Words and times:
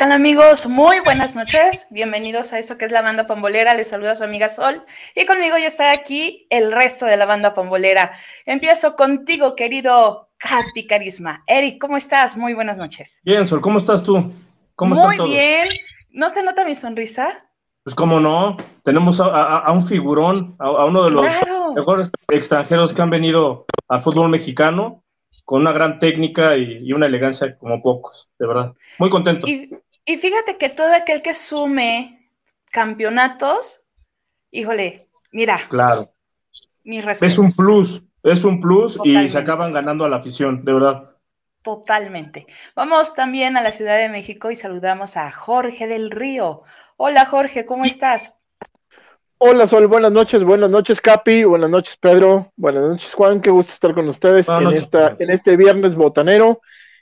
¿Qué 0.00 0.06
tal 0.06 0.12
amigos? 0.12 0.66
Muy 0.66 1.00
buenas 1.04 1.36
noches. 1.36 1.86
Bienvenidos 1.90 2.54
a 2.54 2.58
eso 2.58 2.78
que 2.78 2.86
es 2.86 2.90
la 2.90 3.02
banda 3.02 3.26
pambolera. 3.26 3.74
Les 3.74 3.90
saluda 3.90 4.14
su 4.14 4.24
amiga 4.24 4.48
Sol 4.48 4.82
y 5.14 5.26
conmigo 5.26 5.58
ya 5.58 5.66
está 5.66 5.92
aquí 5.92 6.46
el 6.48 6.72
resto 6.72 7.04
de 7.04 7.18
la 7.18 7.26
banda 7.26 7.52
pambolera. 7.52 8.10
Empiezo 8.46 8.96
contigo, 8.96 9.54
querido 9.54 10.30
Capi 10.38 10.86
Carisma. 10.86 11.44
Eric, 11.46 11.78
¿cómo 11.78 11.98
estás? 11.98 12.38
Muy 12.38 12.54
buenas 12.54 12.78
noches. 12.78 13.20
Bien, 13.26 13.46
Sol, 13.46 13.60
¿cómo 13.60 13.78
estás 13.78 14.02
tú? 14.02 14.32
¿Cómo 14.74 14.94
Muy 14.94 15.18
bien. 15.28 15.68
¿No 16.12 16.30
se 16.30 16.42
nota 16.42 16.64
mi 16.64 16.74
sonrisa? 16.74 17.36
Pues 17.84 17.94
cómo 17.94 18.20
no, 18.20 18.56
tenemos 18.84 19.20
a, 19.20 19.70
un 19.70 19.86
figurón, 19.86 20.56
a, 20.60 20.86
uno 20.86 21.04
de 21.04 21.10
los 21.10 21.26
mejores 21.74 22.10
extranjeros 22.28 22.94
que 22.94 23.02
han 23.02 23.10
venido 23.10 23.66
al 23.86 24.02
fútbol 24.02 24.30
mexicano 24.30 25.02
con 25.50 25.62
una 25.62 25.72
gran 25.72 25.98
técnica 25.98 26.56
y, 26.56 26.92
una 26.92 27.06
elegancia 27.06 27.58
como 27.58 27.82
pocos, 27.82 28.28
de 28.38 28.46
verdad. 28.46 28.72
Muy 29.00 29.10
contento. 29.10 29.48
Y, 29.48 29.68
fíjate 30.06 30.56
que 30.58 30.68
todo 30.68 30.94
aquel 30.94 31.22
que 31.22 31.34
sume 31.34 32.30
campeonatos, 32.70 33.86
híjole, 34.50 35.08
mira. 35.32 35.58
Claro. 35.68 36.12
Mi 36.84 37.00
respeto. 37.00 37.32
Es 37.32 37.38
un 37.38 37.52
plus, 37.52 38.02
es 38.22 38.44
un 38.44 38.60
plus 38.60 38.98
y 39.04 39.28
se 39.28 39.38
acaban 39.38 39.72
ganando 39.72 40.04
a 40.04 40.08
la 40.08 40.16
afición, 40.16 40.64
de 40.64 40.72
verdad. 40.72 41.10
Totalmente. 41.62 42.46
Vamos 42.74 43.14
también 43.14 43.56
a 43.56 43.62
la 43.62 43.70
Ciudad 43.70 43.98
de 43.98 44.08
México 44.08 44.50
y 44.50 44.56
saludamos 44.56 45.16
a 45.16 45.30
Jorge 45.30 45.86
del 45.86 46.10
Río. 46.10 46.62
Hola 46.96 47.26
Jorge, 47.26 47.66
¿cómo 47.66 47.84
estás? 47.84 48.40
Hola 49.36 49.68
Sol, 49.68 49.86
buenas 49.86 50.12
noches, 50.12 50.42
buenas 50.44 50.68
noches 50.68 51.00
Capi, 51.00 51.44
buenas 51.44 51.70
noches 51.70 51.96
Pedro, 51.98 52.52
buenas 52.56 52.82
noches 52.82 53.12
Juan, 53.14 53.40
qué 53.40 53.48
gusto 53.48 53.72
estar 53.72 53.94
con 53.94 54.06
ustedes 54.08 54.46
en, 54.48 54.72
esta, 54.72 55.16
en 55.18 55.30
este 55.30 55.56
viernes 55.56 55.94
botanero 55.94 56.60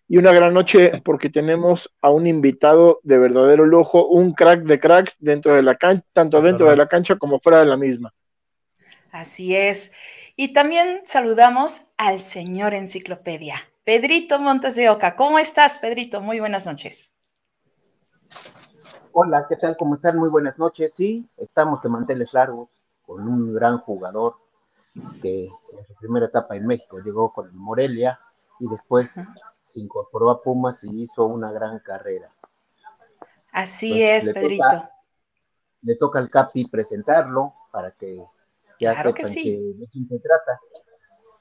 y 0.09 0.17
una 0.17 0.33
gran 0.33 0.55
noche 0.55 1.03
porque 1.05 1.29
tenemos 1.29 1.91
a 2.01 2.11
un 2.11 2.27
invitado 2.27 2.99
de 3.03 3.19
verdadero 3.19 3.67
lujo, 3.67 4.07
un 4.07 4.33
crack 4.33 4.63
de 4.63 4.81
cracks 4.81 5.15
dentro 5.19 5.55
de 5.55 5.63
la 5.63 5.77
cancha, 5.77 6.07
tanto 6.15 6.41
dentro 6.41 6.71
de 6.71 6.77
la 6.77 6.89
cancha 6.89 7.17
como 7.17 7.39
fuera 7.41 7.59
de 7.59 7.67
la 7.67 7.77
misma. 7.77 8.13
Así 9.13 9.55
es. 9.55 9.93
Y 10.35 10.55
también 10.55 11.03
saludamos 11.05 11.91
al 11.99 12.21
señor 12.21 12.73
enciclopedia, 12.73 13.57
Pedrito 13.85 14.39
Montes 14.39 14.77
de 14.77 14.89
Oca. 14.89 15.15
¿Cómo 15.15 15.39
estás, 15.39 15.79
Pedrito? 15.79 16.23
Muy 16.23 16.41
buenas 16.41 16.67
noches. 16.67 17.15
Hola, 19.13 19.47
¿qué 19.49 19.57
tal? 19.57 19.77
¿Cómo 19.77 19.97
están? 19.97 20.17
Muy 20.17 20.29
buenas 20.31 20.59
noches. 20.59 20.95
Sí, 20.95 21.27
estamos 21.37 21.83
de 21.83 21.89
manteles 21.91 22.33
largos 22.33 22.71
con 23.05 23.27
un 23.29 23.53
gran 23.53 23.79
jugador 23.79 24.37
que 25.21 25.47
en 25.47 25.87
su 25.87 25.95
primera 25.95 26.27
etapa 26.27 26.57
en 26.57 26.67
México 26.67 26.99
llegó 27.01 27.33
con 27.33 27.47
el 27.47 27.53
Morelia 27.53 28.19
y 28.61 28.69
después 28.69 29.11
se 29.73 29.81
incorporó 29.81 30.31
a 30.31 30.43
Pumas 30.43 30.83
y 30.85 31.03
hizo 31.03 31.25
una 31.25 31.53
gran 31.53 31.79
carrera. 31.81 32.31
Así 33.53 34.03
es, 34.03 34.31
Pedrito. 34.31 34.89
le 35.83 35.97
toca 35.97 36.19
al 36.19 36.29
Capi 36.29 36.67
presentarlo 36.67 37.55
para 37.71 37.91
que 37.93 38.23
ya 38.79 38.93
claro 38.93 39.15
que 39.15 39.25
sí. 39.25 39.75
de 39.77 39.87
qué 39.87 39.99
se 40.09 40.19
trata. 40.21 40.61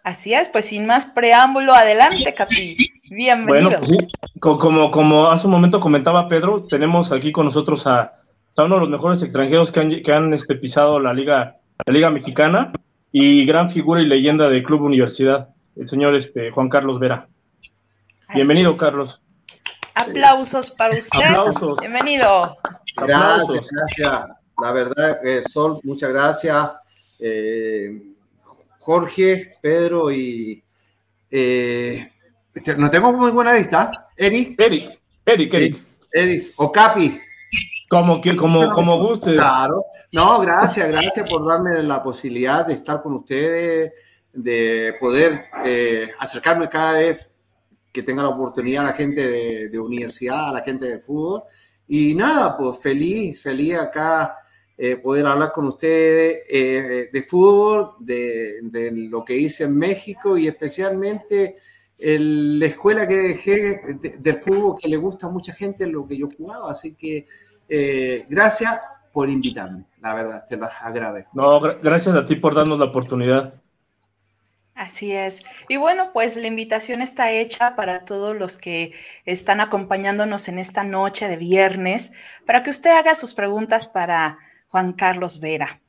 Así 0.04 0.34
es, 0.34 0.50
pues 0.50 0.66
sin 0.66 0.86
más 0.86 1.06
preámbulo, 1.06 1.74
adelante, 1.74 2.34
Capi. 2.34 2.78
Bienvenido. 3.10 3.82
Bueno, 3.82 3.86
sí, 3.86 3.98
como, 4.40 4.90
como 4.90 5.28
hace 5.28 5.48
un 5.48 5.52
momento 5.52 5.80
comentaba 5.80 6.30
Pedro, 6.30 6.64
tenemos 6.64 7.12
aquí 7.12 7.32
con 7.32 7.46
nosotros 7.46 7.86
a, 7.88 8.14
uno 8.58 8.76
de 8.76 8.82
los 8.82 8.90
mejores 8.90 9.22
extranjeros 9.22 9.72
que 9.72 9.80
han, 9.80 10.02
que 10.02 10.12
han 10.12 10.34
este, 10.34 10.56
pisado 10.56 11.00
la 11.00 11.14
liga, 11.14 11.58
la 11.86 11.94
liga 11.94 12.10
mexicana 12.10 12.72
y 13.12 13.46
gran 13.46 13.72
figura 13.72 14.02
y 14.02 14.06
leyenda 14.06 14.50
del 14.50 14.64
Club 14.64 14.82
Universidad, 14.84 15.50
el 15.76 15.88
señor 15.90 16.16
este, 16.16 16.52
Juan 16.52 16.70
Carlos 16.70 17.00
Vera. 17.00 17.28
Bienvenido, 18.34 18.76
Carlos. 18.76 19.20
Aplausos 19.96 20.72
para 20.72 20.98
usted. 20.98 21.24
Aplausos. 21.24 21.80
Bienvenido. 21.80 22.58
Gracias, 22.98 23.66
gracias. 23.72 24.26
La 24.62 24.72
verdad, 24.72 25.26
eh, 25.26 25.42
Sol, 25.42 25.80
muchas 25.84 26.10
gracias. 26.10 26.72
Eh, 27.20 28.14
Jorge, 28.80 29.54
Pedro 29.62 30.12
y... 30.12 30.64
Eh, 31.30 32.12
no 32.78 32.90
tengo 32.90 33.14
muy 33.14 33.32
buena 33.32 33.54
vista. 33.54 33.92
Eric. 34.16 34.60
Eric, 34.60 35.00
Eric, 35.26 35.54
Eric. 35.54 35.84
Eric. 36.12 36.54
O 36.58 36.72
Capi. 36.72 37.20
Como, 37.90 38.20
como, 38.38 38.70
como 38.74 39.08
guste. 39.08 39.34
Claro. 39.34 39.86
No, 40.12 40.40
gracias, 40.40 40.90
gracias 40.90 41.30
por 41.30 41.48
darme 41.48 41.82
la 41.84 42.04
posibilidad 42.04 42.66
de 42.66 42.74
estar 42.74 43.02
con 43.02 43.14
ustedes, 43.14 43.94
de 44.34 44.96
poder 45.00 45.46
eh, 45.64 46.12
acercarme 46.20 46.68
cada 46.68 46.94
vez 46.94 47.27
que 47.98 48.04
tenga 48.04 48.22
la 48.22 48.30
oportunidad 48.30 48.84
la 48.84 48.94
gente 48.94 49.70
de 49.70 49.80
universidad, 49.80 50.50
a 50.50 50.54
la 50.54 50.62
gente 50.62 50.86
de 50.86 51.00
fútbol. 51.00 51.42
Y 51.88 52.14
nada, 52.14 52.56
pues 52.56 52.78
feliz, 52.78 53.42
feliz 53.42 53.76
acá 53.76 54.38
eh, 54.78 54.98
poder 54.98 55.26
hablar 55.26 55.52
con 55.52 55.66
ustedes 55.66 56.44
eh, 56.48 57.10
de 57.12 57.22
fútbol, 57.24 57.96
de, 58.00 58.60
lo 59.10 59.26
que 59.26 59.36
hice 59.36 59.64
en 59.64 59.76
México 59.76 60.38
y 60.38 60.48
especialmente 60.48 61.56
la 61.98 62.66
escuela 62.68 63.08
que 63.08 63.16
dejé 63.16 63.98
del 64.20 64.36
fútbol 64.36 64.76
que 64.80 64.88
le 64.88 64.98
gusta 64.98 65.26
a 65.26 65.32
mucha 65.32 65.52
gente 65.54 65.88
lo 65.88 66.06
que 66.06 66.18
yo 66.18 66.28
jugaba. 66.30 66.70
Así 66.70 66.94
que 66.94 67.26
eh, 67.68 68.28
gracias 68.30 68.80
por 69.12 69.28
invitarme, 69.28 69.86
la 70.00 70.14
verdad, 70.14 70.46
te 70.48 70.56
las 70.56 70.80
agradezco. 70.80 71.32
No, 71.34 71.60
gracias 71.60 72.16
a 72.16 72.28
ti 72.28 72.36
por 72.36 72.54
darnos 72.54 72.78
la 72.78 72.86
oportunidad. 72.86 73.56
Así 74.78 75.12
es. 75.12 75.44
Y 75.70 75.78
bueno, 75.78 76.12
pues 76.14 76.38
la 76.38 76.46
invitación 76.46 77.02
está 77.02 77.32
hecha 77.32 77.76
para 77.76 78.06
todos 78.06 78.36
los 78.38 78.58
que 78.58 78.94
están 79.26 79.60
acompañándonos 79.60 80.48
en 80.50 80.60
esta 80.60 80.84
noche 80.84 81.28
de 81.28 81.36
viernes, 81.36 82.14
para 82.46 82.62
que 82.62 82.70
usted 82.70 82.92
haga 82.92 83.16
sus 83.16 83.34
preguntas 83.34 83.88
para 83.88 84.38
Juan 84.68 84.94
Carlos 84.94 85.40
Vera. 85.40 85.82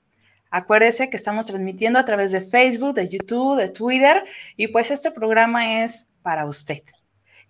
Acuérdese 0.51 1.11
que 1.11 1.19
estamos 1.19 1.45
transmitiendo 1.45 1.99
a 1.99 2.07
través 2.07 2.33
de 2.33 2.41
Facebook, 2.41 2.95
de 2.95 3.11
YouTube, 3.11 3.59
de 3.59 3.69
Twitter 3.69 4.25
y 4.57 4.69
pues 4.69 4.91
este 4.91 5.11
programa 5.11 5.83
es 5.83 6.09
para 6.23 6.47
usted. 6.47 6.83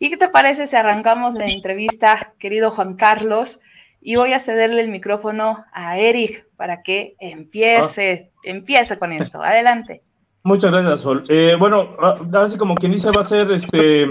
¿Y 0.01 0.11
qué 0.11 0.17
te 0.17 0.29
parece 0.29 0.67
si 0.67 0.75
arrancamos 0.75 1.35
la 1.35 1.47
entrevista, 1.47 2.35
querido 2.41 2.73
Juan 2.73 2.97
Carlos? 2.97 3.61
Y 4.01 4.17
voy 4.17 4.33
a 4.33 4.41
cederle 4.41 4.81
el 4.81 4.89
micrófono 4.89 5.65
a 5.73 5.99
Eric 5.99 6.49
para 6.57 6.83
que 6.83 7.15
empiece, 7.21 8.33
empiece 8.43 8.99
con 8.99 9.12
esto. 9.12 9.41
Adelante. 9.41 10.03
Muchas 10.49 10.73
gracias, 10.73 11.03
Sol. 11.03 11.25
Eh, 11.29 11.56
bueno, 11.59 11.91
así 12.33 12.56
como 12.56 12.75
quien 12.75 12.93
dice, 12.93 13.11
va 13.15 13.21
a 13.21 13.27
ser 13.27 13.50
este, 13.50 14.05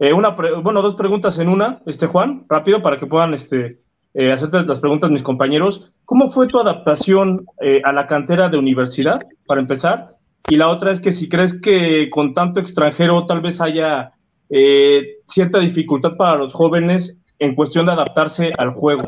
eh, 0.00 0.12
una, 0.12 0.30
bueno, 0.30 0.82
dos 0.82 0.96
preguntas 0.96 1.38
en 1.38 1.48
una, 1.48 1.80
este 1.86 2.08
Juan, 2.08 2.46
rápido, 2.48 2.82
para 2.82 2.98
que 2.98 3.06
puedan 3.06 3.32
este, 3.32 3.78
eh, 4.12 4.32
hacerte 4.32 4.64
las 4.64 4.80
preguntas 4.80 5.08
mis 5.12 5.22
compañeros. 5.22 5.92
¿Cómo 6.04 6.32
fue 6.32 6.48
tu 6.48 6.58
adaptación 6.58 7.46
eh, 7.60 7.80
a 7.84 7.92
la 7.92 8.08
cantera 8.08 8.48
de 8.48 8.58
universidad, 8.58 9.20
para 9.46 9.60
empezar? 9.60 10.16
Y 10.48 10.56
la 10.56 10.68
otra 10.68 10.90
es 10.90 11.00
que 11.00 11.12
si 11.12 11.28
crees 11.28 11.60
que 11.60 12.10
con 12.10 12.34
tanto 12.34 12.58
extranjero 12.58 13.24
tal 13.26 13.40
vez 13.40 13.60
haya 13.60 14.14
eh, 14.50 15.18
cierta 15.28 15.60
dificultad 15.60 16.16
para 16.16 16.38
los 16.38 16.54
jóvenes 16.54 17.20
en 17.38 17.54
cuestión 17.54 17.86
de 17.86 17.92
adaptarse 17.92 18.50
al 18.58 18.70
juego. 18.72 19.04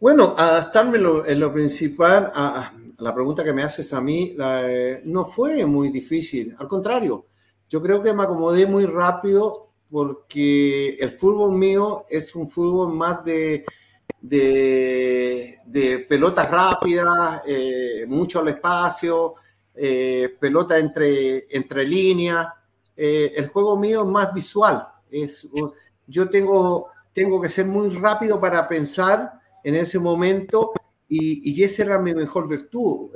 Bueno, 0.00 0.34
adaptarme 0.36 0.98
en 0.98 1.38
lo 1.38 1.52
principal 1.52 2.32
a, 2.34 2.72
la 2.98 3.14
pregunta 3.14 3.44
que 3.44 3.52
me 3.52 3.62
haces 3.62 3.92
a 3.92 4.00
mí 4.00 4.36
eh, 4.38 5.00
no 5.04 5.24
fue 5.24 5.64
muy 5.66 5.90
difícil, 5.90 6.54
al 6.58 6.68
contrario, 6.68 7.26
yo 7.68 7.80
creo 7.80 8.02
que 8.02 8.12
me 8.12 8.22
acomodé 8.22 8.66
muy 8.66 8.86
rápido 8.86 9.70
porque 9.90 10.94
el 11.00 11.10
fútbol 11.10 11.52
mío 11.52 12.04
es 12.08 12.34
un 12.34 12.48
fútbol 12.48 12.94
más 12.94 13.24
de 13.24 13.64
de, 14.22 15.58
de 15.66 15.98
pelotas 16.08 16.48
rápidas, 16.48 17.42
eh, 17.44 18.04
mucho 18.06 18.38
al 18.38 18.48
espacio, 18.48 19.34
eh, 19.74 20.36
pelota 20.40 20.78
entre, 20.78 21.46
entre 21.50 21.84
líneas. 21.84 22.46
Eh, 22.96 23.32
el 23.36 23.48
juego 23.48 23.76
mío 23.76 24.02
es 24.02 24.06
más 24.06 24.32
visual. 24.32 24.86
Es, 25.10 25.46
yo 26.06 26.30
tengo, 26.30 26.88
tengo 27.12 27.40
que 27.40 27.48
ser 27.48 27.66
muy 27.66 27.90
rápido 27.90 28.40
para 28.40 28.66
pensar 28.68 29.32
en 29.64 29.74
ese 29.74 29.98
momento 29.98 30.72
y, 31.14 31.52
y 31.52 31.62
esa 31.62 31.82
era 31.82 31.98
mi 31.98 32.14
mejor 32.14 32.48
virtud. 32.48 33.10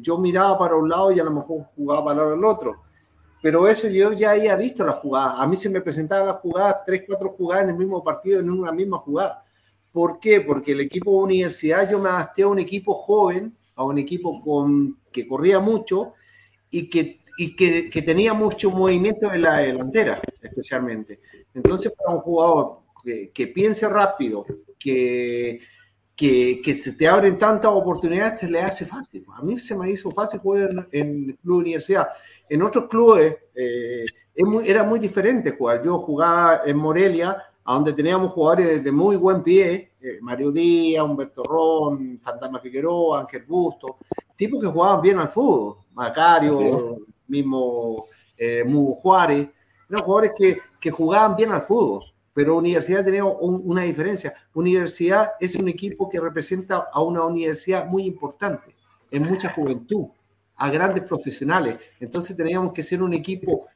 yo 0.00 0.18
miraba 0.18 0.56
para 0.56 0.76
un 0.76 0.88
lado 0.88 1.10
y 1.10 1.18
a 1.18 1.24
lo 1.24 1.32
mejor 1.32 1.64
jugaba 1.74 2.04
para 2.04 2.34
el 2.34 2.44
otro. 2.44 2.82
Pero 3.42 3.66
eso 3.66 3.88
yo 3.88 4.12
ya 4.12 4.30
había 4.30 4.54
visto 4.54 4.84
la 4.84 4.92
jugada. 4.92 5.42
A 5.42 5.46
mí 5.46 5.56
se 5.56 5.68
me 5.68 5.80
presentaba 5.80 6.24
la 6.24 6.32
jugada, 6.34 6.84
tres, 6.86 7.02
cuatro 7.06 7.28
jugadas 7.30 7.64
en 7.64 7.70
el 7.70 7.76
mismo 7.76 8.02
partido, 8.04 8.38
en 8.38 8.48
una 8.48 8.70
misma 8.70 8.98
jugada. 8.98 9.44
¿Por 9.92 10.20
qué? 10.20 10.40
Porque 10.40 10.72
el 10.72 10.82
equipo 10.82 11.10
de 11.10 11.24
universidad 11.24 11.90
yo 11.90 11.98
me 11.98 12.10
adapté 12.10 12.42
a 12.42 12.48
un 12.48 12.60
equipo 12.60 12.94
joven, 12.94 13.56
a 13.74 13.82
un 13.82 13.98
equipo 13.98 14.40
con, 14.40 14.96
que 15.10 15.26
corría 15.26 15.58
mucho 15.58 16.14
y 16.70 16.88
que, 16.88 17.18
y 17.38 17.56
que, 17.56 17.90
que 17.90 18.02
tenía 18.02 18.34
mucho 18.34 18.70
movimiento 18.70 19.32
en 19.32 19.42
la 19.42 19.58
delantera, 19.58 20.20
especialmente. 20.40 21.20
Entonces, 21.54 21.92
para 21.92 22.16
un 22.16 22.22
jugador 22.22 22.78
que, 23.04 23.30
que 23.30 23.48
piense 23.48 23.88
rápido, 23.88 24.46
que, 24.78 25.60
que, 26.16 26.62
que, 26.64 26.74
se 26.74 26.92
te 26.94 27.06
abren 27.06 27.38
tantas 27.38 27.70
oportunidades, 27.70 28.40
se 28.40 28.50
le 28.50 28.62
hace 28.62 28.86
fácil. 28.86 29.24
A 29.34 29.42
mí 29.42 29.58
se 29.58 29.76
me 29.76 29.90
hizo 29.90 30.10
fácil 30.10 30.40
jugar 30.40 30.70
en, 30.90 31.28
el 31.28 31.36
club 31.36 31.58
universidad. 31.58 32.08
En 32.48 32.62
otros 32.62 32.86
clubes 32.88 33.36
eh, 33.54 34.06
era 34.64 34.82
muy 34.82 34.98
diferente 34.98 35.50
jugar. 35.50 35.82
Yo 35.84 35.98
jugaba 35.98 36.62
en 36.64 36.78
Morelia, 36.78 37.36
a 37.62 37.74
donde 37.74 37.92
teníamos 37.92 38.32
jugadores 38.32 38.82
de 38.82 38.92
muy 38.92 39.16
buen 39.16 39.42
pie, 39.42 39.92
eh, 40.00 40.18
Mario 40.22 40.52
Díaz, 40.52 41.04
Humberto 41.04 41.42
Ron, 41.42 42.18
Fantasma 42.22 42.60
Figueroa, 42.60 43.20
Ángel 43.20 43.44
Busto, 43.44 43.98
tipos 44.36 44.60
que 44.60 44.68
jugaban 44.68 45.02
bien 45.02 45.18
al 45.18 45.28
fútbol, 45.28 45.78
Macario, 45.94 46.98
mismo 47.26 48.06
eh, 48.38 48.62
Mugo 48.64 48.94
Juárez, 48.94 49.48
eran 49.90 50.02
jugadores 50.02 50.32
que, 50.36 50.58
que, 50.80 50.90
jugaban 50.90 51.36
bien 51.36 51.52
al 51.52 51.62
fútbol, 51.62 52.04
pero 52.36 52.58
Universidad 52.58 53.02
tenía 53.02 53.24
una 53.24 53.84
diferencia. 53.84 54.34
Universidad 54.52 55.30
es 55.40 55.54
un 55.54 55.68
equipo 55.68 56.06
que 56.06 56.20
representa 56.20 56.84
a 56.92 57.00
una 57.00 57.24
universidad 57.24 57.86
muy 57.86 58.04
importante, 58.04 58.76
en 59.10 59.22
mucha 59.22 59.48
juventud, 59.48 60.08
a 60.56 60.70
grandes 60.70 61.04
profesionales. 61.04 61.76
Entonces 61.98 62.36
teníamos 62.36 62.74
que 62.74 62.82
ser 62.82 63.02
un 63.02 63.14
equipo 63.14 63.68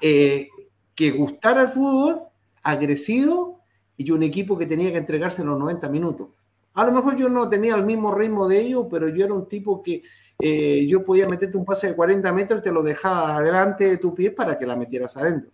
eh, 0.00 0.48
que 0.94 1.10
gustara 1.10 1.62
el 1.62 1.68
fútbol, 1.70 2.20
agresivo, 2.62 3.58
y 3.96 4.08
un 4.12 4.22
equipo 4.22 4.56
que 4.56 4.66
tenía 4.66 4.92
que 4.92 4.98
entregarse 4.98 5.42
en 5.42 5.48
los 5.48 5.58
90 5.58 5.88
minutos. 5.88 6.28
A 6.74 6.84
lo 6.84 6.92
mejor 6.92 7.16
yo 7.16 7.28
no 7.28 7.48
tenía 7.48 7.74
el 7.74 7.84
mismo 7.84 8.14
ritmo 8.14 8.46
de 8.46 8.60
ellos, 8.60 8.86
pero 8.88 9.08
yo 9.08 9.24
era 9.24 9.34
un 9.34 9.48
tipo 9.48 9.82
que 9.82 10.04
eh, 10.38 10.86
yo 10.88 11.04
podía 11.04 11.28
meterte 11.28 11.56
un 11.56 11.64
pase 11.64 11.88
de 11.88 11.96
40 11.96 12.32
metros 12.32 12.60
y 12.60 12.62
te 12.62 12.70
lo 12.70 12.84
dejaba 12.84 13.38
adelante 13.38 13.90
de 13.90 13.98
tu 13.98 14.14
pie 14.14 14.30
para 14.30 14.56
que 14.56 14.66
la 14.66 14.76
metieras 14.76 15.16
adentro. 15.16 15.50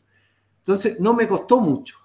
Entonces, 0.58 1.00
no 1.00 1.14
me 1.14 1.26
costó 1.26 1.58
mucho. 1.58 1.96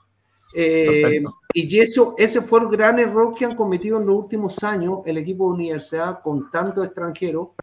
Eh, 0.57 1.21
y 1.53 1.79
eso, 1.79 2.15
ese 2.17 2.39
fue 2.39 2.61
el 2.61 2.67
gran 2.67 2.97
error 2.97 3.35
que 3.35 3.43
han 3.43 3.55
cometido 3.55 3.99
en 3.99 4.05
los 4.05 4.15
últimos 4.15 4.63
años 4.63 4.99
el 5.05 5.17
equipo 5.17 5.47
de 5.47 5.55
universidad 5.55 6.21
con 6.21 6.49
tanto 6.49 6.81
extranjero, 6.81 7.55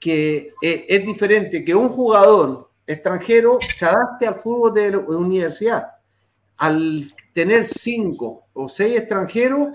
que 0.00 0.54
eh, 0.60 0.86
es 0.88 1.06
diferente 1.06 1.64
que 1.64 1.74
un 1.74 1.88
jugador 1.88 2.68
extranjero 2.84 3.60
se 3.72 3.84
adapte 3.84 4.26
al 4.26 4.34
fútbol 4.34 4.74
de 4.74 4.90
la 4.90 4.98
universidad. 4.98 5.86
Al 6.56 7.14
tener 7.32 7.64
cinco 7.64 8.46
o 8.54 8.68
seis 8.68 8.98
extranjeros, 8.98 9.68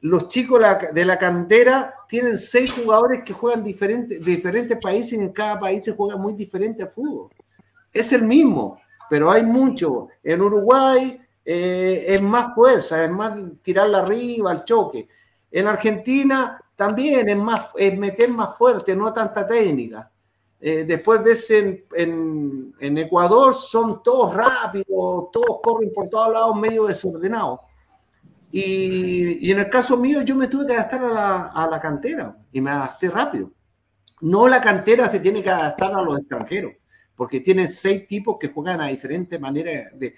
los 0.00 0.28
chicos 0.28 0.62
de 0.94 1.04
la 1.04 1.18
cantera 1.18 1.94
tienen 2.08 2.38
seis 2.38 2.72
jugadores 2.72 3.22
que 3.22 3.34
juegan 3.34 3.62
diferentes, 3.62 4.24
diferentes 4.24 4.78
países 4.80 5.12
y 5.12 5.16
en 5.16 5.32
cada 5.32 5.58
país 5.58 5.84
se 5.84 5.92
juega 5.92 6.16
muy 6.16 6.32
diferente 6.32 6.84
al 6.84 6.88
fútbol. 6.88 7.30
Es 7.92 8.12
el 8.12 8.22
mismo, 8.22 8.80
pero 9.10 9.30
hay 9.30 9.42
mucho. 9.42 10.08
En 10.22 10.40
Uruguay 10.40 11.20
eh, 11.48 12.04
es 12.08 12.20
más 12.20 12.56
fuerza, 12.56 13.04
es 13.04 13.10
más 13.10 13.38
tirarla 13.62 13.98
arriba, 13.98 14.50
al 14.50 14.64
choque. 14.64 15.08
En 15.48 15.68
Argentina 15.68 16.60
también 16.74 17.28
es, 17.28 17.36
más, 17.36 17.72
es 17.76 17.96
meter 17.96 18.28
más 18.30 18.58
fuerte, 18.58 18.96
no 18.96 19.12
tanta 19.12 19.46
técnica. 19.46 20.10
Eh, 20.58 20.84
después 20.84 21.22
ves 21.22 21.48
en, 21.52 21.84
en, 22.80 22.98
Ecuador, 22.98 23.54
son 23.54 24.02
todos 24.02 24.34
rápidos, 24.34 25.30
todos 25.30 25.60
corren 25.62 25.92
por 25.94 26.08
todos 26.08 26.32
lados 26.32 26.56
medio 26.56 26.86
desordenados. 26.86 27.60
Y, 28.50 29.46
y, 29.46 29.52
en 29.52 29.60
el 29.60 29.70
caso 29.70 29.96
mío, 29.96 30.22
yo 30.22 30.34
me 30.34 30.48
tuve 30.48 30.66
que 30.66 30.72
adaptar 30.72 31.04
a 31.04 31.08
la, 31.08 31.46
a 31.46 31.68
la, 31.68 31.78
cantera 31.78 32.36
y 32.50 32.60
me 32.60 32.70
adapté 32.72 33.08
rápido. 33.08 33.52
No 34.20 34.48
la 34.48 34.60
cantera 34.60 35.08
se 35.08 35.20
tiene 35.20 35.44
que 35.44 35.50
adaptar 35.50 35.94
a 35.94 36.02
los 36.02 36.18
extranjeros, 36.18 36.72
porque 37.16 37.40
tienen 37.40 37.68
seis 37.68 38.06
tipos 38.06 38.36
que 38.38 38.48
juegan 38.48 38.80
a 38.80 38.88
diferentes 38.88 39.40
maneras, 39.40 39.90
de, 39.98 40.14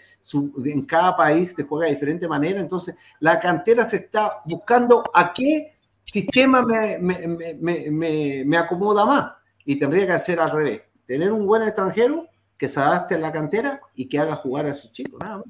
en 0.67 0.85
cada 0.85 1.17
país 1.17 1.55
se 1.56 1.62
juega 1.62 1.87
de 1.87 1.95
diferente 1.95 2.27
manera, 2.27 2.61
entonces 2.61 2.95
la 3.21 3.39
cantera 3.39 3.87
se 3.87 3.97
está 3.97 4.43
buscando 4.45 5.05
a 5.15 5.33
qué 5.33 5.77
sistema 6.05 6.62
me, 6.62 6.99
me, 6.99 7.91
me, 7.91 8.45
me 8.45 8.56
acomoda 8.56 9.05
más 9.06 9.33
y 9.65 9.79
tendría 9.79 10.06
que 10.06 10.12
hacer 10.12 10.41
al 10.41 10.50
revés, 10.50 10.83
tener 11.06 11.33
un 11.33 11.47
buen 11.47 11.62
extranjero 11.62 12.27
que 12.56 12.69
se 12.69 12.81
adapte 12.81 13.15
en 13.15 13.23
la 13.23 13.33
cantera 13.33 13.81
y 13.94 14.09
que 14.09 14.19
haga 14.19 14.35
jugar 14.35 14.67
a 14.67 14.75
sus 14.75 14.91
chicos, 14.93 15.21
nada 15.21 15.39
más. 15.39 15.47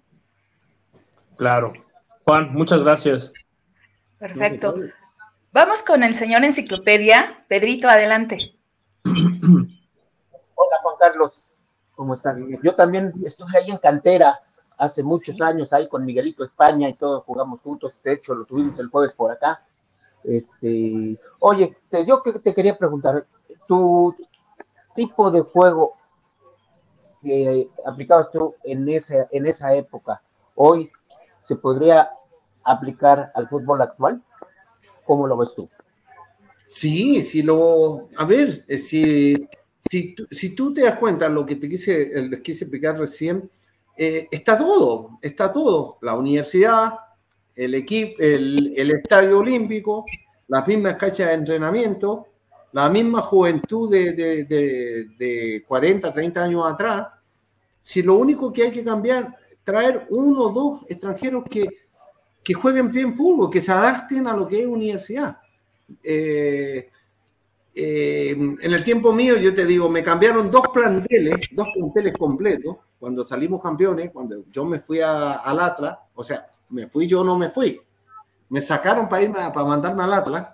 Claro. 1.36 1.72
Juan, 2.24 2.52
muchas 2.52 2.80
gracias. 2.82 3.32
Perfecto. 4.18 4.74
Vamos 5.52 5.82
con 5.82 6.02
el 6.02 6.14
señor 6.14 6.44
enciclopedia. 6.44 7.44
Pedrito, 7.48 7.88
adelante. 7.88 8.54
Carlos, 10.98 11.50
¿cómo 11.94 12.14
estás? 12.14 12.38
Yo 12.62 12.74
también 12.74 13.12
estuve 13.24 13.56
ahí 13.56 13.70
en 13.70 13.78
cantera 13.78 14.40
hace 14.76 15.02
muchos 15.02 15.40
años, 15.40 15.72
ahí 15.72 15.88
con 15.88 16.04
Miguelito 16.04 16.44
España 16.44 16.88
y 16.88 16.94
todos 16.94 17.24
jugamos 17.24 17.60
juntos, 17.60 17.98
de 18.02 18.12
hecho 18.12 18.34
lo 18.34 18.44
tuvimos 18.44 18.78
el 18.78 18.88
jueves 18.88 19.12
por 19.12 19.30
acá. 19.30 19.62
Este, 20.24 21.18
oye, 21.40 21.76
yo 22.06 22.20
te 22.20 22.54
quería 22.54 22.76
preguntar, 22.76 23.26
tu 23.66 24.14
tipo 24.94 25.30
de 25.30 25.40
juego 25.40 25.94
que 27.22 27.68
aplicabas 27.84 28.30
tú 28.30 28.54
en 28.64 28.88
esa, 28.88 29.26
en 29.30 29.46
esa 29.46 29.74
época, 29.74 30.22
hoy 30.54 30.90
se 31.40 31.56
podría 31.56 32.10
aplicar 32.68 33.32
al 33.34 33.48
fútbol 33.48 33.80
actual? 33.82 34.22
¿Cómo 35.06 35.26
lo 35.26 35.36
ves 35.36 35.50
tú? 35.56 35.68
Sí, 36.68 37.22
si 37.22 37.42
lo. 37.42 38.08
A 38.16 38.24
ver, 38.26 38.48
eh, 38.68 38.78
si, 38.78 39.48
si, 39.88 40.50
tú 40.50 40.74
te 40.74 40.82
das 40.82 40.98
cuenta, 40.98 41.28
lo 41.28 41.46
que 41.46 41.56
te 41.56 41.68
quise, 41.68 42.22
les 42.28 42.40
quise 42.40 42.64
explicar 42.64 42.98
recién, 42.98 43.48
eh, 43.96 44.28
está 44.30 44.56
todo, 44.56 45.18
está 45.22 45.50
todo. 45.50 45.98
La 46.02 46.14
universidad, 46.14 46.92
el 47.56 47.74
equipo, 47.74 48.16
el, 48.20 48.90
estadio 48.90 49.38
olímpico, 49.38 50.04
las 50.48 50.66
mismas 50.66 50.96
canchas 50.96 51.28
de 51.28 51.34
entrenamiento, 51.34 52.26
la 52.72 52.88
misma 52.90 53.22
juventud 53.22 53.90
de, 53.90 54.12
de, 54.12 55.64
40, 55.66 56.12
30 56.12 56.44
años 56.44 56.70
atrás, 56.70 57.08
si 57.82 58.02
lo 58.02 58.16
único 58.16 58.52
que 58.52 58.64
hay 58.64 58.70
que 58.70 58.84
cambiar, 58.84 59.34
traer 59.64 60.06
uno 60.10 60.42
o 60.42 60.50
dos 60.50 60.82
extranjeros 60.90 61.44
que, 61.50 61.66
que 62.44 62.54
jueguen 62.54 62.92
bien 62.92 63.14
fútbol, 63.14 63.50
que 63.50 63.60
se 63.60 63.72
adapten 63.72 64.26
a 64.26 64.36
lo 64.36 64.46
que 64.46 64.60
es 64.60 64.66
universidad. 64.66 65.38
Eh, 66.02 66.90
eh, 67.80 68.30
en 68.30 68.72
el 68.72 68.82
tiempo 68.82 69.12
mío, 69.12 69.36
yo 69.36 69.54
te 69.54 69.64
digo, 69.64 69.88
me 69.88 70.02
cambiaron 70.02 70.50
dos 70.50 70.66
planteles, 70.72 71.36
dos 71.52 71.68
planteles 71.72 72.12
completos, 72.18 72.76
cuando 72.98 73.24
salimos 73.24 73.62
campeones, 73.62 74.10
cuando 74.10 74.44
yo 74.50 74.64
me 74.64 74.80
fui 74.80 75.00
al 75.00 75.60
Atlas, 75.60 75.96
o 76.12 76.24
sea, 76.24 76.48
me 76.70 76.88
fui 76.88 77.06
yo, 77.06 77.22
no 77.22 77.38
me 77.38 77.50
fui. 77.50 77.80
Me 78.48 78.60
sacaron 78.60 79.08
para 79.08 79.22
irme, 79.22 79.38
para 79.54 79.64
mandarme 79.64 80.02
al 80.02 80.12
Atlas, 80.12 80.48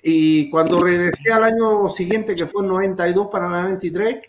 y 0.00 0.48
cuando 0.48 0.80
regresé 0.80 1.32
al 1.32 1.42
año 1.42 1.88
siguiente, 1.88 2.36
que 2.36 2.46
fue 2.46 2.62
el 2.62 2.68
92 2.68 3.26
para 3.26 3.46
el 3.46 3.50
93, 3.50 4.20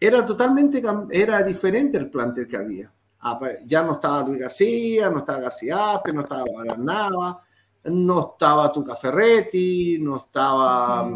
era 0.00 0.26
totalmente, 0.26 0.82
era 1.12 1.44
diferente 1.44 1.96
el 1.96 2.10
plantel 2.10 2.48
que 2.48 2.56
había. 2.56 2.92
Ah, 3.20 3.38
pues, 3.38 3.60
ya 3.66 3.84
no 3.84 3.92
estaba 3.92 4.26
Luis 4.26 4.40
García, 4.40 5.08
no 5.10 5.18
estaba 5.18 5.38
García 5.38 6.02
no 6.12 6.22
estaba 6.22 6.44
Nava, 6.76 7.40
no 7.84 8.32
estaba 8.32 8.72
Tuca 8.72 8.96
Ferretti, 8.96 9.98
no 10.00 10.16
estaba, 10.16 11.08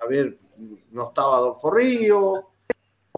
a 0.00 0.06
ver, 0.06 0.36
no 0.90 1.08
estaba 1.08 1.36
Adolfo 1.36 1.70
Río, 1.70 2.48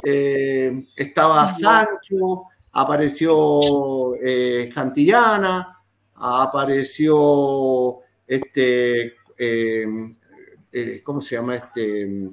eh, 0.02 0.86
estaba 0.96 1.50
Sancho, 1.50 2.44
apareció 2.72 4.14
eh, 4.16 4.70
Cantillana, 4.72 5.82
apareció 6.14 7.98
este, 8.26 9.14
eh, 9.36 9.86
eh, 10.72 11.00
¿cómo 11.02 11.20
se 11.20 11.36
llama 11.36 11.56
este? 11.56 12.30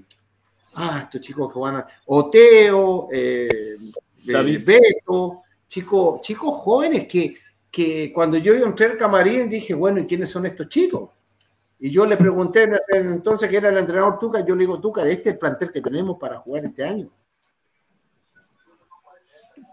Ah, 0.74 1.02
estos 1.04 1.22
chicos 1.22 1.54
que 1.54 1.60
van 1.60 1.78
a... 1.78 1.88
Oteo, 2.08 3.08
eh, 3.12 3.78
eh 4.28 4.58
Beto, 4.58 5.44
chicos, 5.68 6.20
chicos 6.22 6.54
jóvenes 6.56 7.08
que, 7.08 7.38
que 7.72 8.12
cuando 8.14 8.38
yo 8.38 8.54
entré 8.56 8.88
al 8.88 8.98
camarín 8.98 9.48
dije, 9.48 9.74
bueno, 9.74 10.00
¿y 10.00 10.06
quiénes 10.06 10.30
son 10.30 10.46
estos 10.46 10.68
chicos? 10.68 11.12
Y 11.80 11.92
yo 11.92 12.06
le 12.06 12.18
pregunté 12.18 12.72
entonces 12.90 13.50
que 13.50 13.58
era 13.58 13.70
el 13.70 13.78
entrenador 13.78 14.18
Tuca, 14.18 14.40
yo 14.46 14.56
le 14.56 14.62
digo, 14.62 14.80
Tuca, 14.80 15.06
este 15.08 15.30
es 15.30 15.34
el 15.34 15.40
plantel 15.40 15.72
que 15.72 15.82
tenemos 15.82 16.18
para 16.18 16.38
jugar 16.38 16.66
este 16.66 16.84
año. 16.84 17.10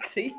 Sí. 0.03 0.35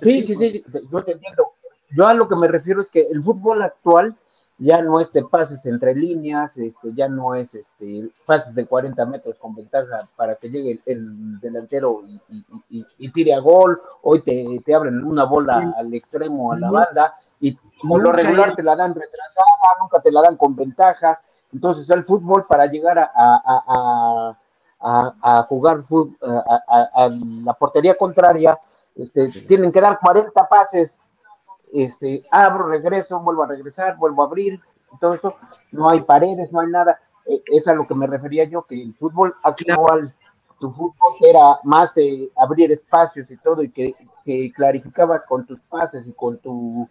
Sí, 0.00 0.22
sí, 0.22 0.34
sí, 0.34 0.64
yo 0.90 1.04
te 1.04 1.12
entiendo. 1.12 1.52
Yo 1.90 2.06
a 2.06 2.14
lo 2.14 2.26
que 2.26 2.36
me 2.36 2.48
refiero 2.48 2.80
es 2.80 2.88
que 2.88 3.02
el 3.02 3.22
fútbol 3.22 3.62
actual 3.62 4.16
ya 4.58 4.80
no 4.82 5.00
es 5.00 5.12
de 5.12 5.24
pases 5.24 5.64
entre 5.66 5.94
líneas, 5.94 6.56
este, 6.56 6.92
ya 6.94 7.08
no 7.08 7.34
es 7.34 7.54
este, 7.54 8.10
pases 8.26 8.54
de 8.54 8.66
40 8.66 9.04
metros 9.06 9.36
con 9.38 9.54
ventaja 9.54 10.08
para 10.16 10.36
que 10.36 10.50
llegue 10.50 10.80
el, 10.86 11.40
delantero 11.40 12.02
y, 12.68 13.08
tire 13.10 13.34
a 13.34 13.40
gol, 13.40 13.80
hoy 14.02 14.22
te, 14.22 14.74
abren 14.74 15.04
una 15.04 15.24
bola 15.24 15.74
al 15.76 15.92
extremo, 15.94 16.52
a 16.52 16.58
la 16.58 16.70
banda, 16.70 17.14
y 17.40 17.56
como 17.80 17.98
lo 17.98 18.12
regular 18.12 18.54
te 18.54 18.62
la 18.62 18.76
dan 18.76 18.94
retrasada, 18.94 19.46
nunca 19.80 20.00
te 20.00 20.12
la 20.12 20.22
dan 20.22 20.36
con 20.36 20.54
ventaja, 20.54 21.20
entonces 21.52 21.88
el 21.90 22.04
fútbol 22.04 22.46
para 22.46 22.66
llegar 22.66 22.98
a, 22.98 23.10
a, 23.14 24.36
a 24.82 25.42
jugar 25.44 25.84
a, 26.22 27.08
la 27.44 27.54
portería 27.54 27.96
contraria, 27.96 28.58
este, 28.94 29.28
tienen 29.46 29.72
que 29.72 29.80
dar 29.80 29.98
40 30.00 30.48
pases 30.48 30.98
este, 31.72 32.24
abro, 32.30 32.68
regreso, 32.68 33.18
vuelvo 33.20 33.44
a 33.44 33.48
regresar, 33.48 33.96
vuelvo 33.96 34.22
a 34.22 34.26
abrir, 34.26 34.60
todo 35.00 35.14
eso, 35.14 35.36
no 35.70 35.88
hay 35.88 36.00
paredes, 36.00 36.52
no 36.52 36.60
hay 36.60 36.68
nada. 36.68 37.00
E, 37.26 37.42
es 37.46 37.66
a 37.66 37.74
lo 37.74 37.86
que 37.86 37.94
me 37.94 38.06
refería 38.06 38.44
yo, 38.44 38.62
que 38.62 38.80
el 38.80 38.94
fútbol 38.94 39.34
actual 39.42 40.14
tu 40.62 40.70
fútbol 40.70 41.14
era 41.20 41.58
más 41.64 41.92
de 41.92 42.30
abrir 42.36 42.70
espacios 42.70 43.28
y 43.32 43.36
todo, 43.38 43.64
y 43.64 43.70
que, 43.70 43.96
clarificabas 44.54 45.24
con 45.24 45.44
tus 45.44 45.58
pases 45.62 46.06
y 46.06 46.12
con 46.12 46.38
tu, 46.38 46.88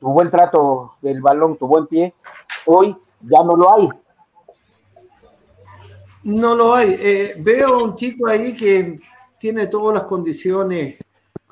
buen 0.00 0.30
trato 0.30 0.94
del 1.02 1.20
balón, 1.20 1.58
tu 1.58 1.66
buen 1.66 1.86
pie, 1.86 2.14
hoy 2.64 2.96
ya 3.20 3.44
no 3.44 3.54
lo 3.54 3.74
hay. 3.74 3.88
No 6.24 6.54
lo 6.54 6.74
hay. 6.74 6.96
Eh, 6.98 7.34
veo 7.38 7.84
un 7.84 7.94
chico 7.94 8.26
ahí 8.28 8.56
que 8.56 8.98
tiene 9.36 9.66
todas 9.66 9.94
las 9.94 10.04
condiciones, 10.04 10.96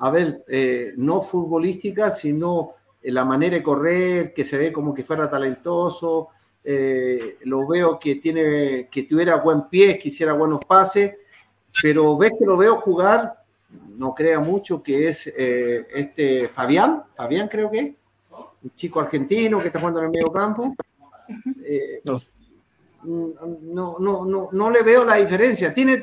a 0.01 0.09
ver, 0.09 0.43
eh, 0.47 0.93
no 0.97 1.21
futbolísticas, 1.21 2.19
sino 2.19 2.73
la 3.03 3.23
manera 3.23 3.55
de 3.55 3.63
correr, 3.63 4.33
que 4.33 4.43
se 4.43 4.57
ve 4.57 4.71
como 4.71 4.93
que 4.93 5.03
fuera 5.03 5.29
talentoso, 5.29 6.29
eh, 6.63 7.37
lo 7.43 7.67
veo 7.67 7.99
que 7.99 8.15
tiene, 8.15 8.87
que 8.91 9.03
tuviera 9.03 9.37
buen 9.37 9.67
pie, 9.69 9.97
que 9.97 10.09
hiciera 10.09 10.33
buenos 10.33 10.59
pases, 10.65 11.13
pero 11.81 12.17
ves 12.17 12.33
que 12.37 12.45
lo 12.45 12.57
veo 12.57 12.77
jugar, 12.77 13.43
no 13.97 14.13
crea 14.13 14.39
mucho 14.39 14.83
que 14.83 15.07
es 15.07 15.27
eh, 15.35 15.87
este 15.93 16.47
Fabián, 16.47 17.03
Fabián 17.15 17.47
creo 17.47 17.69
que 17.71 17.79
es, 17.79 17.93
un 18.63 18.71
chico 18.75 18.99
argentino 18.99 19.59
que 19.59 19.67
está 19.67 19.79
jugando 19.79 19.99
en 19.99 20.05
el 20.05 20.11
medio 20.11 20.31
campo. 20.31 20.75
Eh, 21.63 22.01
no. 22.03 22.21
No, 23.03 23.97
no, 23.97 24.49
no, 24.51 24.69
le 24.69 24.83
veo 24.83 25.03
la 25.03 25.15
diferencia. 25.15 25.73
Tiene 25.73 25.99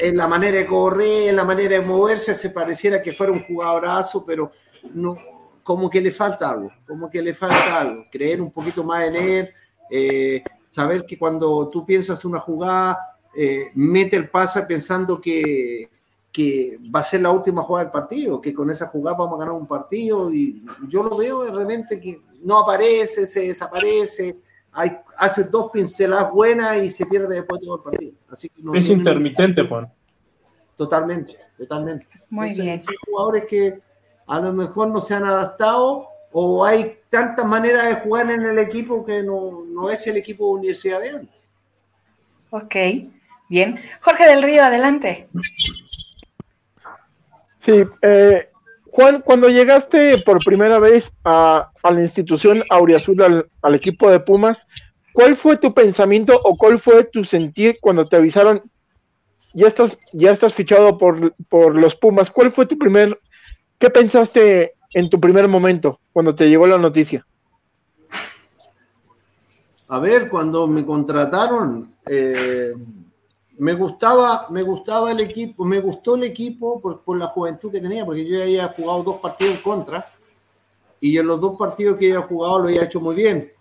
en 0.00 0.16
la 0.16 0.26
manera 0.26 0.58
de 0.58 0.66
correr, 0.66 1.28
en 1.28 1.36
la 1.36 1.44
manera 1.44 1.78
de 1.78 1.84
moverse, 1.84 2.34
se 2.34 2.50
pareciera 2.50 3.02
que 3.02 3.12
fuera 3.12 3.32
un 3.32 3.44
jugadorazo, 3.44 4.24
pero 4.24 4.50
no, 4.92 5.16
como 5.62 5.88
que 5.88 6.00
le 6.00 6.12
falta 6.12 6.50
algo, 6.50 6.70
como 6.86 7.10
que 7.10 7.22
le 7.22 7.34
falta 7.34 7.80
algo. 7.80 8.04
Creer 8.10 8.40
un 8.40 8.52
poquito 8.52 8.84
más 8.84 9.04
en 9.04 9.16
él, 9.16 9.50
eh, 9.90 10.44
saber 10.68 11.04
que 11.04 11.18
cuando 11.18 11.68
tú 11.68 11.84
piensas 11.84 12.24
una 12.24 12.38
jugada, 12.38 12.98
eh, 13.36 13.70
mete 13.74 14.16
el 14.16 14.28
pase 14.28 14.62
pensando 14.62 15.20
que, 15.20 15.90
que, 16.30 16.78
va 16.94 17.00
a 17.00 17.04
ser 17.04 17.22
la 17.22 17.30
última 17.30 17.62
jugada 17.62 17.84
del 17.84 17.92
partido, 17.92 18.40
que 18.40 18.52
con 18.52 18.70
esa 18.70 18.86
jugada 18.86 19.16
vamos 19.16 19.36
a 19.36 19.44
ganar 19.44 19.54
un 19.54 19.66
partido 19.66 20.32
y 20.32 20.64
yo 20.88 21.02
lo 21.02 21.16
veo 21.16 21.44
de 21.44 21.50
repente 21.50 22.00
que 22.00 22.22
no 22.42 22.58
aparece, 22.58 23.26
se 23.26 23.40
desaparece, 23.48 24.38
hay, 24.74 24.98
hace 25.16 25.44
dos 25.44 25.70
pinceladas 25.72 26.32
buenas 26.32 26.82
y 26.82 26.90
se 26.90 27.06
pierde 27.06 27.36
después 27.36 27.60
todo 27.60 27.76
el 27.76 27.82
partido. 27.82 28.12
Así 28.28 28.50
es 28.74 28.86
intermitente, 28.86 29.66
Juan. 29.66 29.90
Totalmente, 30.76 31.36
totalmente. 31.56 32.06
Muy 32.28 32.52
bien. 32.54 32.82
Son 32.82 32.94
jugadores 33.06 33.44
que 33.48 33.80
a 34.26 34.40
lo 34.40 34.52
mejor 34.52 34.88
no 34.88 35.00
se 35.00 35.14
han 35.14 35.24
adaptado 35.24 36.08
o 36.32 36.64
hay 36.64 36.98
tantas 37.08 37.46
maneras 37.46 37.88
de 37.88 37.94
jugar 37.94 38.28
en 38.30 38.42
el 38.42 38.58
equipo 38.58 39.04
que 39.04 39.22
no, 39.22 39.88
es 39.88 40.06
el 40.08 40.16
equipo 40.16 40.46
de 40.46 40.52
Universidad 40.52 41.00
de 41.00 41.10
antes. 41.10 41.40
Ok, 42.50 42.74
bien. 43.48 43.78
Jorge 44.00 44.28
del 44.28 44.42
Río, 44.42 44.64
adelante. 44.64 45.28
Sí, 47.64 47.84
eh, 48.02 48.50
Juan, 48.94 49.22
cuando 49.22 49.48
llegaste 49.48 50.18
por 50.18 50.44
primera 50.44 50.78
vez 50.78 51.10
a, 51.24 51.72
la 51.82 52.00
institución 52.00 52.62
Auriazul, 52.70 53.20
al, 53.24 53.48
al, 53.60 53.74
equipo 53.74 54.08
de 54.08 54.20
Pumas, 54.20 54.64
¿cuál 55.12 55.36
fue 55.36 55.56
tu 55.56 55.74
pensamiento 55.74 56.40
o 56.44 56.56
cuál 56.56 56.80
fue 56.80 57.02
tu 57.02 57.24
sentir 57.24 57.78
cuando 57.80 58.06
te 58.06 58.14
avisaron, 58.14 58.62
ya 59.52 59.66
estás, 59.66 59.98
ya 60.12 60.30
estás 60.30 60.54
fichado 60.54 60.96
por, 60.96 61.34
por 61.48 61.74
los 61.74 61.96
Pumas? 61.96 62.30
¿Cuál 62.30 62.52
fue 62.52 62.66
tu 62.66 62.78
primer, 62.78 63.18
qué 63.80 63.90
pensaste 63.90 64.74
en 64.92 65.10
tu 65.10 65.18
primer 65.18 65.48
momento, 65.48 65.98
cuando 66.12 66.36
te 66.36 66.48
llegó 66.48 66.68
la 66.68 66.78
noticia? 66.78 67.26
A 69.88 69.98
ver, 69.98 70.28
cuando 70.28 70.68
me 70.68 70.84
contrataron, 70.84 71.96
eh, 72.06 72.74
me 73.58 73.74
gustaba, 73.74 74.46
me 74.50 74.62
gustaba 74.62 75.12
el 75.12 75.20
equipo, 75.20 75.64
me 75.64 75.80
gustó 75.80 76.16
el 76.16 76.24
equipo 76.24 76.80
por, 76.80 77.16
la 77.16 77.26
juventud 77.26 77.70
que 77.70 77.80
tenía, 77.80 78.04
porque 78.04 78.26
yo 78.26 78.42
había 78.42 78.68
jugado 78.68 79.02
dos 79.02 79.16
partidos 79.18 79.56
en 79.56 79.62
contra 79.62 80.10
y 81.00 81.16
en 81.18 81.26
los 81.26 81.40
dos 81.40 81.56
partidos 81.56 81.98
que 81.98 82.12
había 82.12 82.26
jugado 82.26 82.60
lo 82.60 82.68
había 82.68 82.84
hecho 82.84 83.00
muy 83.00 83.14
bien. 83.14 83.52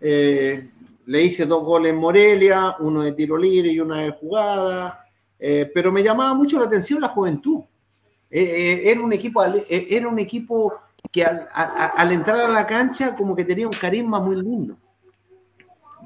Eh, 0.00 0.70
le 1.06 1.22
hice 1.22 1.46
dos 1.46 1.64
goles 1.64 1.92
en 1.92 1.98
Morelia, 1.98 2.76
uno 2.80 3.02
de 3.02 3.12
tiro 3.12 3.36
libre 3.36 3.70
y 3.70 3.80
una 3.80 4.00
de 4.00 4.12
jugada, 4.12 5.06
eh, 5.38 5.70
pero 5.72 5.92
me 5.92 6.02
llamaba 6.02 6.34
mucho 6.34 6.58
la 6.58 6.66
atención 6.66 7.00
la 7.00 7.08
juventud. 7.08 7.60
Eh, 8.30 8.82
era 8.84 9.00
un 9.00 9.12
equipo, 9.12 9.42
era 9.68 10.08
un 10.08 10.18
equipo 10.18 10.74
que 11.10 11.24
al, 11.24 12.12
entrar 12.12 12.40
a 12.40 12.48
la 12.48 12.66
cancha 12.66 13.14
como 13.14 13.36
que 13.36 13.44
tenía 13.44 13.66
un 13.66 13.72
carisma 13.72 14.20
muy 14.20 14.36
lindo. 14.36 14.76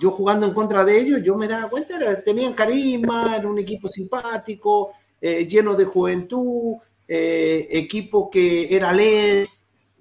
Yo 0.01 0.11
jugando 0.11 0.47
en 0.47 0.55
contra 0.55 0.85
de 0.85 0.99
ellos, 0.99 1.21
yo 1.23 1.37
me 1.37 1.47
daba 1.47 1.69
cuenta, 1.69 1.99
tenían 2.23 2.55
carisma, 2.55 3.37
era 3.37 3.49
un 3.49 3.59
equipo 3.59 3.89
simpático, 3.89 4.93
lleno 5.21 5.75
de 5.75 5.85
juventud, 5.85 6.77
equipo 7.07 8.31
que 8.31 8.75
era 8.75 8.93
ley. 8.93 9.47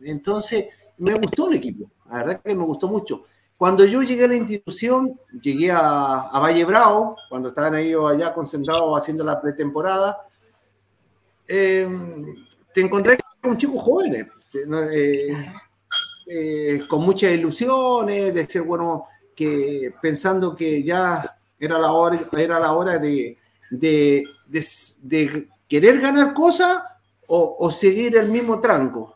Entonces, 0.01 0.67
me 0.99 1.13
gustó 1.15 1.49
el 1.49 1.57
equipo, 1.57 1.91
la 2.09 2.19
verdad 2.19 2.41
que 2.41 2.55
me 2.55 2.63
gustó 2.63 2.87
mucho. 2.87 3.23
Cuando 3.57 3.83
yo 3.83 4.01
llegué 4.01 4.23
a 4.23 4.29
la 4.29 4.37
institución, 4.37 5.19
llegué 5.41 5.69
a, 5.71 6.29
a 6.29 6.39
Valle 6.39 6.63
Bravo, 6.63 7.15
cuando 7.29 7.49
estaban 7.49 7.75
ellos 7.75 8.09
allá 8.09 8.33
concentrados 8.33 8.97
haciendo 8.97 9.25
la 9.25 9.41
pretemporada, 9.41 10.29
Em, 11.51 12.35
te 12.71 12.81
encontré 12.81 13.17
con 13.41 13.57
chicos 13.57 13.81
jóvenes, 13.81 14.27
eh, 14.93 15.51
eh, 16.27 16.81
con 16.87 17.03
muchas 17.03 17.31
ilusiones, 17.31 18.31
de 18.35 18.47
ser 18.47 18.61
bueno, 18.61 19.05
que 19.39 19.93
pensando 20.01 20.53
que 20.53 20.83
ya 20.83 21.37
era 21.57 21.79
la 21.79 21.93
hora, 21.93 22.19
era 22.33 22.59
la 22.59 22.73
hora 22.73 22.99
de, 22.99 23.37
de, 23.71 25.47
querer 25.65 26.01
ganar 26.01 26.33
cosas 26.33 26.83
o, 27.25 27.71
seguir 27.71 28.17
el 28.17 28.27
mismo 28.27 28.59
tranco. 28.59 29.15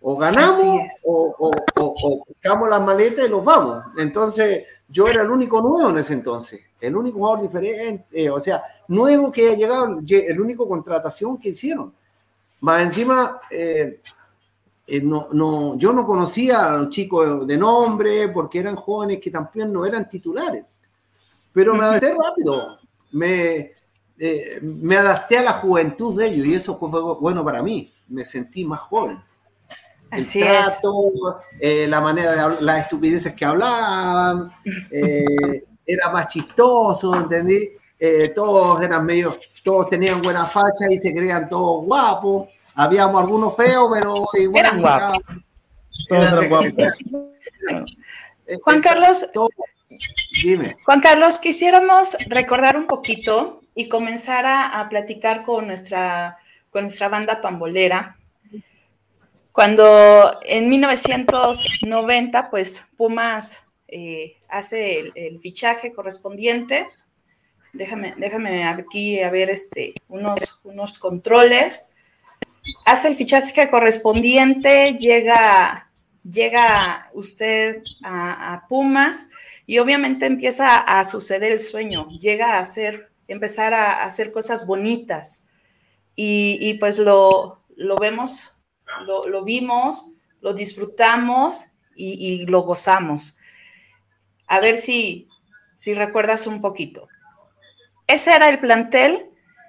O 0.00 0.16
ganamos 0.16 0.90
o, 1.04 1.36
o, 1.38 1.50
o, 1.76 2.24
buscamos 2.26 2.68
las 2.68 2.80
maletas 2.80 3.26
y 3.26 3.28
los 3.28 3.44
vamos. 3.44 3.84
Entonces, 3.96 4.64
yo 4.88 5.06
era 5.06 5.22
el 5.22 5.30
único 5.30 5.62
nuevo 5.62 5.90
en 5.90 5.98
ese 5.98 6.14
entonces, 6.14 6.60
el 6.80 6.96
único 6.96 7.18
jugador 7.18 7.42
diferente, 7.42 8.06
eh, 8.10 8.30
o 8.30 8.40
sea, 8.40 8.60
nuevo 8.88 9.30
que 9.30 9.52
ha 9.52 9.54
llegado, 9.54 10.00
el 10.08 10.40
único 10.40 10.66
contratación 10.66 11.38
que 11.38 11.50
hicieron. 11.50 11.94
Más 12.60 12.82
encima, 12.82 13.40
eh, 13.52 14.00
eh, 14.88 15.00
no, 15.00 15.28
no, 15.32 15.76
yo 15.78 15.92
no 15.92 16.04
conocía 16.04 16.66
a 16.66 16.76
los 16.78 16.88
chicos 16.88 17.46
de 17.46 17.56
nombre 17.56 18.28
porque 18.28 18.58
eran 18.58 18.76
jóvenes 18.76 19.18
que 19.18 19.30
también 19.30 19.72
no 19.72 19.84
eran 19.84 20.08
titulares, 20.08 20.64
pero 21.52 21.74
me 21.74 21.84
adapté 21.84 22.14
rápido, 22.14 22.78
me, 23.12 23.72
me 24.62 24.96
adapté 24.96 25.38
a 25.38 25.42
la 25.42 25.52
juventud 25.52 26.18
de 26.18 26.28
ellos 26.28 26.46
y 26.46 26.54
eso 26.54 26.78
fue 26.78 26.88
bueno 27.20 27.44
para 27.44 27.62
mí, 27.62 27.92
me 28.08 28.24
sentí 28.24 28.64
más 28.64 28.80
joven. 28.80 29.22
Así 30.10 30.42
es. 30.42 30.80
Eh, 31.60 31.86
la 31.86 32.00
manera 32.00 32.50
de 32.50 32.62
las 32.62 32.84
estupideces 32.84 33.34
que 33.34 33.44
hablaban, 33.44 34.50
eh, 34.90 35.64
era 35.84 36.10
más 36.10 36.28
chistoso, 36.28 37.14
¿entendí? 37.14 37.70
Eh, 37.98 38.32
todos 38.34 38.82
eran 38.82 39.04
medio, 39.04 39.38
todos 39.62 39.90
tenían 39.90 40.22
buena 40.22 40.44
facha 40.44 40.90
y 40.90 40.98
se 40.98 41.14
creían 41.14 41.48
todos 41.48 41.84
guapos. 41.84 42.48
Habíamos 42.78 43.20
algunos 43.20 43.56
feos, 43.56 43.90
pero 43.92 44.26
igual 44.40 44.64
eran 44.64 44.80
guapos. 44.80 45.36
Juan 48.62 48.80
Carlos, 48.80 49.26
dime. 50.42 50.76
Juan 50.84 51.00
Carlos, 51.00 51.40
quisiéramos 51.40 52.16
recordar 52.28 52.76
un 52.76 52.86
poquito 52.86 53.60
y 53.74 53.88
comenzar 53.88 54.46
a, 54.46 54.80
a 54.80 54.88
platicar 54.88 55.42
con 55.42 55.66
nuestra, 55.66 56.38
con 56.70 56.82
nuestra 56.84 57.08
banda 57.08 57.40
pambolera 57.40 58.18
cuando 59.58 60.38
en 60.42 60.68
1990, 60.68 62.48
pues 62.48 62.84
Pumas 62.96 63.64
eh, 63.88 64.36
hace 64.48 65.10
el, 65.16 65.40
fichaje 65.40 65.92
correspondiente. 65.92 66.86
Déjame, 67.72 68.14
déjame 68.18 68.62
aquí 68.62 69.20
a 69.20 69.30
ver 69.30 69.50
este, 69.50 69.94
unos, 70.06 70.60
unos 70.62 71.00
controles. 71.00 71.88
Hace 72.84 73.08
el 73.08 73.14
fichaje 73.14 73.68
correspondiente, 73.68 74.94
llega, 74.94 75.90
llega 76.28 77.10
usted 77.14 77.82
a, 78.02 78.64
Pumas 78.68 79.28
y 79.66 79.78
obviamente 79.78 80.26
empieza 80.26 80.78
a 80.78 81.04
suceder 81.04 81.52
el 81.52 81.58
sueño, 81.58 82.08
llega 82.18 82.54
a 82.54 82.60
hacer, 82.60 83.10
empezar 83.28 83.74
a 83.74 84.04
hacer 84.04 84.32
cosas 84.32 84.66
bonitas 84.66 85.46
y, 86.16 86.58
y 86.60 86.74
pues 86.74 86.98
lo, 86.98 87.60
lo 87.76 87.96
vemos 87.96 88.58
lo, 89.06 89.44
vimos, 89.44 90.14
lo 90.40 90.52
disfrutamos 90.52 91.66
y, 91.94 92.46
lo 92.46 92.62
gozamos. 92.62 93.38
A 94.46 94.60
ver 94.60 94.76
si, 94.76 95.28
si 95.74 95.94
recuerdas 95.94 96.46
un 96.46 96.60
poquito. 96.60 97.08
Ese 98.06 98.34
era 98.34 98.48
el 98.48 98.60
plantel 98.60 99.27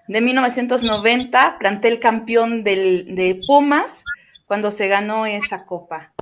de 0.09 0.21
1990, 0.21 1.57
plantel 1.59 1.99
campeón 1.99 2.63
de 2.63 3.39
Pumas, 3.45 4.03
cuando 4.47 4.71
se 4.71 4.87
ganó 4.87 5.27
esa 5.27 5.65
copa. 5.65 6.13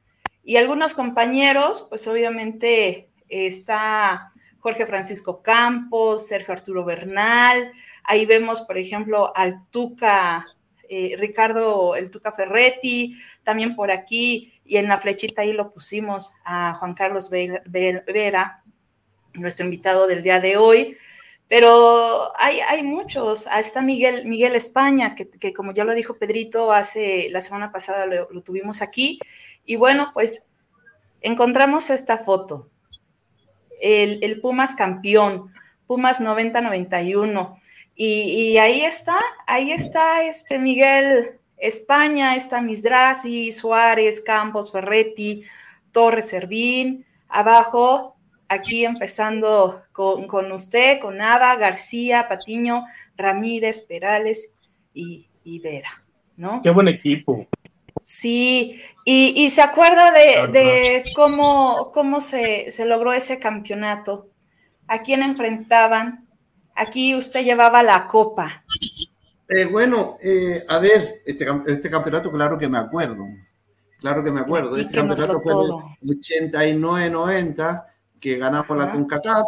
Y 0.44 0.58
algunos 0.58 0.94
compañeros, 0.94 1.88
pues 1.88 2.06
obviamente 2.08 3.10
está 3.29 4.34
Jorge 4.60 4.86
Francisco 4.86 5.41
Campos, 5.41 6.27
Sergio 6.27 6.53
Arturo 6.53 6.84
Bernal. 6.84 7.72
Ahí 8.03 8.25
vemos, 8.25 8.62
por 8.63 8.77
ejemplo, 8.77 9.32
al 9.34 9.65
Tuca, 9.70 10.46
eh, 10.89 11.15
Ricardo, 11.17 11.96
el 11.96 12.12
Tuca 12.12 12.34
Ferretti, 12.34 13.17
también 13.44 13.74
por 13.74 13.89
aquí, 13.89 14.51
y 14.65 14.75
en 14.75 14.89
la 14.89 14.98
flechita 14.98 15.44
ahí 15.44 15.53
lo 15.53 15.72
pusimos 15.72 16.34
a 16.44 16.74
Juan 16.74 16.94
Carlos 16.94 17.29
Vera, 17.29 18.63
nuestro 19.36 19.63
invitado 19.63 20.08
del 20.08 20.24
día 20.24 20.41
de 20.41 20.58
hoy. 20.58 20.98
Pero 21.48 22.38
hay, 22.38 22.60
hay 22.60 22.84
muchos. 22.84 23.48
Ahí 23.48 23.62
está 23.62 23.82
Miguel, 23.82 24.25
Miguel 24.25 24.56
España, 24.56 25.16
que, 25.16 25.54
como 25.54 25.74
ya 25.74 25.86
lo 25.86 25.94
dijo 25.94 26.16
Pedrito, 26.16 26.72
hace 26.72 27.30
la 27.32 27.42
semana 27.42 27.72
pasada 27.72 28.06
lo, 28.06 28.42
tuvimos 28.42 28.82
aquí. 28.82 29.20
Y 29.66 29.77
bueno, 29.77 30.12
pues 30.13 30.46
encontramos 31.22 31.89
esta 31.89 32.18
foto. 32.18 32.70
El, 33.80 34.20
el 34.24 34.42
Pumas 34.42 34.75
campeón, 34.75 35.54
Pumas 35.86 36.20
90-91. 36.20 37.60
Y, 37.96 38.51
y, 38.51 38.58
ahí 38.58 38.82
está, 38.82 39.18
ahí 39.48 39.72
está 39.72 40.24
este 40.24 40.60
Miguel 40.60 41.39
España, 41.56 42.36
está 42.36 42.62
Misdrasi, 42.62 43.51
Suárez, 43.51 44.22
Campos, 44.22 44.72
Ferretti, 44.72 45.44
Torres 45.92 46.30
Servín. 46.30 47.06
Abajo 47.30 48.16
aquí 48.50 48.86
empezando 48.86 49.84
con, 49.92 50.51
usted, 50.51 51.00
con 51.00 51.22
Ava, 51.22 51.56
García, 51.56 52.27
Patiño, 52.27 52.86
Ramírez, 53.16 53.82
Perales 53.82 54.56
y, 54.94 55.27
Vera, 55.60 56.04
¿no? 56.36 56.62
Qué 56.62 56.70
buen 56.70 56.88
equipo. 56.89 57.48
Sí, 58.01 58.82
y, 59.06 59.50
se 59.50 59.62
acuerda 59.62 60.12
de, 60.12 61.04
cómo, 61.16 61.92
cómo 61.94 62.20
se, 62.20 62.70
logró 62.86 63.13
ese 63.13 63.39
campeonato, 63.39 64.30
a 64.88 65.01
quién 65.01 65.24
enfrentaban. 65.24 66.27
Aquí 66.75 67.16
usted 67.16 67.44
llevaba 67.44 67.82
la 67.84 68.08
copa. 68.08 68.63
Eh, 69.50 69.66
bueno, 69.66 70.18
eh, 70.22 70.63
a 70.68 70.79
ver, 70.79 71.22
este, 71.25 71.48
este, 71.68 71.90
campeonato, 71.90 72.31
claro 72.31 72.57
que 72.57 72.68
me 72.68 72.77
acuerdo. 72.77 73.25
Claro 74.00 74.24
que 74.24 74.31
me 74.31 74.42
acuerdo. 74.42 74.77
Este 74.77 74.94
campeonato 74.94 75.42
fue 75.42 75.53
en 75.53 76.10
el 76.10 76.20
89-90 76.20 77.86
que 78.20 78.38
ganamos 78.38 78.77
la 78.77 78.92
CONCACAF, 78.92 79.46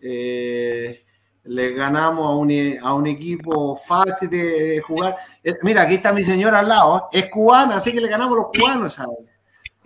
eh, 0.00 1.04
le 1.44 1.72
ganamos 1.72 2.26
a 2.26 2.36
un, 2.36 2.78
a 2.82 2.94
un, 2.94 3.06
equipo 3.06 3.76
fácil 3.76 4.28
de 4.28 4.80
jugar. 4.86 5.16
Eh, 5.42 5.56
mira, 5.62 5.82
aquí 5.82 5.94
está 5.94 6.12
mi 6.12 6.22
señora 6.22 6.60
al 6.60 6.68
lado, 6.68 7.08
es 7.12 7.26
cubana, 7.26 7.76
así 7.76 7.92
que 7.92 8.00
le 8.00 8.08
ganamos 8.08 8.36
a 8.36 8.42
los 8.42 8.50
cubanos, 8.52 8.94
¿sabes? 8.94 9.18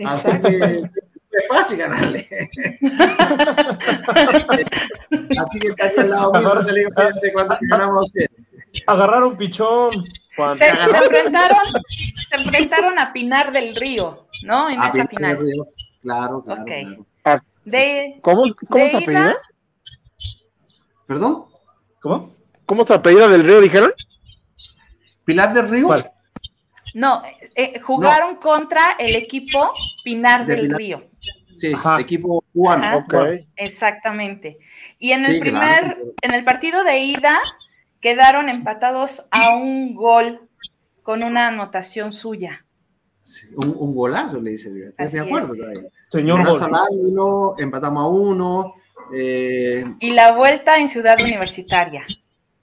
Así 0.05 0.31
que 0.41 0.83
es 1.33 1.49
fácil 1.49 1.79
ganarle. 1.79 2.29
así 5.39 5.59
que 5.59 5.69
está 5.69 5.87
aquí 5.87 6.01
al 6.01 6.11
lado 6.11 6.63
se 6.63 6.73
le 6.73 6.85
cuando 7.33 7.57
ganamos 7.71 7.97
a 7.97 8.01
ustedes. 8.01 8.31
Agarraron 8.87 9.37
pichón. 9.37 9.91
Se, 10.53 10.69
enfrentaron, 10.69 11.59
se 12.23 12.37
enfrentaron 12.37 12.99
a 12.99 13.13
Pinar 13.13 13.53
del 13.53 13.77
Río, 13.77 14.27
¿no? 14.45 14.71
En 14.71 14.83
esa 14.83 15.07
final. 15.07 15.39
Claro, 16.03 16.43
claro. 16.43 16.63
Okay. 16.63 16.87
claro. 16.87 17.07
¿Cómo, 18.23 18.45
cómo 18.69 18.91
se 18.91 18.97
apellida? 18.97 19.37
¿Perdón? 21.07 21.45
¿Cómo? 22.01 22.35
¿Cómo 22.67 22.87
se 22.87 22.95
apellida 22.95 23.29
del 23.29 23.45
Río, 23.45 23.61
dijeron? 23.61 23.93
¿Pilar 25.25 25.53
del 25.53 25.69
Río? 25.69 25.89
No, 26.95 27.23
eh, 27.55 27.81
jugaron 27.81 28.37
contra 28.37 28.93
el 28.99 29.17
equipo 29.17 29.73
Pinar 30.05 30.47
del 30.47 30.71
Río. 30.71 31.09
Sí, 31.55 31.73
equipo 31.99 32.45
cubano. 32.53 33.07
Exactamente. 33.57 34.59
Y 34.99 35.13
en 35.13 35.25
el 35.25 35.39
primer, 35.39 35.99
en 36.21 36.35
el 36.35 36.45
partido 36.45 36.83
de 36.85 36.99
ida, 36.99 37.39
quedaron 38.01 38.49
empatados 38.49 39.29
a 39.31 39.55
un 39.55 39.95
gol 39.95 40.49
con 41.03 41.23
una 41.23 41.49
anotación 41.49 42.13
suya. 42.13 42.65
Un, 43.57 43.95
golazo, 43.95 44.41
le 44.41 44.53
dice. 44.53 44.71
Me 44.71 45.21
acuerdo 45.21 45.55
todavía. 45.55 45.89
Señor 46.11 46.41
uno, 46.91 47.55
empatamos 47.59 48.03
a 48.03 48.07
uno. 48.09 48.75
Eh, 49.15 49.85
y 50.01 50.11
la 50.11 50.33
vuelta 50.33 50.79
en 50.79 50.89
Ciudad 50.89 51.21
Universitaria. 51.21 52.05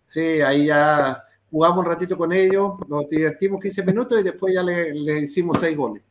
Sí, 0.05 0.41
ahí 0.41 0.67
ya 0.67 1.23
jugamos 1.51 1.79
un 1.79 1.85
ratito 1.85 2.17
con 2.17 2.31
ellos, 2.33 2.73
nos 2.87 3.07
divertimos 3.09 3.61
15 3.61 3.83
minutos 3.83 4.19
y 4.19 4.23
después 4.23 4.53
ya 4.53 4.63
le, 4.63 5.21
hicimos 5.21 5.59
seis 5.59 5.77
goles. 5.77 6.03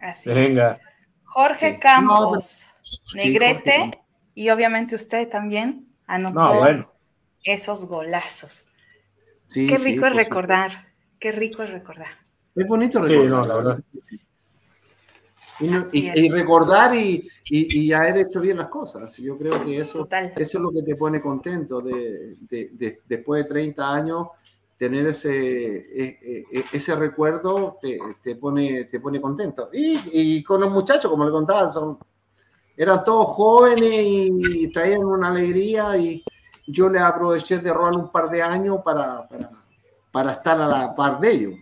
Así 0.00 0.30
Venga. 0.30 0.72
es. 0.72 0.78
Jorge 1.24 1.78
Campos, 1.78 2.66
Negrete, 3.14 4.00
y 4.34 4.50
obviamente 4.50 4.94
usted 4.94 5.28
también 5.28 5.88
anotó 6.06 6.64
esos 7.42 7.86
golazos. 7.86 8.68
qué 9.52 9.76
rico 9.76 10.06
es 10.06 10.16
recordar, 10.16 10.88
qué 11.18 11.32
rico 11.32 11.62
es 11.62 11.70
recordar. 11.70 12.25
Es 12.56 12.66
bonito 12.66 13.02
recordar. 13.02 13.28
No, 13.28 13.46
la 13.46 13.56
verdad. 13.56 13.84
Y, 15.60 16.30
recordar 16.30 16.94
y, 16.94 17.28
y, 17.44 17.92
haber 17.92 18.18
hecho 18.18 18.40
bien 18.40 18.58
las 18.58 18.68
cosas. 18.68 19.16
Yo 19.18 19.38
creo 19.38 19.64
que 19.64 19.78
eso, 19.78 20.06
eso 20.36 20.58
es 20.58 20.62
lo 20.62 20.70
que 20.70 20.82
te 20.82 20.96
pone 20.96 21.20
contento 21.20 21.80
de, 21.80 22.36
de, 22.40 23.00
después 23.06 23.44
de 23.44 23.48
30 23.48 23.94
años. 23.94 24.28
Tener 24.76 25.06
ese, 25.06 25.34
e, 25.34 26.18
e, 26.20 26.44
e, 26.52 26.64
ese 26.72 26.94
recuerdo 26.94 27.78
te, 27.80 27.98
te, 28.22 28.36
pone, 28.36 28.84
te 28.84 29.00
pone 29.00 29.20
contento. 29.20 29.70
Y, 29.72 30.42
con 30.42 30.60
los 30.60 30.70
muchachos, 30.70 31.10
como 31.10 31.24
le 31.24 31.30
contaba, 31.30 31.72
son, 31.72 31.98
eran 32.76 33.02
todos 33.02 33.26
jóvenes 33.28 33.90
y 33.90 34.70
traían 34.70 35.04
una 35.04 35.28
alegría 35.28 35.96
y 35.96 36.22
yo 36.66 36.90
le 36.90 36.98
aproveché 36.98 37.58
de 37.58 37.72
robar 37.72 37.94
un 37.94 38.10
par 38.10 38.28
de 38.28 38.42
años 38.42 38.80
para, 38.84 39.26
para, 39.26 39.50
para 40.12 40.32
estar 40.32 40.60
a 40.60 40.66
la 40.66 40.94
par 40.94 41.18
de 41.18 41.30
ellos. 41.32 41.54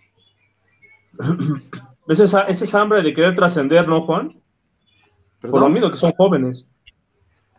¿Ves 2.07 2.21
esa, 2.21 2.47
hambre 2.81 3.03
de 3.03 3.15
querer 3.15 3.35
trascender, 3.35 3.89
no, 3.89 4.05
Juan? 4.05 4.41
Por 5.41 5.61
lo 5.61 5.69
mismo 5.69 5.91
que 5.91 5.97
son 5.97 6.13
jóvenes. 6.13 6.67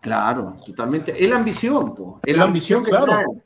Claro, 0.02 0.58
totalmente. 0.65 1.15
Es 1.18 1.30
la 1.30 1.38
ambición, 1.38 1.96
po. 1.96 2.20
es 2.24 2.38
la, 2.38 2.44
ambición, 2.44 2.84
que 2.84 2.91
traen. 2.91 3.44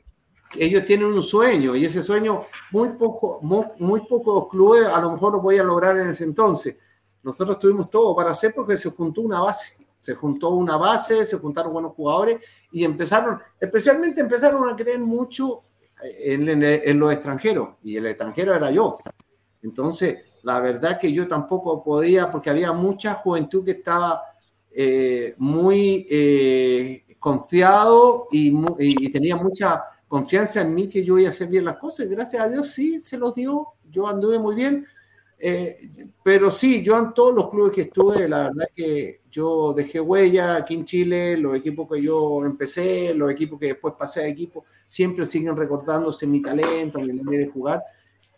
Ellos 0.56 0.84
tienen 0.84 1.06
un 1.06 1.22
sueño 1.22 1.74
y 1.76 1.84
ese 1.84 2.02
sueño 2.02 2.42
muy 2.72 2.90
poco, 2.90 3.38
muy, 3.42 4.00
pocos 4.00 4.48
clubes 4.48 4.84
a 4.84 5.00
lo 5.00 5.12
mejor 5.12 5.32
lo 5.32 5.42
podían 5.42 5.66
lograr 5.66 5.96
en 5.96 6.08
ese 6.08 6.24
entonces. 6.24 6.76
Nosotros 7.22 7.58
tuvimos 7.58 7.88
todo 7.88 8.14
para 8.16 8.32
hacer 8.32 8.52
porque 8.54 8.76
se 8.76 8.90
juntó 8.90 9.22
una 9.22 9.40
base. 9.40 9.76
Se 9.96 10.14
juntó 10.14 10.50
una 10.50 10.76
base, 10.76 11.24
se 11.24 11.38
juntaron 11.38 11.72
buenos 11.72 11.92
jugadores 11.92 12.40
y 12.72 12.84
empezaron, 12.84 13.38
especialmente 13.58 14.20
empezaron 14.20 14.68
a 14.68 14.74
creer 14.74 14.98
mucho 14.98 15.62
en, 16.02 16.62
en 16.62 16.98
los 16.98 17.12
extranjeros 17.12 17.76
y 17.82 17.96
el 17.96 18.06
extranjero 18.06 18.54
era 18.54 18.70
yo. 18.70 18.98
Entonces, 19.62 20.18
la 20.42 20.60
verdad 20.60 20.98
que 20.98 21.12
yo 21.12 21.28
tampoco 21.28 21.82
podía, 21.82 22.30
porque 22.30 22.50
había 22.50 22.72
mucha 22.72 23.14
juventud 23.14 23.64
que 23.64 23.72
estaba 23.72 24.22
eh, 24.72 25.34
muy 25.38 26.06
eh, 26.10 27.04
confiado 27.18 28.28
y, 28.30 29.10
tenía 29.10 29.36
mucha 29.36 29.82
confianza 30.08 30.62
en 30.62 30.74
mí 30.74 30.88
que 30.88 31.04
yo 31.04 31.18
iba 31.18 31.28
a 31.28 31.32
hacer 31.32 31.48
bien 31.48 31.64
las 31.64 31.76
cosas. 31.76 32.08
Gracias 32.08 32.42
a 32.42 32.48
Dios 32.48 32.68
sí, 32.68 33.02
se 33.02 33.18
los 33.18 33.34
dio. 33.34 33.68
Yo 33.90 34.06
anduve 34.06 34.38
muy 34.38 34.54
bien. 34.54 34.86
Eh, 35.42 35.88
pero 36.22 36.50
sí, 36.50 36.82
yo 36.82 36.98
en 36.98 37.14
todos 37.14 37.34
los 37.34 37.48
clubes 37.48 37.74
que 37.74 37.82
estuve, 37.82 38.28
la 38.28 38.44
verdad 38.44 38.66
que 38.74 39.22
yo 39.30 39.72
dejé 39.72 39.98
huella 39.98 40.56
aquí 40.56 40.74
en 40.74 40.84
Chile, 40.84 41.36
los 41.38 41.56
equipos 41.56 41.88
que 41.90 42.02
yo 42.02 42.44
empecé, 42.44 43.14
los 43.14 43.30
equipos 43.30 43.58
que 43.58 43.68
después 43.68 43.94
pasé 43.98 44.22
a 44.22 44.26
equipo, 44.26 44.66
siempre 44.84 45.24
siguen 45.24 45.56
recordándose 45.56 46.26
mi 46.26 46.42
talento, 46.42 46.98
mi 46.98 47.12
manera 47.14 47.44
de 47.44 47.50
jugar. 47.50 47.82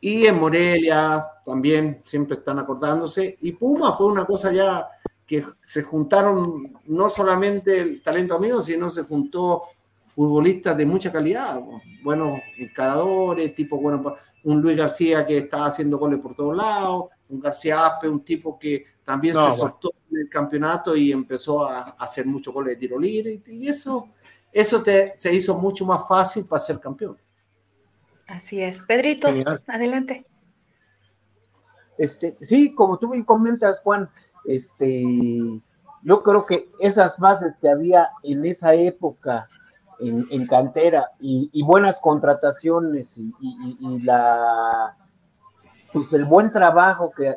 Y 0.05 0.27
en 0.27 0.41
Morelia 0.41 1.25
también 1.45 2.01
siempre 2.03 2.37
están 2.39 2.59
acordándose. 2.59 3.39
Y 3.41 3.53
Puma 3.53 3.95
fue 3.95 4.09
una 4.09 4.25
cosa 4.25 4.53
ya 4.53 4.89
que 5.25 5.45
se 5.63 5.85
juntaron 5.85 6.81
no 6.87 7.09
solamente 7.09 7.79
el 7.81 8.03
talento 8.03 8.35
amigo, 8.35 8.61
sino 8.63 8.91
se 8.91 9.05
juntó 9.05 9.63
futbolistas 10.05 10.77
de 10.77 10.87
mucha 10.87 11.13
calidad, 11.13 11.63
buenos 12.03 12.41
encaradores, 12.59 13.55
tipo, 13.55 13.81
bueno, 13.81 14.03
un 14.43 14.61
Luis 14.61 14.77
García 14.77 15.25
que 15.25 15.39
estaba 15.39 15.67
haciendo 15.67 15.99
goles 15.99 16.19
por 16.19 16.35
todos 16.35 16.57
lados, 16.57 17.05
un 17.29 17.41
García 17.41 17.87
Aspe, 17.87 18.09
un 18.09 18.25
tipo 18.25 18.59
que 18.59 18.85
también 19.05 19.37
se 19.37 19.53
soltó 19.53 19.93
en 20.11 20.19
el 20.19 20.29
campeonato 20.29 20.97
y 20.97 21.13
empezó 21.13 21.65
a, 21.65 21.97
hacer 21.99 22.27
muchos 22.27 22.53
goles 22.53 22.75
de 22.75 22.81
tiro 22.81 22.99
libre, 22.99 23.41
y 23.47 23.69
eso, 23.69 24.09
eso 24.53 24.83
te, 24.83 25.13
se 25.15 25.33
hizo 25.33 25.55
mucho 25.55 25.87
más 25.87 26.07
fácil 26.09 26.45
para 26.45 26.61
ser 26.61 26.81
campeón. 26.81 27.17
Así 28.33 28.63
es. 28.63 28.81
Pedrito, 28.81 29.29
adelante. 29.69 30.25
Este, 31.99 32.35
sí, 32.41 32.75
como 32.75 32.97
tú 32.97 33.09
me 33.09 33.23
comentas, 33.27 33.79
Juan, 33.81 34.09
este, 34.47 35.05
yo 36.03 36.23
creo 36.23 36.47
que 36.47 36.71
esas 36.81 37.19
bases 37.19 37.55
que 37.61 37.69
había 37.69 38.09
en 38.23 38.47
esa 38.47 38.73
época 38.73 39.47
en, 40.01 40.47
cantera 40.47 41.11
y, 41.21 41.63
buenas 41.63 42.01
contrataciones 42.01 43.15
y, 43.17 44.03
la 44.03 44.97
pues 45.93 46.11
el 46.15 46.25
buen 46.25 46.51
trabajo 46.51 47.13
que, 47.13 47.37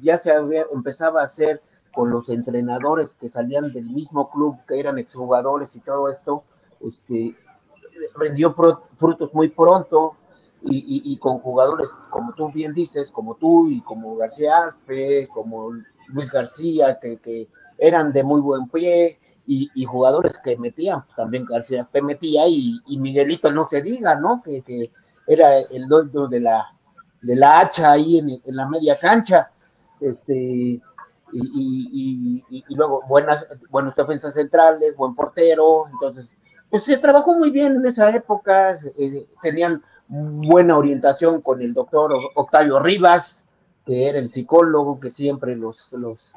ya 0.00 0.16
se 0.16 0.30
había, 0.30 0.64
empezaba 0.72 1.22
a 1.22 1.24
hacer 1.24 1.60
con 1.92 2.10
los 2.10 2.28
entrenadores 2.28 3.10
que 3.20 3.28
salían 3.28 3.72
del 3.72 3.90
mismo 3.90 4.30
club, 4.30 4.56
que 4.68 4.78
eran 4.78 4.96
exjugadores 4.98 5.68
y 5.74 5.80
todo 5.80 6.08
esto, 6.08 6.44
este, 6.80 7.34
rendió 8.14 8.54
frutos 8.96 9.34
muy 9.34 9.48
pronto 9.48 10.16
y, 10.62 11.16
con 11.18 11.38
jugadores, 11.38 11.88
como 12.10 12.32
tú 12.32 12.50
bien 12.50 12.74
dices, 12.74 13.10
como 13.10 13.36
tú 13.36 13.68
y 13.68 13.80
como 13.82 14.16
García 14.16 14.64
Aspe, 14.64 15.28
como 15.28 15.70
Luis 16.08 16.30
García, 16.30 16.98
que, 17.00 17.48
eran 17.78 18.12
de 18.12 18.22
muy 18.22 18.40
buen 18.40 18.68
pie, 18.68 19.18
y, 19.46 19.84
jugadores 19.84 20.36
que 20.42 20.56
metían, 20.56 21.04
también 21.14 21.44
García 21.44 21.82
Aspe 21.82 22.02
metía, 22.02 22.48
y, 22.48 22.80
Miguelito 22.98 23.52
no 23.52 23.66
se 23.66 23.82
diga, 23.82 24.14
¿no? 24.16 24.42
Que, 24.42 24.62
que 24.62 24.90
era 25.26 25.58
el 25.58 25.86
dueño 25.88 26.26
de 26.28 26.40
la, 26.40 26.66
de 27.22 27.36
la 27.36 27.60
hacha 27.60 27.92
ahí 27.92 28.18
en, 28.18 28.30
en 28.30 28.56
la 28.56 28.68
media 28.68 28.98
cancha, 28.98 29.50
este, 30.00 30.80
y, 31.32 32.42
luego 32.70 33.02
buenas, 33.08 33.44
buenas 33.70 33.94
defensas 33.94 34.34
centrales, 34.34 34.96
buen 34.96 35.14
portero, 35.14 35.86
entonces, 35.92 36.28
pues 36.70 36.84
se 36.84 36.96
trabajó 36.98 37.34
muy 37.34 37.50
bien 37.50 37.76
en 37.76 37.86
esa 37.86 38.10
época, 38.10 38.76
eh, 38.96 39.26
tenían 39.42 39.82
buena 40.08 40.76
orientación 40.76 41.40
con 41.40 41.60
el 41.62 41.72
doctor 41.72 42.12
Octavio 42.34 42.78
Rivas, 42.78 43.44
que 43.84 44.08
era 44.08 44.18
el 44.18 44.30
psicólogo 44.30 44.98
que 44.98 45.10
siempre 45.10 45.56
los, 45.56 45.92
los 45.92 46.32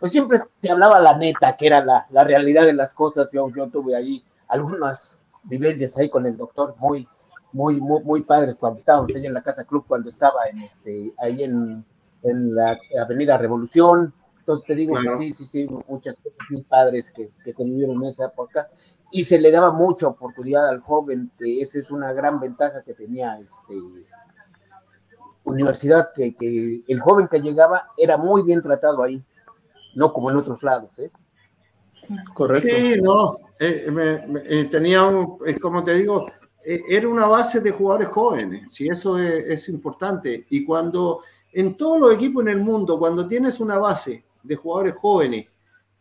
pues 0.00 0.12
siempre 0.12 0.40
se 0.60 0.70
hablaba 0.70 1.00
la 1.00 1.16
neta, 1.16 1.54
que 1.54 1.66
era 1.66 1.84
la, 1.84 2.06
la 2.10 2.24
realidad 2.24 2.64
de 2.64 2.72
las 2.72 2.92
cosas, 2.92 3.28
yo, 3.32 3.48
yo 3.54 3.68
tuve 3.68 3.96
allí 3.96 4.24
algunas 4.48 5.18
vivencias 5.44 5.96
ahí 5.96 6.08
con 6.08 6.26
el 6.26 6.36
doctor 6.36 6.74
muy, 6.78 7.08
muy, 7.52 7.80
muy, 7.80 8.02
muy 8.02 8.22
padres 8.22 8.56
cuando 8.56 8.80
estábamos 8.80 9.14
ahí 9.14 9.26
en 9.26 9.34
la 9.34 9.42
Casa 9.42 9.64
Club, 9.64 9.84
cuando 9.86 10.10
estaba 10.10 10.46
en 10.50 10.58
este, 10.60 11.12
ahí 11.18 11.42
en, 11.42 11.84
en 12.22 12.54
la 12.54 12.76
Avenida 13.02 13.38
Revolución, 13.38 14.12
entonces 14.40 14.66
te 14.66 14.74
digo 14.74 14.94
que 14.96 15.18
sí, 15.18 15.32
sí, 15.32 15.46
sí, 15.46 15.68
muchas 15.88 16.16
cosas 16.16 16.38
muy 16.50 16.62
padres 16.64 17.10
que, 17.10 17.30
que 17.42 17.54
se 17.54 17.64
vivieron 17.64 17.96
en 18.02 18.10
esa 18.10 18.26
época 18.26 18.68
y 19.10 19.24
se 19.24 19.38
le 19.38 19.50
daba 19.50 19.70
mucha 19.70 20.08
oportunidad 20.08 20.68
al 20.68 20.80
joven, 20.80 21.30
que 21.38 21.60
esa 21.60 21.78
es 21.78 21.90
una 21.90 22.12
gran 22.12 22.40
ventaja 22.40 22.82
que 22.82 22.94
tenía 22.94 23.38
este 23.38 23.74
universidad, 25.44 26.08
que, 26.14 26.34
que 26.34 26.82
el 26.86 27.00
joven 27.00 27.28
que 27.28 27.40
llegaba 27.40 27.88
era 27.96 28.16
muy 28.16 28.42
bien 28.42 28.62
tratado 28.62 29.02
ahí, 29.02 29.22
no 29.94 30.12
como 30.12 30.30
en 30.30 30.36
otros 30.36 30.62
lados. 30.62 30.90
¿eh? 30.98 31.10
Correcto. 32.32 32.68
Sí, 32.68 33.00
no, 33.00 33.36
eh, 33.58 33.86
eh, 34.46 34.64
tenía, 34.70 35.04
un, 35.04 35.38
como 35.60 35.84
te 35.84 35.94
digo, 35.94 36.26
era 36.64 37.06
una 37.06 37.26
base 37.26 37.60
de 37.60 37.70
jugadores 37.70 38.08
jóvenes, 38.08 38.72
si 38.72 38.88
eso 38.88 39.18
es, 39.18 39.44
es, 39.46 39.68
importante. 39.68 40.46
Y 40.48 40.64
cuando 40.64 41.20
en 41.52 41.76
todos 41.76 42.00
los 42.00 42.14
equipos 42.14 42.42
en 42.42 42.48
el 42.48 42.60
mundo, 42.60 42.98
cuando 42.98 43.28
tienes 43.28 43.60
una 43.60 43.78
base 43.78 44.24
de 44.42 44.56
jugadores 44.56 44.94
jóvenes 44.94 45.46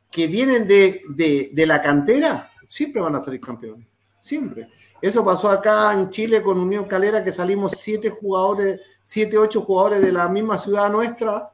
que 0.10 0.28
vienen 0.28 0.68
de, 0.68 1.02
de, 1.10 1.66
la 1.66 1.82
cantera, 1.82 2.52
siempre 2.74 3.02
van 3.02 3.16
a 3.16 3.24
salir 3.24 3.40
campeones. 3.40 3.88
Siempre. 4.20 4.68
Eso 5.00 5.24
pasó 5.24 5.50
acá 5.52 5.94
en 5.94 6.10
Chile 6.10 6.42
con 6.42 6.60
Unión 6.60 6.86
Calera, 6.86 7.24
que 7.24 7.32
salimos 7.32 7.74
siete 7.74 8.10
jugadores, 8.10 8.80
siete, 9.04 9.38
ocho 9.38 9.62
jugadores 9.62 10.02
de 10.02 10.12
la 10.12 10.28
misma 10.28 10.58
ciudad 10.58 10.90
nuestra, 10.90 11.52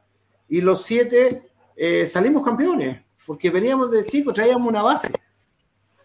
y 0.48 0.62
los 0.62 0.82
siete 0.82 1.50
eh, 1.76 2.06
salimos 2.06 2.42
campeones, 2.42 3.02
porque 3.26 3.50
veníamos 3.50 3.90
de 3.90 4.06
chicos, 4.06 4.32
traíamos 4.32 4.66
una 4.66 4.82
base. 4.82 5.12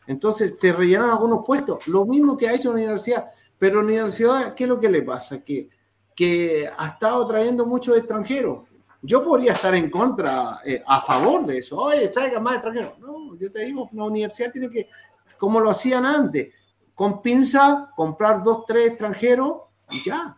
Entonces 0.06 0.58
te 0.58 0.74
rellenan 0.74 1.12
algunos 1.12 1.46
puestos. 1.46 1.88
Lo 1.88 2.06
mismo 2.06 2.38
que 2.38 2.50
ha 2.50 2.54
hecho 2.54 2.70
la 2.70 2.76
universidad. 2.76 3.32
Pero 3.58 3.78
la 3.78 3.86
universidad, 3.86 4.54
¿qué 4.54 4.66
es 4.66 4.70
lo 4.70 4.80
que 4.80 4.90
le 4.90 5.02
pasa? 5.02 5.42
Que, 5.42 5.70
que 6.14 6.70
ha 6.78 6.88
estado 6.88 7.26
trayendo 7.26 7.66
muchos 7.66 7.98
extranjeros. 7.98 8.64
Yo 9.06 9.24
podría 9.24 9.54
estar 9.54 9.76
en 9.76 9.90
contra, 9.90 10.62
eh, 10.66 10.84
a 10.86 11.00
favor 11.02 11.46
de 11.46 11.60
eso. 11.60 11.78
Oye, 11.78 12.08
traigan 12.08 12.42
más 12.42 12.56
extranjeros. 12.56 13.00
No, 13.00 13.38
yo 13.38 13.52
te 13.52 13.64
digo, 13.66 13.90
una 13.92 14.06
universidad 14.06 14.52
tiene 14.52 14.70
que, 14.70 14.90
como 15.38 15.60
lo 15.60 15.70
hacían 15.70 16.06
antes, 16.06 16.54
con 16.94 17.22
pinza, 17.22 17.92
comprar 17.96 18.42
dos, 18.44 18.66
tres 18.66 18.88
extranjeros 18.88 19.58
y 19.92 20.04
ya. 20.04 20.38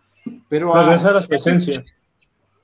Pero 0.50 0.76
a, 0.76 0.96
las 0.98 1.28
presencias. 1.28 1.86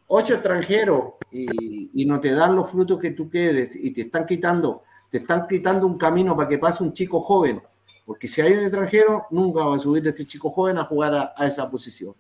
Ocho 0.08 0.34
extranjeros 0.34 1.14
y, 1.32 2.02
y, 2.02 2.06
no 2.06 2.20
te 2.20 2.34
dan 2.34 2.56
los 2.56 2.70
frutos 2.70 3.00
que 3.00 3.12
tú 3.12 3.30
quieres 3.30 3.76
y 3.76 3.92
te 3.92 4.02
están 4.02 4.26
quitando, 4.26 4.84
te 5.10 5.20
están 5.20 5.48
quitando 5.48 5.88
un 5.88 5.98
camino 5.98 6.36
para 6.36 6.50
que 6.50 6.58
pase 6.58 6.84
un 6.84 6.92
chico 6.92 7.22
joven. 7.22 7.62
Porque 8.06 8.28
si 8.28 8.42
hay 8.42 8.54
un 8.54 8.64
extranjero, 8.64 9.28
nunca 9.32 9.64
va 9.64 9.76
a 9.76 9.80
subir 9.80 10.04
de 10.04 10.10
este 10.10 10.26
chico 10.26 10.50
joven 10.50 10.78
a 10.78 10.84
jugar 10.84 11.16
a, 11.16 11.34
a 11.36 11.48
esa 11.48 11.70
posición. 11.70 12.14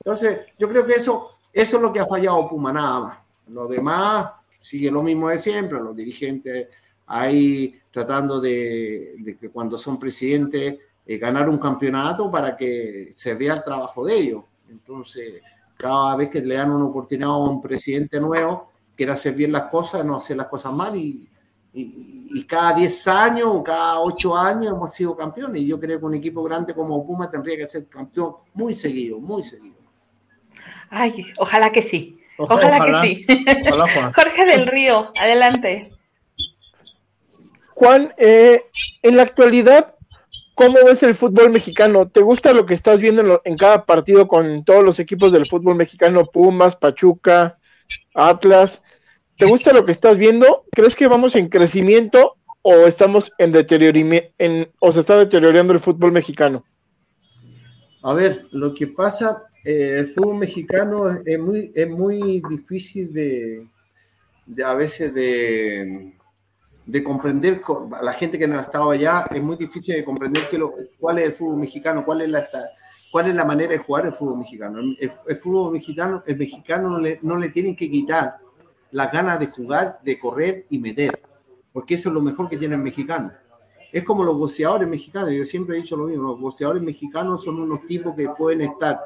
Entonces, 0.00 0.40
yo 0.58 0.68
creo 0.68 0.84
que 0.84 0.94
eso 0.94 1.26
eso 1.52 1.76
es 1.76 1.82
lo 1.82 1.92
que 1.92 2.00
ha 2.00 2.06
fallado 2.06 2.48
Puma, 2.48 2.72
nada 2.72 3.00
más. 3.00 3.18
Lo 3.48 3.68
demás 3.68 4.30
sigue 4.58 4.90
lo 4.90 5.02
mismo 5.02 5.28
de 5.28 5.38
siempre, 5.38 5.80
los 5.80 5.94
dirigentes 5.94 6.68
ahí 7.06 7.78
tratando 7.90 8.40
de, 8.40 9.36
que 9.38 9.50
cuando 9.50 9.76
son 9.76 9.98
presidentes 9.98 10.78
eh, 11.04 11.18
ganar 11.18 11.48
un 11.48 11.58
campeonato 11.58 12.30
para 12.30 12.56
que 12.56 13.10
se 13.14 13.34
vea 13.34 13.54
el 13.54 13.64
trabajo 13.64 14.04
de 14.06 14.16
ellos. 14.16 14.44
Entonces, 14.70 15.42
cada 15.76 16.16
vez 16.16 16.30
que 16.30 16.40
le 16.40 16.54
dan 16.54 16.70
una 16.70 16.86
oportunidad 16.86 17.30
a 17.30 17.36
un 17.36 17.60
presidente 17.60 18.20
nuevo, 18.20 18.70
quiere 18.96 19.12
hacer 19.12 19.34
bien 19.34 19.52
las 19.52 19.64
cosas, 19.64 20.04
no 20.04 20.16
hacer 20.16 20.36
las 20.36 20.46
cosas 20.46 20.72
mal 20.72 20.96
y, 20.96 21.28
cada 22.46 22.74
10 22.74 23.08
años 23.08 23.48
o 23.50 23.62
cada 23.62 24.00
8 24.00 24.36
años 24.36 24.74
hemos 24.74 24.92
sido 24.92 25.16
campeones. 25.16 25.62
Y 25.62 25.66
yo 25.66 25.80
creo 25.80 25.98
que 25.98 26.04
un 26.04 26.14
equipo 26.14 26.42
grande 26.42 26.74
como 26.74 27.04
Puma 27.06 27.30
tendría 27.30 27.56
que 27.56 27.66
ser 27.66 27.88
campeón 27.88 28.36
muy 28.52 28.74
seguido, 28.74 29.18
muy 29.18 29.42
seguido. 29.42 29.71
Ay, 30.92 31.24
ojalá 31.38 31.72
que 31.72 31.80
sí. 31.80 32.18
Ojalá, 32.36 32.80
que 32.84 32.92
sí. 32.92 33.26
Jorge 34.14 34.44
del 34.44 34.66
Río, 34.66 35.10
adelante. 35.18 35.90
Juan, 37.68 38.12
eh, 38.18 38.66
en 39.00 39.16
la 39.16 39.22
actualidad, 39.22 39.94
¿cómo 40.54 40.76
ves 40.84 41.02
el 41.02 41.16
fútbol 41.16 41.50
mexicano? 41.50 42.08
¿Te 42.08 42.20
gusta 42.20 42.52
lo 42.52 42.66
que 42.66 42.74
estás 42.74 42.98
viendo 42.98 43.40
en, 43.44 43.56
cada 43.56 43.86
partido 43.86 44.28
con 44.28 44.64
todos 44.64 44.84
los 44.84 44.98
equipos 44.98 45.32
del 45.32 45.48
fútbol 45.48 45.76
mexicano, 45.76 46.26
Pumas, 46.26 46.76
Pachuca, 46.76 47.58
Atlas? 48.14 48.82
¿Te 49.38 49.46
gusta 49.46 49.72
lo 49.72 49.86
que 49.86 49.92
estás 49.92 50.18
viendo? 50.18 50.66
¿Crees 50.72 50.94
que 50.94 51.08
vamos 51.08 51.34
en 51.36 51.48
crecimiento 51.48 52.36
o 52.60 52.86
estamos 52.86 53.30
en 53.38 53.52
deterioramiento 53.52 54.30
o 54.78 54.92
se 54.92 55.00
está 55.00 55.16
deteriorando 55.16 55.72
el 55.72 55.80
fútbol 55.80 56.12
mexicano? 56.12 56.64
A 58.02 58.12
ver, 58.12 58.46
lo 58.50 58.74
que 58.74 58.88
pasa 58.88 59.44
eh, 59.64 59.98
el 59.98 60.06
fútbol 60.08 60.38
mexicano 60.38 61.10
es 61.24 61.38
muy, 61.38 61.70
es 61.74 61.88
muy 61.88 62.42
difícil 62.48 63.12
de, 63.12 63.68
a 64.64 64.74
veces 64.74 65.14
de, 65.14 66.14
de 66.84 67.04
comprender, 67.04 67.62
la 68.02 68.12
gente 68.12 68.38
que 68.38 68.48
no 68.48 68.58
ha 68.58 68.62
estado 68.62 68.90
allá, 68.90 69.26
es 69.30 69.42
muy 69.42 69.56
difícil 69.56 69.94
de 69.94 70.04
comprender 70.04 70.48
que 70.48 70.58
lo, 70.58 70.74
cuál 70.98 71.18
es 71.18 71.26
el 71.26 71.32
fútbol 71.32 71.58
mexicano, 71.58 72.04
cuál 72.04 72.22
es 72.22 72.30
la, 72.30 72.48
cuál 73.12 73.28
es 73.28 73.34
la 73.34 73.44
manera 73.44 73.70
de 73.70 73.78
jugar 73.78 74.06
el 74.06 74.12
fútbol 74.12 74.38
mexicano. 74.38 74.80
El, 74.98 75.36
fútbol 75.36 75.72
mexicano, 75.72 76.24
el 76.26 76.36
mexicano 76.36 76.90
no 76.90 76.98
le, 76.98 77.20
no 77.22 77.36
le 77.36 77.50
tienen 77.50 77.76
que 77.76 77.88
quitar 77.88 78.38
las 78.90 79.12
ganas 79.12 79.38
de 79.38 79.46
jugar, 79.46 80.00
de 80.02 80.18
correr 80.18 80.66
y 80.70 80.78
meter, 80.78 81.22
porque 81.72 81.94
eso 81.94 82.08
es 82.08 82.14
lo 82.14 82.20
mejor 82.20 82.48
que 82.48 82.56
tiene 82.56 82.74
el 82.74 82.82
mexicano. 82.82 83.30
Es 83.92 84.02
como 84.04 84.24
los 84.24 84.36
boxeadores 84.36 84.88
mexicanos, 84.88 85.30
yo 85.32 85.44
siempre 85.44 85.76
he 85.76 85.82
dicho 85.82 85.96
lo 85.96 86.06
mismo, 86.06 86.24
los 86.30 86.40
boxeadores 86.40 86.82
mexicanos 86.82 87.44
son 87.44 87.60
unos 87.60 87.86
tipos 87.86 88.16
que 88.16 88.28
pueden 88.30 88.62
estar 88.62 88.98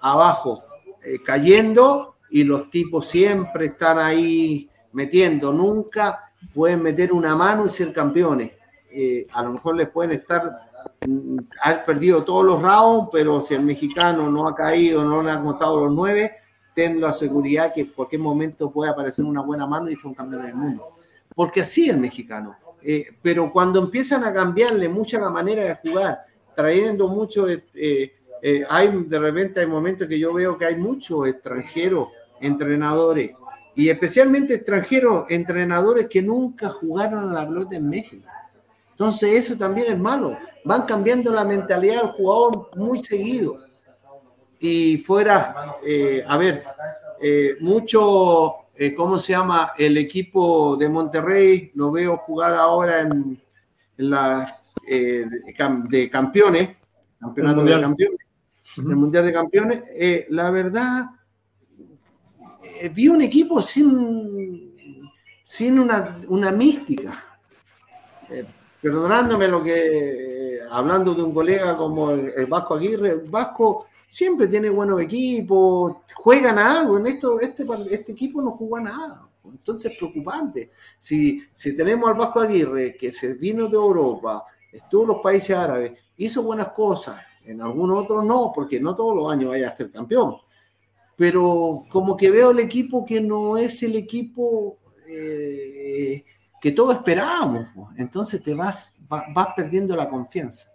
abajo 0.00 0.62
eh, 1.04 1.22
cayendo 1.22 2.16
y 2.30 2.44
los 2.44 2.70
tipos 2.70 3.06
siempre 3.06 3.66
están 3.66 3.98
ahí 3.98 4.68
metiendo, 4.92 5.52
nunca 5.52 6.32
pueden 6.54 6.82
meter 6.82 7.12
una 7.12 7.34
mano 7.34 7.66
y 7.66 7.70
ser 7.70 7.92
campeones. 7.92 8.52
Eh, 8.92 9.26
a 9.32 9.42
lo 9.42 9.52
mejor 9.52 9.76
les 9.76 9.88
pueden 9.88 10.12
estar, 10.12 10.70
mm, 11.06 11.38
haber 11.62 11.84
perdido 11.84 12.24
todos 12.24 12.44
los 12.44 12.60
rounds, 12.60 13.08
pero 13.12 13.40
si 13.40 13.54
el 13.54 13.62
mexicano 13.62 14.28
no 14.30 14.48
ha 14.48 14.54
caído, 14.54 15.04
no 15.04 15.22
le 15.22 15.30
han 15.30 15.44
costado 15.44 15.86
los 15.86 15.94
nueve, 15.94 16.32
ten 16.74 17.00
la 17.00 17.12
seguridad 17.12 17.72
que 17.72 17.82
en 17.82 17.92
cualquier 17.92 18.20
momento 18.20 18.70
puede 18.70 18.90
aparecer 18.90 19.24
una 19.24 19.42
buena 19.42 19.66
mano 19.66 19.90
y 19.90 19.96
son 19.96 20.14
campeones 20.14 20.48
del 20.48 20.56
mundo. 20.56 20.96
Porque 21.34 21.60
así 21.60 21.88
el 21.88 21.98
mexicano. 21.98 22.56
Eh, 22.82 23.06
pero 23.20 23.52
cuando 23.52 23.80
empiezan 23.80 24.24
a 24.24 24.32
cambiarle 24.32 24.88
mucho 24.88 25.20
la 25.20 25.30
manera 25.30 25.62
de 25.62 25.76
jugar, 25.76 26.20
trayendo 26.54 27.08
mucho 27.08 27.46
eh, 27.48 28.14
hay 28.68 29.04
de 29.04 29.18
repente 29.18 29.60
hay 29.60 29.66
momentos 29.66 30.08
que 30.08 30.18
yo 30.18 30.32
veo 30.32 30.56
que 30.56 30.64
hay 30.64 30.76
muchos 30.76 31.28
extranjeros 31.28 32.08
entrenadores 32.40 33.32
y 33.74 33.88
especialmente 33.88 34.54
extranjeros 34.54 35.24
entrenadores 35.28 36.08
que 36.08 36.22
nunca 36.22 36.68
jugaron 36.68 37.30
a 37.30 37.32
la 37.32 37.48
pelota 37.48 37.76
en 37.76 37.88
México. 37.88 38.26
Entonces 38.90 39.30
eso 39.32 39.56
también 39.56 39.92
es 39.92 39.98
malo. 39.98 40.36
Van 40.64 40.82
cambiando 40.82 41.32
la 41.32 41.44
mentalidad 41.44 42.02
del 42.02 42.10
jugador 42.10 42.68
muy 42.76 43.00
seguido. 43.00 43.58
Y 44.58 44.98
fuera, 44.98 45.74
eh, 45.86 46.22
a 46.26 46.36
ver, 46.36 46.62
eh, 47.22 47.56
mucho, 47.60 48.56
¿cómo 48.96 49.18
se 49.18 49.32
llama? 49.32 49.72
El 49.78 49.96
equipo 49.96 50.76
de 50.76 50.88
Monterrey, 50.88 51.70
lo 51.74 51.90
veo 51.90 52.18
jugar 52.18 52.54
ahora 52.54 53.00
en, 53.00 53.42
la 53.96 54.58
de 54.86 56.10
campeones, 56.10 56.68
campeonato 57.18 57.64
de 57.64 57.80
campeones 57.80 58.29
el 58.76 58.96
Mundial 58.96 59.24
de 59.24 59.32
Campeones, 59.32 59.82
eh, 59.94 60.26
la 60.30 60.50
verdad, 60.50 61.06
eh, 62.62 62.88
vi 62.88 63.08
un 63.08 63.20
equipo 63.20 63.60
sin, 63.60 65.04
sin 65.42 65.78
una, 65.78 66.18
una 66.28 66.50
mística. 66.50 67.38
Eh, 68.28 68.46
perdonándome 68.80 69.48
lo 69.48 69.62
que, 69.62 70.54
eh, 70.56 70.60
hablando 70.70 71.14
de 71.14 71.22
un 71.22 71.34
colega 71.34 71.76
como 71.76 72.12
el, 72.12 72.46
Vasco 72.46 72.74
Aguirre, 72.74 73.16
Vasco 73.26 73.86
siempre 74.08 74.48
tiene 74.48 74.70
buenos 74.70 75.00
equipos, 75.00 75.96
juegan 76.14 76.58
algo, 76.58 76.98
en 76.98 77.06
esto, 77.06 77.40
este, 77.40 77.66
este 77.90 78.12
equipo 78.12 78.40
no 78.40 78.52
jugó 78.52 78.80
nada. 78.80 79.28
Entonces 79.44 79.92
es 79.92 79.98
preocupante. 79.98 80.70
Si, 80.96 81.42
si 81.52 81.74
tenemos 81.74 82.08
al 82.08 82.16
Vasco 82.16 82.40
Aguirre, 82.40 82.96
que 82.96 83.12
se 83.12 83.34
vino 83.34 83.68
de 83.68 83.76
Europa, 83.76 84.44
estuvo 84.72 85.02
en 85.02 85.08
los 85.08 85.18
países 85.20 85.56
árabes, 85.56 85.92
hizo 86.16 86.42
buenas 86.42 86.68
cosas, 86.68 87.20
en 87.44 87.60
algunos 87.62 87.98
otros 87.98 88.24
no, 88.24 88.52
porque 88.54 88.80
no 88.80 88.94
todos 88.94 89.14
los 89.14 89.32
años 89.32 89.50
vaya 89.50 89.68
a 89.68 89.76
ser 89.76 89.90
campeón. 89.90 90.36
Pero 91.16 91.84
como 91.90 92.16
que 92.16 92.30
veo 92.30 92.50
el 92.50 92.60
equipo 92.60 93.04
que 93.04 93.20
no 93.20 93.56
es 93.56 93.82
el 93.82 93.96
equipo 93.96 94.78
eh, 95.06 96.24
que 96.60 96.72
todos 96.72 96.96
esperábamos. 96.96 97.68
Entonces 97.96 98.42
te 98.42 98.54
vas, 98.54 98.98
vas, 99.08 99.48
perdiendo 99.56 99.96
la 99.96 100.08
confianza. 100.08 100.68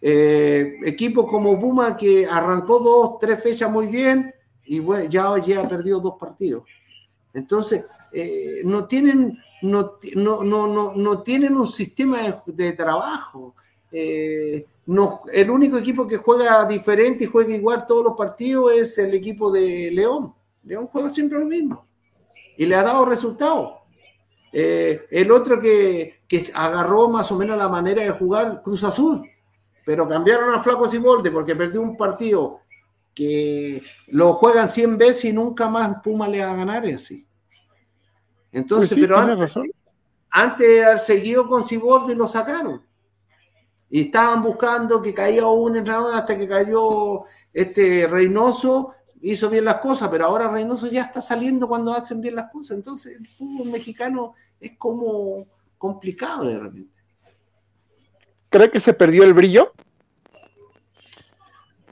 Eh, 0.00 0.76
equipos 0.84 1.26
como 1.26 1.58
Puma 1.58 1.96
que 1.96 2.26
arrancó 2.26 2.78
dos, 2.78 3.18
tres 3.18 3.42
fechas 3.42 3.70
muy 3.70 3.86
bien 3.86 4.32
y 4.64 4.80
ya, 5.08 5.38
ya 5.38 5.60
ha 5.60 5.68
perdido 5.68 6.00
dos 6.00 6.14
partidos. 6.18 6.64
Entonces, 7.32 7.84
eh, 8.12 8.62
no, 8.64 8.86
tienen, 8.86 9.38
no, 9.62 9.98
no, 10.14 10.42
no, 10.42 10.94
no, 10.94 11.22
tienen 11.22 11.56
un 11.56 11.66
sistema 11.66 12.18
de, 12.46 12.72
trabajo. 12.72 13.54
Eh, 13.90 14.66
no, 14.88 15.20
el 15.30 15.50
único 15.50 15.76
equipo 15.76 16.06
que 16.06 16.16
juega 16.16 16.64
diferente 16.64 17.24
y 17.24 17.26
juega 17.26 17.54
igual 17.54 17.84
todos 17.84 18.04
los 18.04 18.16
partidos 18.16 18.72
es 18.72 18.96
el 18.96 19.12
equipo 19.14 19.50
de 19.50 19.90
León. 19.92 20.34
León 20.64 20.86
juega 20.86 21.10
siempre 21.10 21.38
lo 21.38 21.44
mismo 21.44 21.86
y 22.56 22.64
le 22.64 22.74
ha 22.74 22.82
dado 22.82 23.04
resultados. 23.04 23.80
Eh, 24.50 25.04
el 25.10 25.30
otro 25.30 25.60
que, 25.60 26.22
que, 26.26 26.50
agarró 26.54 27.10
más 27.10 27.30
o 27.30 27.36
menos 27.36 27.58
la 27.58 27.68
manera 27.68 28.02
de 28.02 28.12
jugar 28.12 28.62
Cruz 28.62 28.82
Azul, 28.82 29.28
pero 29.84 30.08
cambiaron 30.08 30.54
a 30.54 30.62
Flaco 30.62 30.88
Cibolde 30.88 31.30
porque 31.30 31.54
perdió 31.54 31.82
un 31.82 31.94
partido 31.94 32.60
que 33.14 33.82
lo 34.06 34.32
juegan 34.32 34.70
100 34.70 34.96
veces 34.96 35.26
y 35.26 35.32
nunca 35.34 35.68
más 35.68 36.00
Puma 36.02 36.26
le 36.26 36.42
va 36.42 36.52
a 36.52 36.56
ganar 36.56 36.88
y 36.88 36.92
así. 36.92 37.26
Entonces, 38.50 38.88
pues 38.88 39.02
pero 39.02 39.18
antes, 39.18 39.52
antes 40.30 40.82
al 40.82 40.98
seguido 40.98 41.46
con 41.46 41.66
Ciboldi 41.66 42.14
lo 42.14 42.26
sacaron. 42.26 42.87
Y 43.90 44.02
estaban 44.02 44.42
buscando 44.42 45.00
que 45.00 45.14
caía 45.14 45.46
un 45.46 45.76
entrenador 45.76 46.14
hasta 46.14 46.36
que 46.36 46.46
cayó 46.46 47.24
este 47.52 48.06
Reynoso, 48.06 48.94
hizo 49.22 49.48
bien 49.50 49.64
las 49.64 49.78
cosas, 49.78 50.08
pero 50.10 50.26
ahora 50.26 50.50
Reynoso 50.50 50.86
ya 50.86 51.02
está 51.02 51.22
saliendo 51.22 51.66
cuando 51.68 51.92
hacen 51.92 52.20
bien 52.20 52.34
las 52.34 52.50
cosas. 52.50 52.76
Entonces, 52.76 53.16
el 53.16 53.26
fútbol 53.26 53.68
mexicano 53.70 54.34
es 54.60 54.76
como 54.76 55.46
complicado 55.76 56.48
de 56.48 56.58
repente. 56.58 56.98
¿Cree 58.50 58.70
que 58.70 58.80
se 58.80 58.94
perdió 58.94 59.24
el 59.24 59.34
brillo? 59.34 59.72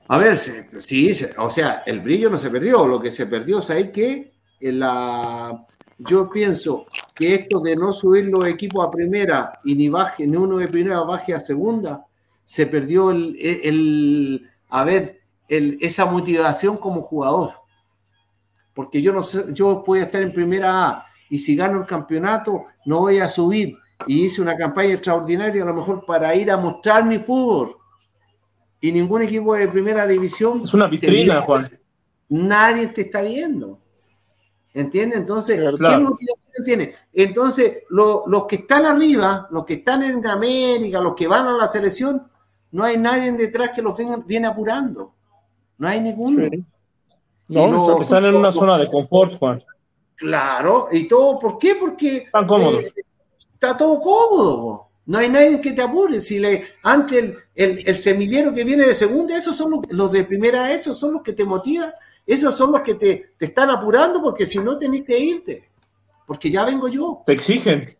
A 0.08 0.18
ver, 0.18 0.36
sí, 0.36 1.12
o 1.36 1.50
sea, 1.50 1.82
el 1.84 2.00
brillo 2.00 2.30
no 2.30 2.38
se 2.38 2.48
perdió, 2.48 2.86
lo 2.86 3.00
que 3.00 3.10
se 3.10 3.26
perdió 3.26 3.58
es 3.58 3.70
ahí 3.70 3.90
que 3.90 4.34
en 4.60 4.78
la, 4.78 5.66
yo 5.98 6.30
pienso 6.30 6.84
que 7.16 7.34
esto 7.34 7.60
de 7.60 7.74
no 7.74 7.94
subir 7.94 8.26
los 8.26 8.46
equipos 8.46 8.86
a 8.86 8.90
primera 8.90 9.58
y 9.64 9.74
ni 9.74 9.88
baje, 9.88 10.26
ni 10.26 10.36
uno 10.36 10.58
de 10.58 10.68
primera 10.68 11.00
baje 11.00 11.32
a 11.32 11.40
segunda, 11.40 12.04
se 12.44 12.66
perdió 12.66 13.10
el, 13.10 14.46
a 14.68 14.84
ver, 14.84 15.22
el, 15.48 15.78
esa 15.80 16.04
motivación 16.04 16.76
como 16.76 17.00
jugador. 17.00 17.54
Porque 18.74 19.00
yo 19.00 19.14
no 19.14 19.22
sé, 19.22 19.46
yo 19.54 19.82
puedo 19.82 20.02
estar 20.02 20.20
en 20.20 20.32
primera 20.32 20.88
A 20.88 21.06
y 21.30 21.38
si 21.38 21.56
gano 21.56 21.80
el 21.80 21.86
campeonato 21.86 22.64
no 22.84 23.00
voy 23.00 23.18
a 23.18 23.30
subir. 23.30 23.78
Y 24.06 24.24
hice 24.24 24.42
una 24.42 24.54
campaña 24.54 24.92
extraordinaria 24.92 25.62
a 25.62 25.66
lo 25.66 25.72
mejor 25.72 26.04
para 26.04 26.34
ir 26.34 26.50
a 26.50 26.58
mostrar 26.58 27.06
mi 27.06 27.18
fútbol. 27.18 27.76
Y 28.78 28.92
ningún 28.92 29.22
equipo 29.22 29.54
de 29.54 29.68
primera 29.68 30.06
división. 30.06 30.64
Es 30.64 30.74
una 30.74 30.86
vitrina, 30.86 31.40
Juan. 31.40 31.70
Nadie 32.28 32.88
te 32.88 33.00
está 33.00 33.22
viendo. 33.22 33.80
¿Entiendes? 34.76 35.20
Entonces, 35.20 35.56
¿qué 35.58 35.98
motivación 35.98 36.64
tiene? 36.64 36.94
Entonces, 37.14 37.84
los 37.88 38.44
que 38.46 38.56
están 38.56 38.84
arriba, 38.84 39.48
los 39.50 39.64
que 39.64 39.74
están 39.74 40.02
en 40.02 40.26
América, 40.26 41.00
los 41.00 41.14
que 41.14 41.26
van 41.26 41.46
a 41.46 41.52
la 41.52 41.66
selección, 41.66 42.28
no 42.72 42.84
hay 42.84 42.98
nadie 42.98 43.32
detrás 43.32 43.70
que 43.74 43.80
los 43.80 43.96
viene 44.26 44.46
apurando. 44.46 45.14
No 45.78 45.88
hay 45.88 46.02
ninguno. 46.02 46.46
No, 47.48 48.02
están 48.02 48.26
en 48.26 48.34
una 48.34 48.52
zona 48.52 48.76
de 48.76 48.90
confort, 48.90 49.38
Juan. 49.38 49.64
Claro, 50.14 50.88
y 50.92 51.08
todo, 51.08 51.38
¿por 51.38 51.56
qué? 51.56 51.76
Porque 51.76 52.16
Están 52.18 52.46
cómodos. 52.46 52.82
Eh, 52.82 52.92
está 53.54 53.78
todo 53.78 53.98
cómodo. 53.98 54.88
No 55.06 55.16
hay 55.16 55.30
nadie 55.30 55.58
que 55.58 55.72
te 55.72 55.80
apure. 55.80 56.20
Si 56.20 56.38
le, 56.38 56.64
antes 56.82 57.34
el, 57.54 57.82
el, 57.86 57.94
semillero 57.94 58.52
que 58.52 58.64
viene 58.64 58.86
de 58.86 58.94
segunda, 58.94 59.34
esos 59.36 59.56
son 59.56 59.70
los, 59.70 59.80
los 59.88 60.12
de 60.12 60.24
primera, 60.24 60.70
esos 60.70 60.98
son 60.98 61.14
los 61.14 61.22
que 61.22 61.32
te 61.32 61.46
motivan 61.46 61.90
esos 62.26 62.56
son 62.56 62.72
los 62.72 62.80
que 62.80 62.94
te, 62.94 63.34
están 63.38 63.70
apurando 63.70 64.20
porque 64.20 64.44
si 64.44 64.58
no 64.58 64.76
tenés 64.76 65.04
que 65.04 65.18
irte. 65.18 65.70
Porque 66.26 66.50
ya 66.50 66.64
vengo 66.64 66.88
yo. 66.88 67.22
Te 67.24 67.34
exigen. 67.34 67.96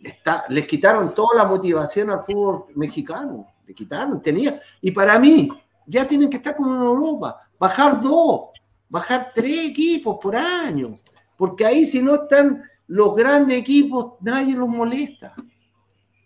Está, 0.00 0.44
les 0.48 0.64
quitaron 0.64 1.12
toda 1.12 1.36
la 1.36 1.44
motivación 1.44 2.10
al 2.10 2.20
fútbol 2.20 2.66
mexicano. 2.76 3.48
Le 3.66 3.74
quitaron, 3.74 4.22
tenía. 4.22 4.60
Y 4.80 4.92
para 4.92 5.18
mí, 5.18 5.48
ya 5.84 6.06
tienen 6.06 6.30
que 6.30 6.36
estar 6.36 6.54
como 6.54 6.76
en 6.76 6.82
Europa. 6.82 7.40
Bajar 7.58 8.00
dos, 8.00 8.50
bajar 8.88 9.32
tres 9.34 9.70
equipos 9.70 10.18
por 10.22 10.36
año. 10.36 11.00
Porque 11.36 11.66
ahí 11.66 11.84
si 11.84 12.00
no 12.00 12.14
están 12.14 12.62
los 12.86 13.14
grandes 13.16 13.58
equipos, 13.58 14.14
nadie 14.20 14.54
los 14.54 14.68
molesta. 14.68 15.34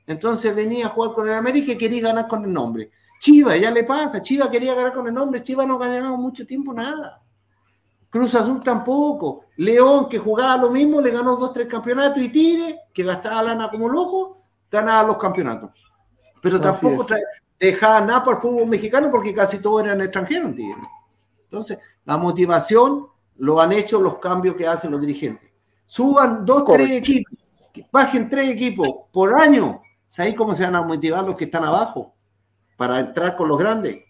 Entonces 0.07 0.55
venía 0.55 0.87
a 0.87 0.91
jugar 0.91 1.13
con 1.13 1.29
el 1.29 1.35
América 1.35 1.73
y 1.73 1.79
quería 1.79 2.03
ganar 2.03 2.29
con 2.29 2.45
el 2.45 2.53
nombre. 2.53 2.91
Chiva, 3.23 3.57
ya 3.57 3.71
le 3.71 3.85
pasa. 3.85 4.21
Chiva 4.21 4.51
quería 4.51 4.75
ganar 4.75 4.93
con 4.93 5.07
el 5.07 5.15
nombre. 5.15 5.45
Chiva 5.45 5.65
no 5.65 5.79
ganaba 5.79 6.17
mucho 6.17 6.45
tiempo 6.45 6.75
nada. 6.75 7.23
Cruz 8.11 8.35
Azul 8.35 8.61
tampoco. 8.65 9.45
León, 9.59 10.09
que 10.09 10.19
jugaba 10.19 10.57
lo 10.57 10.71
mismo, 10.73 11.01
le 11.01 11.13
ganó 11.13 11.37
dos, 11.37 11.53
tres 11.53 11.69
campeonatos. 11.69 12.21
Y 12.21 12.31
Tigre, 12.31 12.81
que 12.93 13.05
gastaba 13.05 13.45
lana 13.45 13.69
como 13.69 13.89
loco, 13.89 14.39
ganaba 14.69 15.07
los 15.07 15.19
campeonatos. 15.19 15.71
Pero 16.41 16.61
tampoco 16.61 17.07
dejaba 17.61 18.01
nada 18.01 18.25
para 18.25 18.39
el 18.39 18.43
fútbol 18.43 18.67
mexicano 18.67 19.09
porque 19.09 19.33
casi 19.33 19.59
todos 19.59 19.85
eran 19.85 20.01
extranjeros 20.01 20.49
en 20.49 20.57
Tigre. 20.57 20.83
Entonces, 21.45 21.79
la 22.05 22.17
motivación 22.17 23.07
lo 23.37 23.61
han 23.61 23.71
hecho 23.71 24.01
los 24.01 24.19
cambios 24.19 24.57
que 24.57 24.67
hacen 24.67 24.91
los 24.91 25.01
dirigentes. 25.01 25.49
Suban 25.87 26.45
dos, 26.45 26.65
tres 26.65 26.91
equipos, 26.91 27.39
bajen 27.93 28.29
tres 28.29 28.51
equipos 28.51 28.89
por 29.13 29.33
año. 29.33 29.81
¿Sabéis 30.09 30.35
cómo 30.35 30.57
se 30.57 30.65
van 30.65 30.75
a 30.75 30.83
motivar 30.83 31.25
los 31.25 31.37
que 31.37 31.45
están 31.45 31.65
abajo 31.65 32.12
para 32.83 32.99
entrar 32.99 33.37
con 33.37 33.47
los 33.47 33.57
grandes? 33.57 34.03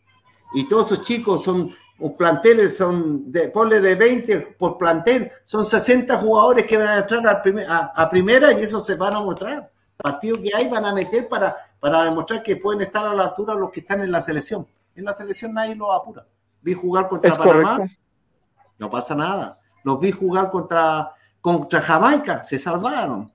Y 0.54 0.66
todos 0.66 0.92
esos 0.92 1.04
chicos 1.04 1.44
son 1.44 1.74
planteles 2.16 2.74
son, 2.74 3.30
de, 3.30 3.50
ponle 3.50 3.82
de 3.82 3.94
20 3.94 4.56
por 4.58 4.78
plantel, 4.78 5.30
son 5.44 5.66
60 5.66 6.16
jugadores 6.16 6.64
que 6.64 6.78
van 6.78 6.88
a 6.88 6.98
entrar 7.00 7.26
a, 7.28 8.08
primera 8.08 8.50
y 8.54 8.62
eso 8.62 8.80
se 8.80 8.94
van 8.94 9.14
a 9.14 9.20
mostrar. 9.20 9.70
Partidos 9.98 10.40
que 10.40 10.56
hay 10.56 10.70
van 10.70 10.86
a 10.86 10.94
meter 10.94 11.28
para, 11.28 11.54
para 11.78 12.04
demostrar 12.04 12.42
que 12.42 12.56
pueden 12.56 12.80
estar 12.80 13.04
a 13.04 13.14
la 13.14 13.24
altura 13.24 13.54
los 13.54 13.70
que 13.70 13.80
están 13.80 14.00
en 14.00 14.10
la 14.10 14.22
selección. 14.22 14.66
En 14.94 15.04
la 15.04 15.12
selección 15.12 15.52
nadie 15.52 15.76
los 15.76 15.94
apura. 15.94 16.26
Vi 16.62 16.72
jugar 16.72 17.08
contra 17.08 17.36
Panamá, 17.36 17.84
no 18.78 18.88
pasa 18.88 19.14
nada. 19.14 19.60
Los 19.84 20.00
vi 20.00 20.12
jugar 20.12 20.48
contra, 20.48 21.12
contra 21.42 21.82
Jamaica, 21.82 22.42
se 22.42 22.58
salvaron. 22.58 23.30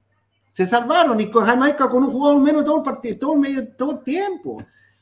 Se 0.49 0.65
salvaron 0.65 1.21
y 1.21 1.29
con 1.29 1.45
Jamaica 1.45 1.87
con 1.87 2.03
un 2.05 2.11
jugador 2.11 2.41
menos 2.41 2.65
todo 2.65 2.77
el 2.77 2.83
partido, 2.83 3.19
todo 3.19 3.33
el, 3.35 3.39
medio, 3.39 3.75
todo 3.75 3.91
el 3.91 4.03
tiempo. 4.03 4.57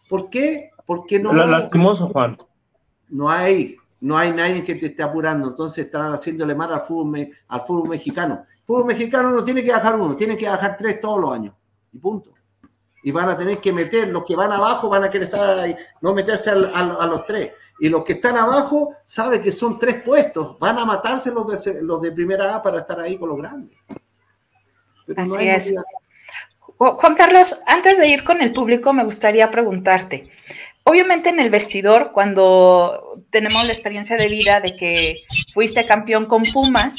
¿Por 0.08 0.30
qué? 0.30 0.72
Porque 0.86 1.20
no. 1.20 1.34
Lastimoso, 1.34 2.10
Juan 2.10 2.38
no 3.10 3.30
hay, 3.30 3.78
no 4.02 4.18
hay 4.18 4.32
nadie 4.32 4.63
que 4.63 4.76
te 4.76 4.88
esté 4.88 5.04
apurando, 5.04 5.50
entonces 5.50 5.86
están 5.86 6.12
haciéndole 6.13 6.56
mal 6.56 6.74
al 6.74 6.82
fútbol, 6.82 7.30
al 7.48 7.62
fútbol 7.62 7.89
mexicano. 7.89 8.46
El 8.60 8.65
fútbol 8.65 8.86
mexicano 8.86 9.32
no 9.32 9.44
tiene 9.44 9.63
que 9.63 9.72
bajar 9.72 10.00
uno, 10.00 10.15
tiene 10.15 10.38
que 10.38 10.48
bajar 10.48 10.76
tres 10.78 11.00
todos 11.00 11.20
los 11.20 11.32
años, 11.32 11.54
y 11.91 12.00
punto. 12.00 12.32
Y 13.04 13.12
van 13.12 13.30
a 13.30 13.38
tener 13.38 13.60
que 13.60 13.72
meter, 13.72 14.08
los 14.08 14.24
que 14.24 14.36
van 14.36 14.52
abajo 14.52 14.89
van 14.89 15.04
a 15.04 15.10
querer 15.10 15.26
estar 15.26 15.60
ahí, 15.60 15.76
no 16.02 16.13
meterse 16.13 16.50
a, 16.50 17.06
los 17.06 17.24
tres. 17.26 17.52
Y 17.80 17.88
los 17.88 18.04
que 18.04 18.13
están 18.13 18.36
abajo 18.36 18.96
saben 19.06 19.44
que 19.44 19.52
son 19.52 19.78
tres 19.78 20.02
puestos, 20.02 20.58
van 20.58 20.80
a 20.80 20.86
matarse 20.86 21.32
los 21.32 21.63
de, 21.63 21.84
los 21.84 22.02
de 22.02 22.12
primera 22.12 22.56
A 22.56 22.63
para 22.63 22.80
estar 22.80 23.00
ahí 23.00 23.15
con 23.18 23.30
los 23.30 23.38
grandes. 23.38 23.78
Así 25.15 25.48
es. 25.48 25.76
Juan 26.78 27.16
Carlos, 27.16 27.62
antes 27.68 27.98
de 27.98 28.08
ir 28.08 28.24
con 28.24 28.42
el 28.42 28.52
público, 28.52 28.94
me 28.94 29.04
gustaría 29.04 29.50
preguntarte, 29.50 30.30
Obviamente 30.88 31.30
en 31.30 31.40
el 31.40 31.50
vestidor, 31.50 32.12
cuando 32.12 33.20
tenemos 33.32 33.66
la 33.66 33.72
experiencia 33.72 34.18
de 34.18 34.28
vida 34.28 34.60
de 34.60 34.76
que 34.76 35.24
fuiste 35.52 35.84
campeón 35.88 36.28
con 36.28 36.44
Pumas, 36.44 36.98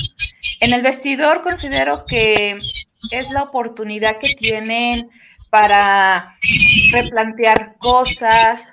en 0.59 0.73
el 0.73 0.83
vestidor 0.83 1.45
considero 1.45 2.05
que 2.05 2.59
es 3.13 3.31
la 3.31 3.45
oportunidad 3.45 4.19
que 4.19 4.35
tienen 4.35 5.09
para 5.51 6.37
replantear 6.91 7.77
cosas, 7.79 8.73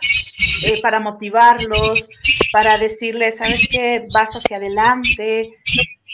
eh, 0.65 0.81
para 0.81 0.99
motivarlos, 0.99 2.09
para 2.51 2.79
decirles, 2.79 3.37
sabes 3.37 3.67
que 3.69 4.07
vas 4.11 4.35
hacia 4.35 4.57
adelante. 4.57 5.51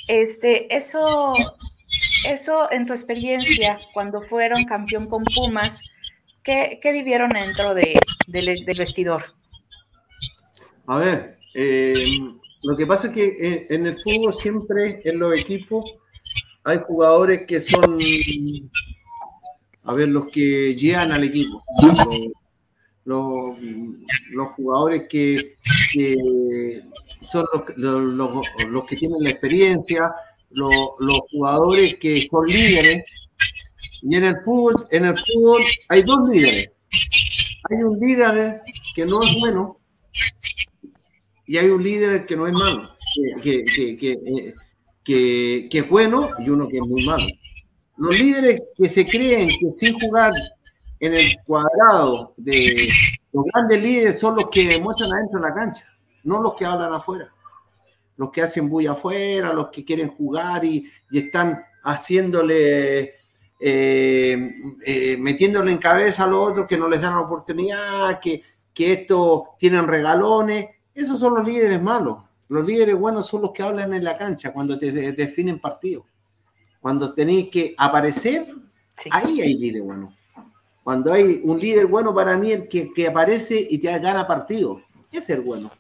Este, 0.10 0.76
eso 0.76 1.36
eso 2.26 2.72
en 2.72 2.86
tu 2.86 2.94
experiencia, 2.94 3.80
cuando 3.94 4.22
fueron 4.22 4.66
campeón 4.66 5.08
con 5.08 5.24
Pumas, 5.24 5.84
¿qué, 6.44 6.80
vivieron 6.84 7.30
dentro 7.30 7.74
de, 7.74 8.00
del 8.28 8.78
vestidor? 8.78 9.34
A 10.88 10.98
ver, 10.98 11.38
eh, 11.54 12.18
lo 12.64 12.76
que 12.76 12.88
pasa 12.88 13.08
es 13.08 13.14
que 13.14 13.68
en 13.70 13.86
el 13.86 13.96
fútbol 13.96 14.34
siempre 14.34 15.02
en 15.06 15.20
los 15.20 15.34
equipos 15.38 15.96
hay 16.64 16.80
jugadores 16.86 17.46
que 17.48 17.62
son, 17.62 18.00
a 19.84 19.94
ver, 19.94 20.10
los 20.10 20.28
que 20.28 20.76
llegan 20.76 21.12
al 21.12 21.24
equipo. 21.24 21.64
Los, 23.06 23.56
jugadores 24.56 25.08
que, 25.10 25.56
son 27.22 27.46
los, 27.78 28.86
que 28.86 28.96
tienen 28.98 29.24
la 29.24 29.30
experiencia, 29.32 30.12
los, 30.52 31.20
jugadores 31.32 31.98
que 32.00 32.28
son 32.28 32.46
líderes. 32.46 33.04
Y 34.02 34.16
en 34.16 34.24
el 34.24 34.36
fútbol, 34.46 34.88
en 34.92 35.06
el 35.06 35.18
fútbol 35.18 35.64
hay 35.90 36.04
dos 36.04 36.20
líderes. 36.30 36.72
Hay 37.70 37.84
un 37.84 38.00
líder 38.00 38.62
que 38.96 39.06
no 39.06 39.22
es 39.22 39.40
bueno 39.40 39.80
y 41.50 41.58
hay 41.58 41.68
un 41.70 41.84
líder 41.84 42.28
que 42.28 42.36
no 42.36 42.46
es 42.48 42.54
malo, 42.54 42.88
que, 43.42 43.66
eh, 43.76 44.54
que, 45.04 45.68
es 45.72 45.90
bueno 45.90 46.30
y 46.38 46.48
uno 46.48 46.68
que 46.68 46.78
es 46.78 46.84
muy 46.84 47.04
malo. 47.08 47.26
Los 47.98 48.20
líderes 48.20 48.62
que 48.78 48.88
se 48.88 49.04
creen 49.08 49.50
que 49.50 49.66
sin 49.72 50.00
jugar 50.00 50.32
en 51.00 51.16
el 51.16 51.34
cuadrado 51.44 52.36
de 52.38 52.88
los 53.32 53.46
grandes 53.52 53.82
líderes 53.82 54.20
son 54.20 54.36
los 54.36 54.48
que 54.52 54.78
muestran 54.78 55.12
adentro 55.12 55.42
de 55.42 55.50
la 55.50 55.56
cancha, 55.56 55.86
no 56.24 56.40
los 56.40 56.54
que 56.54 56.66
hablan 56.66 56.94
afuera. 56.94 57.34
Los 58.20 58.30
que 58.30 58.44
hacen 58.44 58.70
bulla 58.70 58.92
afuera, 58.92 59.52
los 59.52 59.70
que 59.70 59.84
quieren 59.84 60.10
jugar 60.10 60.64
y, 60.64 60.88
están 61.12 61.64
haciéndole, 61.84 63.16
eh, 63.60 64.54
eh, 64.86 65.18
metiéndole 65.18 65.72
en 65.72 65.80
cabeza 65.80 66.26
a 66.26 66.28
los 66.28 66.52
otros 66.52 66.68
que 66.68 66.78
no 66.78 66.88
les 66.88 67.02
dan 67.02 67.16
la 67.16 67.22
oportunidad, 67.22 68.20
que, 68.20 68.44
que 68.74 68.94
estos 68.94 69.58
tienen 69.58 69.88
regalones 69.88 70.68
esos 71.00 71.18
son 71.18 71.36
los 71.36 71.48
líderes 71.48 71.82
malos. 71.82 72.18
Los 72.50 72.66
líderes 72.66 72.98
buenos 72.98 73.26
son 73.26 73.44
los 73.44 73.52
que 73.52 73.64
hablan 73.64 73.94
en 73.94 74.04
la 74.04 74.18
cancha 74.18 74.52
cuando 74.52 74.78
te 74.78 74.92
definen 74.92 75.60
partido. 75.60 76.06
Cuando 76.82 77.14
tenéis 77.14 77.50
que 77.50 77.74
aparecer, 77.78 78.54
ahí 79.10 79.40
hay 79.40 79.54
líder 79.54 79.84
bueno. 79.84 80.14
Cuando 80.84 81.14
hay 81.14 81.42
un 81.46 81.58
líder 81.58 81.86
bueno 81.86 82.14
para 82.14 82.36
mí, 82.36 82.52
el 82.52 82.68
que, 82.68 83.08
aparece 83.08 83.66
y 83.70 83.78
te 83.78 83.98
gana 84.00 84.28
partido. 84.28 84.82
Ese 85.10 85.20
es 85.20 85.30
el 85.30 85.42
bueno. 85.42 85.72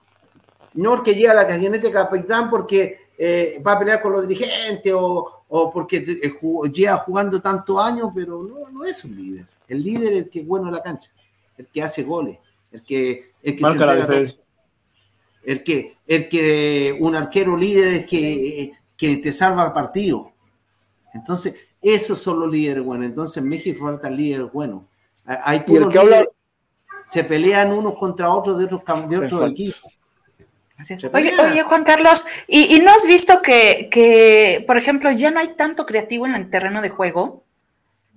No 0.79 1.03
que 1.03 1.13
llega 1.13 1.31
a 1.31 1.35
la 1.35 1.47
camioneta 1.47 1.91
capitán 1.91 2.49
porque 2.49 3.09
eh, 3.17 3.61
va 3.65 3.73
a 3.73 3.79
pelear 3.79 4.01
con 4.01 4.13
los 4.13 4.25
dirigentes 4.25 4.93
o, 4.95 5.43
porque 5.73 5.97
eh, 5.97 6.71
lleva 6.71 6.97
jugando 6.97 7.41
tantos 7.41 7.77
años, 7.83 8.09
pero 8.15 8.41
no, 8.43 8.69
no 8.69 8.85
es 8.85 9.03
un 9.03 9.15
líder. 9.15 9.45
El 9.67 9.83
líder 9.83 10.13
es 10.13 10.17
el 10.19 10.29
que 10.29 10.39
es 10.39 10.47
bueno 10.47 10.67
en 10.67 10.75
la 10.75 10.81
cancha, 10.81 11.11
el 11.57 11.67
que 11.67 11.83
hace 11.83 12.03
goles, 12.03 12.39
el 12.71 12.81
que, 12.81 13.33
el 13.43 13.55
que 13.57 13.65
se 13.65 14.39
el 15.43 15.63
que, 15.63 15.97
el 16.05 16.29
que 16.29 16.97
un 16.99 17.15
arquero 17.15 17.57
líder 17.57 17.87
es 17.89 18.05
que, 18.05 18.71
que 18.95 19.17
te 19.17 19.33
salva 19.33 19.65
el 19.65 19.71
partido. 19.73 20.31
Entonces, 21.13 21.55
esos 21.81 22.19
son 22.19 22.39
los 22.39 22.49
líderes 22.49 22.83
buenos. 22.83 23.07
Entonces, 23.07 23.37
en 23.37 23.49
México 23.49 23.85
faltan 23.85 24.15
líderes 24.15 24.51
buenos. 24.51 24.83
Hay 25.25 25.61
puros 25.61 25.93
líderes, 25.93 26.29
se 27.05 27.23
pelean 27.23 27.73
unos 27.73 27.95
contra 27.95 28.29
otros 28.29 28.57
de 28.59 28.65
otros, 28.65 29.09
de 29.09 29.17
otros 29.17 29.51
equipos. 29.51 29.88
Oye, 31.13 31.35
oye, 31.39 31.63
Juan 31.63 31.83
Carlos, 31.83 32.25
¿y, 32.47 32.79
no 32.79 32.91
has 32.91 33.05
visto 33.05 33.41
que, 33.41 33.89
que, 33.91 34.63
por 34.65 34.77
ejemplo, 34.77 35.11
ya 35.11 35.29
no 35.29 35.39
hay 35.39 35.49
tanto 35.55 35.85
creativo 35.85 36.25
en 36.25 36.35
el 36.35 36.49
terreno 36.49 36.81
de 36.81 36.89
juego? 36.89 37.43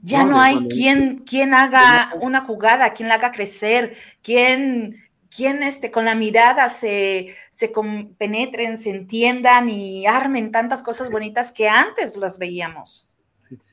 Ya 0.03 0.25
no, 0.25 0.41
hay 0.41 0.69
quien, 0.69 1.19
quien 1.19 1.55
haga 1.55 2.13
una 2.21 2.41
jugada, 2.41 2.93
quien 2.93 3.09
la 3.09 3.17
haga 3.17 3.31
crecer, 3.31 3.95
quien 4.23 5.03
quien 5.35 5.63
este, 5.63 5.91
con 5.91 6.05
la 6.05 6.15
mirada 6.15 6.69
se, 6.69 7.35
se 7.51 7.73
penetren, 8.19 8.77
se 8.77 8.91
entiendan 8.91 9.69
y 9.69 10.07
armen 10.07 10.51
tantas 10.51 10.83
cosas 10.83 11.11
bonitas 11.11 11.53
que 11.53 11.69
antes 11.69 12.17
las 12.17 12.39
veíamos. 12.39 13.09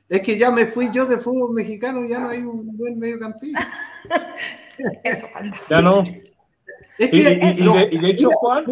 Es 0.08 0.22
que 0.22 0.38
ya 0.38 0.52
me 0.52 0.66
fui 0.66 0.90
yo 0.92 1.06
de 1.06 1.18
fútbol 1.18 1.54
mexicano, 1.54 2.06
ya 2.08 2.20
no 2.20 2.30
hay 2.30 2.40
un 2.40 2.78
buen 2.78 2.98
mediocampista. 2.98 3.68
Eso 5.04 5.28
falta. 5.28 5.58
Ya 5.70 5.82
no. 5.82 6.04
Es 7.00 7.10
que, 7.10 7.18
y, 7.18 7.24
de, 7.98 8.10
hecho, 8.10 8.30
Juan. 8.32 8.66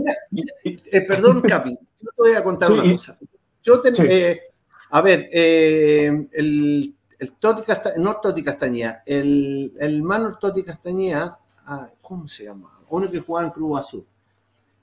Eh, 0.66 1.02
perdón, 1.02 1.42
Capi, 1.42 1.72
yo 1.72 2.10
te 2.12 2.30
voy 2.30 2.34
a 2.34 2.44
contar 2.44 2.74
una 2.74 2.84
cosa. 2.92 3.18
Yo 3.63 3.82
eh, 3.86 4.42
a 4.90 5.02
ver, 5.02 5.30
eh, 5.32 6.28
el, 6.34 6.94
el 7.20 7.32
Toti 7.34 7.62
Castañeda, 7.62 8.04
no 8.04 8.18
Toti 8.18 8.44
Castañeda, 8.44 9.02
el, 9.06 9.74
el 9.80 10.04
Manuel 10.04 10.34
Toti 10.38 10.62
Castañeda, 10.62 11.40
ah, 11.68 11.90
¿cómo 12.02 12.28
se 12.28 12.44
llama? 12.44 12.78
uno 12.90 13.10
que 13.10 13.20
jugaba 13.20 13.48
en 13.48 13.54
Club 13.54 13.78
Azul. 13.78 14.06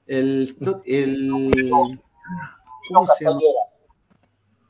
El, 0.07 0.57
el 0.87 1.31
¿Cómo 2.89 3.07
se 3.07 3.25
llama? 3.25 3.41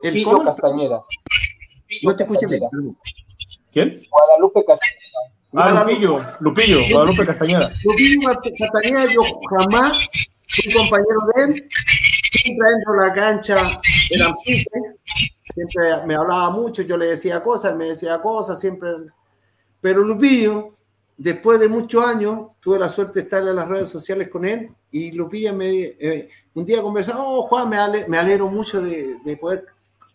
El 0.03 0.25
Castañeda. 0.45 1.05
No 2.03 2.17
te 2.17 2.23
escuché 2.25 2.47
bien. 2.49 2.63
¿Quién? 3.73 4.03
Guadalupe 4.11 4.65
Castañeda. 4.65 5.04
Ah, 5.57 5.85
Lupillo, 5.85 6.19
Lupillo, 6.41 6.81
Guadalupe 6.91 7.27
Castañeda. 7.27 7.73
Lupillo 7.85 8.21
Castañeda, 8.59 9.13
yo 9.13 9.23
jamás 9.51 10.07
fui 10.49 10.73
compañero 10.73 11.21
de 11.35 11.43
él. 11.45 11.65
Siempre 12.31 12.69
dentro 12.71 12.93
de 12.95 12.99
la 13.09 13.13
cancha 13.13 13.81
eran 14.11 14.35
pique. 14.45 14.65
Siempre 15.55 16.07
me 16.07 16.15
hablaba 16.15 16.51
mucho, 16.51 16.83
yo 16.83 16.97
le 16.97 17.07
decía 17.07 17.41
cosas, 17.41 17.73
él 17.73 17.79
me 17.79 17.87
decía 17.87 18.21
cosas, 18.21 18.61
siempre. 18.61 18.91
Pero 19.81 20.03
Lupillo 20.03 20.75
después 21.17 21.61
de 21.61 21.69
muchos 21.69 22.05
años, 22.05 22.49
tuve 22.61 22.79
la 22.79 22.89
suerte 22.89 23.21
de 23.21 23.25
estar 23.25 23.43
en 23.43 23.57
las 23.57 23.69
redes 23.69 23.89
sociales 23.89 24.29
con 24.29 24.45
él 24.45 24.71
y 24.91 25.13
Lupilla 25.13 25.53
me, 25.53 25.71
eh, 25.71 26.29
un 26.55 26.65
día 26.65 26.83
conversamos, 26.83 27.25
oh 27.27 27.43
Juan, 27.43 27.69
me, 27.69 28.09
me 28.09 28.19
alegro 28.19 28.49
mucho 28.49 28.81
de, 28.81 29.37
poder 29.41 29.67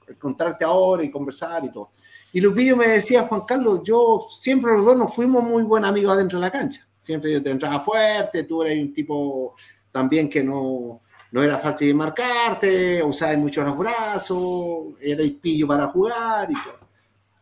encontrarte 0.07 0.65
ahora 0.65 1.03
y 1.03 1.11
conversar 1.11 1.63
y 1.65 1.71
todo. 1.71 1.91
Y 2.31 2.41
Lupillo 2.41 2.77
me 2.77 2.87
decía, 2.87 3.23
Juan 3.23 3.41
Carlos, 3.41 3.81
yo 3.83 4.27
siempre 4.29 4.71
los 4.73 4.85
dos 4.85 4.97
nos 4.97 5.15
fuimos 5.15 5.43
muy 5.43 5.63
buenos 5.63 5.89
amigos 5.89 6.13
adentro 6.13 6.39
de 6.39 6.45
la 6.45 6.51
cancha. 6.51 6.87
Siempre 7.01 7.31
yo 7.31 7.41
te 7.41 7.49
entraba 7.49 7.79
fuerte, 7.79 8.43
tú 8.43 8.61
eres 8.61 8.79
un 8.83 8.93
tipo 8.93 9.55
también 9.91 10.29
que 10.29 10.43
no, 10.43 11.01
no 11.31 11.43
era 11.43 11.57
fácil 11.57 11.87
de 11.87 11.93
marcarte, 11.93 13.03
usabas 13.03 13.37
mucho 13.37 13.63
los 13.63 13.77
brazos, 13.77 14.93
erais 15.01 15.31
pillo 15.41 15.67
para 15.67 15.87
jugar 15.87 16.49
y 16.51 16.53
todo. 16.53 16.89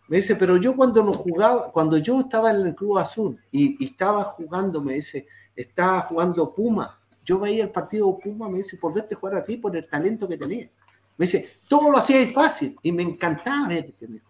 Me 0.08 0.18
dice, 0.18 0.36
pero 0.36 0.56
yo 0.56 0.74
cuando 0.74 1.04
no 1.04 1.14
jugaba, 1.14 1.70
cuando 1.72 1.98
yo 1.98 2.22
estaba 2.22 2.52
en 2.52 2.68
el 2.68 2.76
Club 2.76 2.98
Azul 2.98 3.38
y, 3.52 3.84
estaba 3.84 4.24
jugando, 4.24 4.82
me 4.82 4.94
dice, 4.94 5.28
estaba 5.54 6.02
jugando 6.02 6.54
Puma. 6.54 6.98
Yo 7.26 7.40
veía 7.40 7.64
el 7.64 7.72
partido 7.72 8.18
Puma, 8.18 8.48
me 8.48 8.60
dice, 8.60 8.78
por 8.78 8.94
verte 8.94 9.16
jugar 9.16 9.36
a 9.36 9.44
ti, 9.44 9.58
por 9.58 9.76
el 9.76 9.88
talento 9.88 10.28
que 10.28 10.38
tenía. 10.38 10.70
Me 11.18 11.26
dice, 11.26 11.58
todo 11.68 11.92
lo 11.92 11.98
hacía 11.98 12.26
fácil 12.28 12.78
y 12.82 12.92
me 12.94 13.04
encantaba 13.04 13.68
verte. 13.68 14.22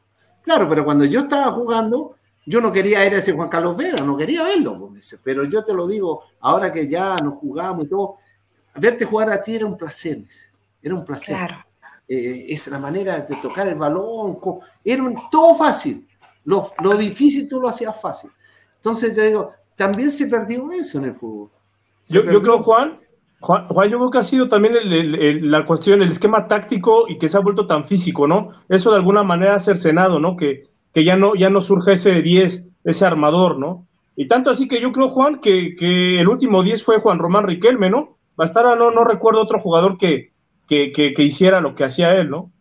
Claro, 0.48 0.70
pero 0.70 0.86
cuando 0.86 1.04
yo 1.04 1.20
estaba 1.20 1.52
jugando, 1.52 2.16
yo 2.46 2.62
no 2.62 2.72
quería 2.72 3.06
ir 3.06 3.14
a 3.14 3.18
ese 3.18 3.34
Juan 3.34 3.50
Carlos 3.50 3.76
Vega, 3.76 4.02
no 4.02 4.16
quería 4.16 4.44
verlo. 4.44 4.80
Pues, 4.80 4.92
me 4.94 4.98
dice, 5.00 5.20
pero 5.22 5.44
yo 5.44 5.66
te 5.66 5.74
lo 5.74 5.86
digo, 5.86 6.24
ahora 6.40 6.72
que 6.72 6.88
ya 6.88 7.18
nos 7.18 7.34
jugamos 7.34 7.84
y 7.84 7.90
todo, 7.90 8.16
verte 8.76 9.04
jugar 9.04 9.30
a 9.30 9.44
ti 9.44 9.58
era 9.58 9.66
un 9.66 9.76
placer. 9.76 10.24
Era 10.82 10.96
un 10.96 11.04
placer. 11.04 11.36
Claro. 11.36 11.66
Eh, 12.08 12.46
es 12.48 12.66
la 12.68 12.80
manera 12.80 13.20
de 13.20 13.36
tocar 13.36 13.68
el 13.68 13.76
balón, 13.76 14.40
era 14.86 15.04
todo 15.30 15.54
fácil. 15.54 16.08
Lo, 16.46 16.70
difícil 16.98 17.50
tú 17.50 17.60
lo 17.60 17.68
hacías 17.68 18.00
fácil. 18.00 18.32
Entonces 18.78 19.14
te 19.14 19.28
digo, 19.28 19.52
también 19.76 20.12
se 20.12 20.28
perdió 20.28 20.72
eso 20.72 20.98
en 21.00 21.04
el 21.04 21.14
fútbol. 21.14 21.50
Yo, 22.06 22.24
creo, 22.24 22.64
Juan, 22.64 22.98
Juan, 23.40 23.68
yo 23.90 23.98
creo 23.98 24.12
que 24.12 24.18
ha 24.18 24.24
sido 24.24 24.50
también 24.50 24.74
la 25.50 25.66
cuestión, 25.66 26.02
el 26.02 26.12
esquema 26.12 26.48
táctico 26.48 27.08
y 27.08 27.20
que 27.20 27.30
se 27.30 27.38
ha 27.38 27.42
vuelto 27.42 27.68
tan 27.68 27.88
físico, 27.88 28.28
¿no? 28.28 28.52
Eso 28.68 28.90
de 28.90 28.98
alguna 28.98 29.24
manera 29.24 29.56
ha 29.56 29.60
cercenado, 29.60 30.20
¿no? 30.20 30.36
Que, 30.36 30.64
que 30.94 31.04
ya 31.04 31.16
no, 31.16 31.36
ya 31.36 31.50
no 31.50 31.62
surge 31.62 31.94
ese 31.94 32.22
10, 32.22 32.66
ese 32.84 33.06
armador, 33.06 33.60
¿no? 33.60 33.86
Y 34.16 34.28
tanto 34.28 34.50
así 34.50 34.68
que 34.68 34.82
yo 34.82 34.92
creo, 34.92 35.10
Juan, 35.10 35.40
que, 35.40 35.76
que 35.76 36.20
el 36.20 36.28
último 36.28 36.64
10 36.64 36.84
fue 36.84 37.00
Juan 37.00 37.20
Román 37.20 37.46
Riquelme, 37.46 37.92
¿no? 37.92 38.18
Bastara, 38.36 38.76
no, 38.76 38.90
no 38.90 39.04
recuerdo 39.04 39.42
otro 39.42 39.60
jugador 39.60 39.98
que, 39.98 40.32
que, 40.68 41.24
hiciera 41.24 41.62
lo 41.62 41.76
que 41.76 41.86
hacía 41.86 42.14
él, 42.16 42.30
¿no? 42.30 42.52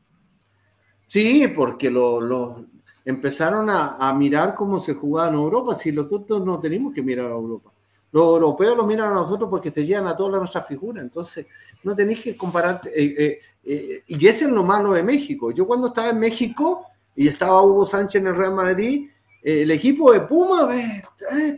Sí, 1.07 1.47
porque 1.55 1.91
lo, 1.91 2.65
empezaron 3.05 3.69
a, 3.71 4.13
mirar 4.15 4.55
cómo 4.55 4.81
se 4.81 4.95
jugaba 4.95 5.29
en 5.29 5.35
Europa, 5.35 5.75
si 5.75 5.93
nosotros 5.93 6.45
no 6.45 6.61
tenemos 6.61 6.93
que 6.93 7.03
mirar 7.03 7.27
a 7.27 7.35
Europa. 7.35 7.73
Los 8.17 8.25
europeos 8.29 8.75
lo 8.75 8.87
miran 8.87 9.11
a 9.11 9.15
nosotros 9.17 9.51
porque 9.51 9.71
te 9.71 9.85
llegan 9.85 10.07
a 10.07 10.17
todas 10.17 10.39
nuestras 10.39 10.67
figuras, 10.67 11.05
entonces 11.05 11.45
no 11.83 11.95
tenéis 11.95 12.23
que 12.23 12.35
comparar. 12.35 12.81
Eh, 12.87 13.15
eh, 13.19 13.41
eh, 13.63 14.05
y 14.07 14.27
ese 14.27 14.47
es 14.47 14.51
lo 14.51 14.63
malo 14.63 14.95
de 14.95 15.03
México. 15.03 15.51
Yo 15.51 15.67
cuando 15.67 15.89
estaba 15.89 16.09
en 16.09 16.19
México 16.19 16.87
y 17.15 17.29
estaba 17.29 17.61
Hugo 17.61 17.85
Sánchez 17.85 18.23
en 18.23 18.29
el 18.29 18.35
Real 18.35 18.55
Madrid, 18.55 19.11
el 19.43 19.71
equipo 19.71 20.15
de 20.15 20.21
Puma, 20.23 20.67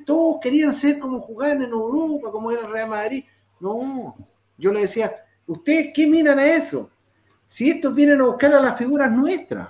todos 0.05 0.39
querían 0.43 0.75
ser 0.75 0.99
como 0.99 1.21
jugaban 1.21 1.63
en 1.63 1.71
Europa, 1.71 2.33
como 2.33 2.51
era 2.51 2.63
el 2.63 2.73
Real 2.73 2.89
Madrid. 2.89 3.25
No, 3.61 4.17
yo 4.57 4.73
le 4.73 4.81
decía, 4.81 5.13
¿Ustedes 5.47 5.93
qué 5.95 6.09
miran 6.09 6.41
a 6.41 6.45
eso? 6.45 6.91
Si 7.47 7.71
estos 7.71 7.95
vienen 7.95 8.21
a 8.21 8.25
buscar 8.25 8.53
a 8.53 8.61
las 8.61 8.77
figuras 8.77 9.13
nuestras, 9.13 9.69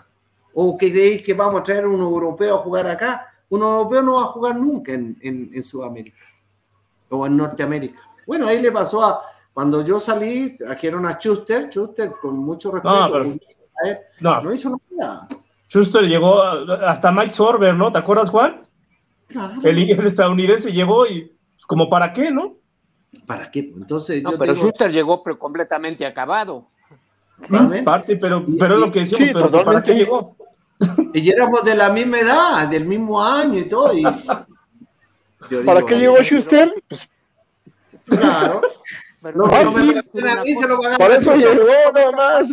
¿O 0.55 0.75
creéis 0.77 1.23
que 1.23 1.35
vamos 1.35 1.61
a 1.61 1.63
traer 1.63 1.87
un 1.87 2.01
europeo 2.01 2.57
a 2.57 2.59
jugar 2.59 2.87
acá? 2.87 3.27
Un 3.51 3.61
europeo 3.61 4.03
no 4.03 4.15
va 4.15 4.23
a 4.23 4.27
jugar 4.27 4.57
nunca 4.57 4.93
en, 4.93 5.63
Sudamérica 5.63 6.17
o 7.11 7.27
en 7.27 7.37
Norteamérica. 7.37 8.01
Bueno, 8.27 8.47
ahí 8.47 8.61
le 8.61 8.73
pasó 8.73 9.05
a, 9.05 9.23
cuando 9.53 9.85
yo 9.85 9.99
salí, 9.99 10.57
trajeron 10.57 11.07
a 11.07 11.13
Schuster, 11.13 11.69
Schuster 11.71 12.13
con 12.21 12.39
mucho 12.39 12.71
respeto. 12.71 13.39
No, 14.21 14.41
no. 14.41 14.53
hizo 14.53 14.81
nada. 14.91 15.27
Schuster 15.69 16.05
llegó 16.05 16.43
hasta 16.43 17.11
Mike 17.11 17.33
Sorber, 17.33 17.75
¿no? 17.75 17.91
¿Te 17.91 17.99
acuerdas, 17.99 18.31
Juan? 18.31 18.63
Claro. 19.27 19.55
El, 19.63 20.07
estadounidense 20.07 20.73
llegó 20.73 21.07
y, 21.07 21.23
pues, 21.55 21.67
como 21.67 21.91
para 21.91 22.13
qué, 22.13 22.31
¿no? 22.31 22.57
¿Para 23.27 23.51
qué? 23.51 23.73
Entonces, 23.75 24.23
no, 24.23 24.33
pero 24.39 24.55
Schuster 24.55 24.93
llegó 24.93 25.23
pero 25.23 25.39
completamente 25.39 26.07
acabado. 26.07 26.69
Sí, 27.41 27.57
parte, 27.85 28.17
pero, 28.17 28.45
pero 28.59 28.75
es 28.75 28.81
lo 28.81 28.93
que 28.93 29.01
decimos, 29.01 29.31
pero 29.33 29.65
¿para 29.65 29.83
qué 29.83 29.95
llegó? 29.95 30.37
Y 31.13 31.31
éramos 31.31 31.65
de 31.65 31.75
la 31.75 31.91
misma 31.91 32.21
edad, 32.21 32.69
del 32.69 32.85
mismo 32.85 33.21
año 33.21 33.59
y 33.59 33.69
todo. 33.69 33.97
Y 33.97 34.03
¿Para 35.65 35.85
qué 35.85 35.97
llegó 35.97 36.17
Schuster? 36.23 36.73
Pues, 36.89 37.01
claro. 38.05 38.61
No, 39.21 39.33
no, 39.33 39.73
me 39.73 39.81
a 40.31 40.43
mí, 40.43 40.55
se 40.55 40.69
lo 40.69 40.79
Por 40.79 41.11
eso 41.11 41.37
llegó 41.37 41.73
nomás. 41.95 42.49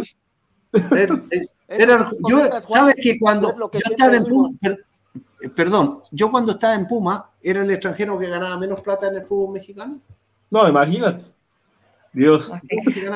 Era, 1.68 2.10
yo, 2.28 2.62
¿sabes 2.68 2.96
que 3.02 3.18
cuando 3.20 3.54
yo 3.56 3.70
estaba 3.74 4.16
en 4.16 4.24
Puma, 4.26 4.50
perdón, 5.56 6.02
yo 6.12 6.30
cuando 6.30 6.54
estaba 6.54 6.76
en 6.76 6.88
Puma, 6.88 7.32
era 7.42 7.62
el 7.62 7.72
extranjero 7.72 8.20
que 8.20 8.28
ganaba 8.28 8.58
menos 8.58 8.82
plata 8.82 9.08
en 9.08 9.16
el 9.16 9.24
fútbol 9.24 9.54
mexicano? 9.54 10.00
No, 10.50 10.68
imagínate. 10.68 11.24
Dios. 12.16 12.50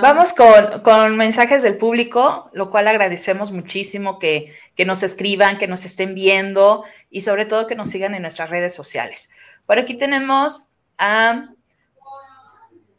Vamos 0.01 0.33
con, 0.33 0.81
con, 0.81 1.15
mensajes 1.15 1.63
del 1.63 1.77
público, 1.77 2.49
lo 2.53 2.69
cual 2.69 2.87
agradecemos 2.87 3.51
muchísimo 3.51 4.19
que, 4.19 4.53
que, 4.75 4.85
nos 4.85 5.03
escriban, 5.03 5.57
que 5.57 5.67
nos 5.67 5.85
estén 5.85 6.13
viendo 6.13 6.83
y 7.09 7.21
sobre 7.21 7.45
todo 7.45 7.65
que 7.65 7.75
nos 7.75 7.89
sigan 7.89 8.13
en 8.13 8.21
nuestras 8.21 8.49
redes 8.49 8.75
sociales. 8.75 9.31
Por 9.65 9.79
aquí 9.79 9.95
tenemos 9.95 10.67
a, 10.97 11.45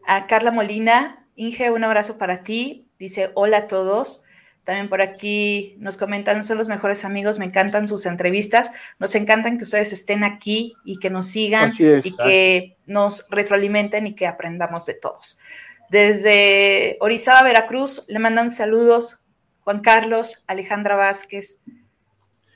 a 0.06 0.26
Carla 0.26 0.50
Molina. 0.50 1.26
Inge, 1.36 1.70
un 1.70 1.84
abrazo 1.84 2.16
para 2.16 2.42
ti. 2.42 2.88
Dice, 2.98 3.30
hola 3.34 3.58
a 3.58 3.66
todos. 3.66 4.24
También 4.64 4.88
por 4.88 5.02
aquí 5.02 5.74
nos 5.78 5.96
comentan, 5.96 6.42
son 6.42 6.58
los 6.58 6.68
mejores 6.68 7.04
amigos, 7.04 7.38
me 7.38 7.46
encantan 7.46 7.88
sus 7.88 8.04
entrevistas, 8.04 8.72
nos 8.98 9.14
encantan 9.14 9.56
que 9.56 9.64
ustedes 9.64 9.92
estén 9.92 10.22
aquí 10.22 10.74
y 10.84 10.98
que 10.98 11.08
nos 11.08 11.26
sigan 11.26 11.72
y 11.78 12.14
que 12.16 12.76
nos 12.86 13.26
retroalimenten 13.30 14.06
y 14.06 14.14
que 14.14 14.26
aprendamos 14.26 14.84
de 14.86 14.94
todos. 14.94 15.40
Desde 15.90 16.96
Orizaba, 17.00 17.42
Veracruz, 17.42 18.06
le 18.08 18.20
mandan 18.20 18.48
saludos 18.48 19.26
Juan 19.64 19.80
Carlos, 19.80 20.44
Alejandra 20.46 20.94
Vázquez. 20.94 21.62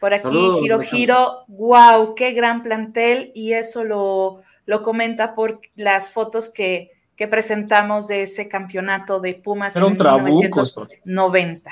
Por 0.01 0.15
aquí, 0.15 0.51
Giro 0.61 0.81
Giro, 0.81 1.45
wow, 1.49 2.15
qué 2.15 2.31
gran 2.33 2.63
plantel. 2.63 3.33
Y 3.35 3.55
eso 3.55 3.83
lo, 3.83 4.41
lo 4.67 4.83
comenta 4.83 5.35
por 5.35 5.61
las 5.75 6.13
fotos 6.13 6.49
que, 6.49 6.93
que, 7.17 7.27
presentamos 7.27 8.07
de 8.07 8.23
ese 8.23 8.47
campeonato 8.47 9.19
de 9.19 9.35
Pumas 9.35 9.75
en 9.75 9.83
1990. 9.83 11.71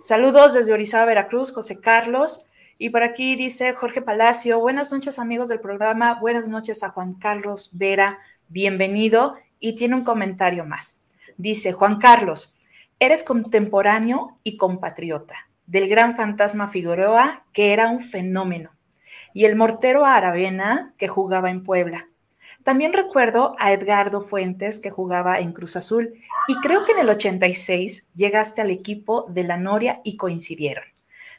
Saludos 0.00 0.54
desde 0.54 0.72
Orizaba, 0.72 1.04
Veracruz, 1.04 1.52
José 1.52 1.80
Carlos. 1.80 2.46
Y 2.78 2.90
por 2.90 3.04
aquí 3.04 3.36
dice 3.36 3.74
Jorge 3.74 4.02
Palacio, 4.02 4.58
buenas 4.58 4.92
noches 4.92 5.20
amigos 5.20 5.50
del 5.50 5.60
programa, 5.60 6.18
buenas 6.20 6.48
noches 6.48 6.82
a 6.82 6.90
Juan 6.90 7.14
Carlos 7.14 7.70
Vera, 7.74 8.18
bienvenido 8.48 9.36
y 9.64 9.74
tiene 9.74 9.94
un 9.94 10.04
comentario 10.04 10.66
más. 10.66 11.00
Dice 11.38 11.72
Juan 11.72 11.98
Carlos, 11.98 12.54
eres 12.98 13.24
contemporáneo 13.24 14.38
y 14.44 14.58
compatriota 14.58 15.34
del 15.64 15.88
gran 15.88 16.14
fantasma 16.14 16.68
Figueroa, 16.68 17.46
que 17.54 17.72
era 17.72 17.88
un 17.88 17.98
fenómeno, 17.98 18.72
y 19.32 19.46
el 19.46 19.56
mortero 19.56 20.04
Aravena, 20.04 20.92
que 20.98 21.08
jugaba 21.08 21.48
en 21.48 21.64
Puebla. 21.64 22.10
También 22.62 22.92
recuerdo 22.92 23.56
a 23.58 23.72
Edgardo 23.72 24.20
Fuentes, 24.20 24.80
que 24.80 24.90
jugaba 24.90 25.40
en 25.40 25.54
Cruz 25.54 25.76
Azul, 25.76 26.12
y 26.46 26.56
creo 26.56 26.84
que 26.84 26.92
en 26.92 26.98
el 26.98 27.08
86 27.08 28.10
llegaste 28.14 28.60
al 28.60 28.70
equipo 28.70 29.24
de 29.30 29.44
la 29.44 29.56
Noria 29.56 30.02
y 30.04 30.18
coincidieron. 30.18 30.84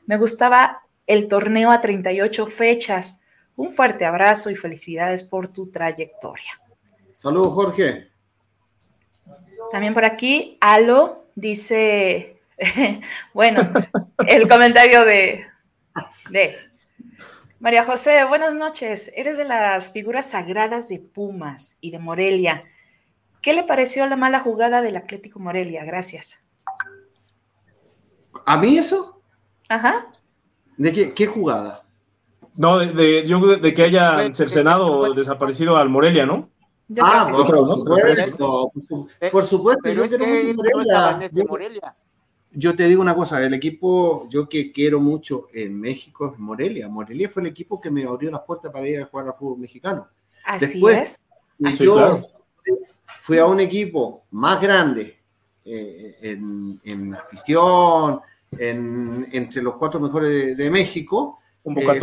Me 0.08 0.18
gustaba 0.18 0.82
el 1.06 1.28
torneo 1.28 1.70
a 1.70 1.80
38 1.80 2.48
fechas. 2.48 3.22
Un 3.56 3.70
fuerte 3.70 4.04
abrazo 4.04 4.50
y 4.50 4.56
felicidades 4.56 5.22
por 5.22 5.48
tu 5.48 5.70
trayectoria. 5.70 6.60
Saludos, 7.16 7.54
Jorge. 7.54 8.15
También 9.72 9.94
por 9.94 10.06
aquí, 10.06 10.58
Alo 10.62 11.26
dice, 11.36 12.38
bueno, 13.34 13.72
el 14.28 14.48
comentario 14.48 15.06
de, 15.06 15.46
de 16.30 16.56
María 17.60 17.84
José, 17.84 18.24
buenas 18.26 18.56
noches. 18.56 19.12
Eres 19.16 19.38
de 19.38 19.46
las 19.46 19.92
figuras 19.92 20.30
sagradas 20.32 20.90
de 20.90 21.00
Pumas 21.00 21.78
y 21.82 21.92
de 21.92 22.00
Morelia. 22.00 22.64
¿Qué 23.42 23.54
le 23.54 23.64
pareció 23.64 24.08
la 24.08 24.16
mala 24.16 24.40
jugada 24.40 24.82
del 24.82 24.98
Atlético 24.98 25.40
Morelia? 25.40 25.84
Gracias. 25.86 26.44
¿A 28.46 28.58
mí 28.58 28.78
eso? 28.78 29.22
Ajá. 29.70 30.08
¿De 30.78 30.92
qué, 30.92 31.14
qué 31.14 31.28
jugada? 31.28 31.84
No, 32.58 32.80
de, 32.80 32.94
de, 32.94 33.58
de 33.62 33.74
que 33.74 33.84
haya 33.84 34.34
cercenado 34.34 34.86
o 34.86 35.14
desaparecido 35.14 35.78
al 35.78 35.90
Morelia, 35.90 36.26
¿no? 36.26 36.50
Ah, 37.02 37.30
por, 37.32 37.68
supuesto, 37.68 38.72
por 39.32 39.46
supuesto, 39.46 39.90
yo 39.90 40.08
quiero 40.08 40.26
mucho 40.28 40.54
Morelia. 41.48 41.96
Yo, 42.52 42.74
te 42.76 42.86
digo 42.86 43.02
una 43.02 43.16
cosa, 43.16 43.44
el 43.44 43.54
equipo, 43.54 44.28
yo 44.30 44.48
que 44.48 44.72
quiero 44.72 45.00
mucho 45.00 45.48
en 45.54 45.80
México 45.80 46.32
es 46.32 46.40
Morelia. 46.40 46.88
Morelia 46.88 47.30
fue 47.30 47.42
el 47.42 47.50
equipo 47.50 47.82
que 47.82 47.92
me 47.92 48.06
abrió 48.06 48.32
las 48.32 48.42
puertas 48.42 48.72
para 48.72 48.88
ir 48.88 49.02
a 49.02 49.06
jugar 49.06 49.28
al 49.28 49.34
fútbol 49.34 49.60
mexicano. 49.60 50.08
Así 50.46 50.80
Después, 50.80 51.26
es. 51.60 51.80
yo 51.80 52.12
fui 53.20 53.40
a 53.40 53.46
un 53.46 53.60
equipo 53.60 54.24
más 54.32 54.62
grande 54.62 55.18
eh, 55.66 56.16
en, 56.22 57.14
afición, 57.16 58.22
en, 58.58 59.28
entre 59.32 59.62
los 59.62 59.76
cuatro 59.76 60.00
mejores 60.00 60.56
de, 60.56 60.70
México. 60.70 61.40
Eh, 61.66 62.00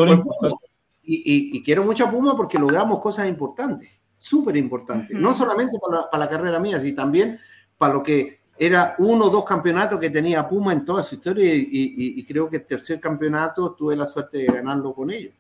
y, 1.04 1.56
y 1.56 1.62
quiero 1.62 1.84
mucho 1.84 2.04
a 2.04 2.10
Puma 2.10 2.36
porque 2.36 2.58
logramos 2.58 3.00
cosas 3.00 3.28
importantes 3.28 3.88
súper 4.22 4.56
importante, 4.56 5.14
no 5.14 5.34
solamente 5.34 5.78
para 5.80 6.06
la, 6.16 6.28
carrera 6.28 6.60
mía, 6.60 6.78
sino 6.78 6.94
también 6.94 7.40
para 7.76 7.94
lo 7.94 8.02
que 8.04 8.38
era 8.56 8.94
uno 8.98 9.24
o 9.24 9.30
dos 9.30 9.44
campeonatos 9.44 9.98
que 9.98 10.10
tenía 10.10 10.46
Puma 10.46 10.72
en 10.72 10.84
toda 10.84 11.02
su 11.02 11.16
historia 11.16 11.52
y, 11.52 12.24
creo 12.24 12.48
que 12.48 12.58
el 12.58 12.64
tercer 12.64 13.00
campeonato 13.00 13.72
tuve 13.72 13.96
la 13.96 14.06
suerte 14.06 14.38
de 14.38 14.46
ganarlo 14.46 14.94
con 14.94 15.10
ellos. 15.10 15.34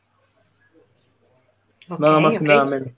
nada 1.96 2.18
más 2.18 2.42
nada 2.42 2.64
menos. 2.64 2.88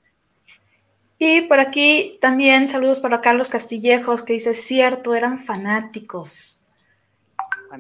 Y 1.18 1.42
por 1.42 1.60
aquí 1.60 2.16
también 2.18 2.66
saludos 2.66 3.00
para 3.00 3.20
Carlos 3.20 3.50
Castillejos 3.50 4.22
que 4.22 4.32
dice, 4.32 4.54
cierto, 4.54 5.14
eran 5.14 5.36
fanáticos. 5.36 6.64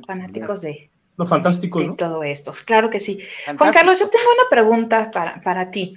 Fanáticos 0.06 0.60
de, 0.60 0.90
no, 1.16 1.26
fantástico, 1.26 1.80
de, 1.80 1.90
todo 1.92 2.22
esto. 2.22 2.52
Claro 2.66 2.90
que 2.90 3.00
sí. 3.00 3.18
Juan 3.56 3.72
Carlos, 3.72 3.98
yo 3.98 4.10
tengo 4.10 4.26
una 4.26 4.50
pregunta 4.50 5.10
para, 5.10 5.40
para 5.40 5.70
ti. 5.70 5.96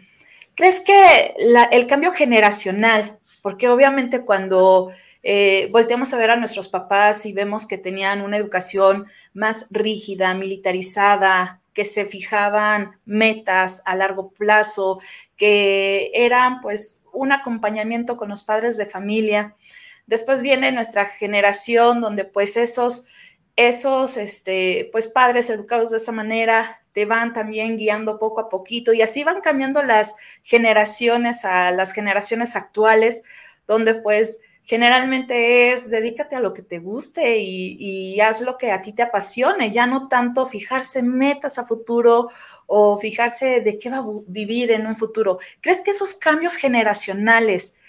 ¿Crees 0.57 0.81
que 0.81 1.35
el 1.71 1.85
cambio 1.85 2.11
generacional, 2.13 3.19
porque 3.43 3.69
obviamente 3.69 4.25
cuando 4.25 4.91
eh, 5.21 5.69
volteamos 5.71 6.11
a 6.11 6.17
ver 6.17 6.31
a 6.31 6.35
nuestros 6.35 6.67
papás 6.67 7.27
y 7.27 7.31
vemos 7.31 7.67
que 7.67 7.77
tenían 7.77 8.21
una 8.21 8.37
educación 8.37 9.05
más 9.35 9.67
rígida, 9.69 10.33
militarizada, 10.33 11.61
que 11.73 11.85
se 11.85 12.05
fijaban 12.05 12.99
metas 13.05 13.83
a 13.85 13.95
largo 13.95 14.31
plazo, 14.31 14.99
que 15.35 16.09
eran 16.15 16.59
pues 16.61 17.03
un 17.13 17.33
acompañamiento 17.33 18.17
con 18.17 18.29
los 18.29 18.41
padres 18.41 18.77
de 18.77 18.87
familia. 18.87 19.55
Después 20.07 20.41
viene 20.41 20.71
nuestra 20.71 21.05
generación 21.05 22.01
donde 22.01 22.25
pues 22.25 22.57
esos, 22.57 23.05
esos 23.55 24.17
este, 24.17 24.89
pues 24.91 25.07
padres 25.07 25.51
educados 25.51 25.91
de 25.91 25.97
esa 25.97 26.11
manera 26.11 26.81
te 26.97 27.05
van 27.05 27.31
también 27.31 27.77
guiando 27.77 28.17
poco 28.17 28.41
a 28.41 28.49
poquito 28.49 28.91
y 28.91 29.03
así 29.03 29.23
van 29.23 29.39
cambiando 29.39 29.83
las 29.83 30.15
generaciones 30.41 31.45
a 31.45 31.69
las 31.69 31.93
generaciones 31.93 32.55
actuales, 32.55 33.23
donde 33.67 33.93
pues 33.93 34.39
generalmente 34.63 35.71
es 35.71 35.91
dedícate 35.91 36.35
a 36.35 36.39
lo 36.39 36.53
que 36.53 36.63
te 36.63 36.79
guste 36.79 37.37
y, 37.37 38.19
haz 38.19 38.41
lo 38.41 38.57
que 38.57 38.71
a 38.71 38.81
ti 38.81 38.93
te 38.93 39.03
apasione, 39.03 39.69
ya 39.69 39.85
no 39.85 40.07
tanto 40.07 40.47
fijarse 40.47 41.03
metas 41.03 41.59
a 41.59 41.65
futuro 41.65 42.31
o 42.65 42.97
fijarse 42.97 43.61
de 43.61 43.77
qué 43.77 43.91
va 43.91 43.97
a 43.97 44.05
vivir 44.25 44.71
en 44.71 44.87
un 44.87 44.95
futuro. 44.95 45.37
¿Crees 45.61 45.83
que 45.83 45.91
esos 45.91 46.15
cambios 46.15 46.55
generacionales 46.55 47.79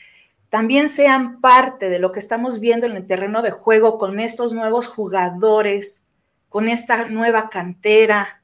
también 0.51 0.87
sean 0.87 1.41
parte 1.41 1.89
de 1.89 1.99
lo 1.99 2.13
que 2.13 2.21
estamos 2.21 2.61
viendo 2.61 2.85
en 2.85 2.95
el 2.95 3.07
terreno 3.07 3.41
de 3.41 3.53
juego 3.53 3.97
con 3.97 4.21
estos 4.21 4.53
nuevos 4.53 4.87
jugadores, 4.87 6.05
con 6.51 6.69
esta 6.69 7.07
nueva 7.07 7.49
cantera? 7.49 8.38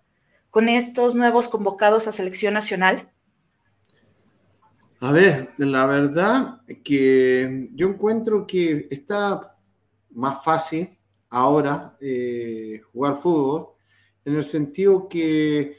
Con 0.55 0.69
estos 0.69 1.17
nuevos 1.17 1.49
convocados 1.49 2.07
a 2.07 2.13
selección 2.13 2.55
nacional? 2.55 3.11
A 5.01 5.11
ver, 5.11 5.53
la 5.59 5.85
verdad 5.85 6.61
que 6.85 7.71
yo 7.75 7.89
encuentro 7.89 8.47
que 8.47 8.87
está 8.89 9.57
más 10.13 10.45
fácil 10.45 10.97
ahora 11.29 11.97
eh, 12.01 12.81
jugar 12.93 13.17
fútbol 13.17 13.71
en 14.25 14.37
el 14.37 14.45
sentido 14.45 15.09
que 15.09 15.77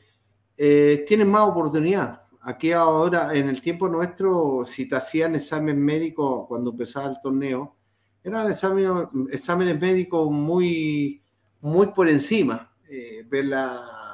eh, 0.57 1.05
tienen 1.07 1.31
más 1.31 1.47
oportunidad. 1.47 2.23
Aquí 2.41 2.73
ahora, 2.73 3.33
en 3.33 3.47
el 3.47 3.61
tiempo 3.61 3.87
nuestro, 3.87 4.65
si 4.65 4.89
te 4.89 4.97
hacían 4.97 5.35
examen 5.35 5.81
médico 5.81 6.45
cuando 6.49 6.71
empezaba 6.71 7.07
el 7.07 7.21
torneo, 7.23 7.77
eran 8.21 8.49
exámenes, 8.49 9.07
exámenes 9.31 9.79
médicos 9.79 10.29
muy, 10.29 11.23
muy 11.61 11.87
por 11.87 12.09
encima. 12.09 12.73
Eh, 12.89 13.25
ver 13.29 13.45
la, 13.45 14.04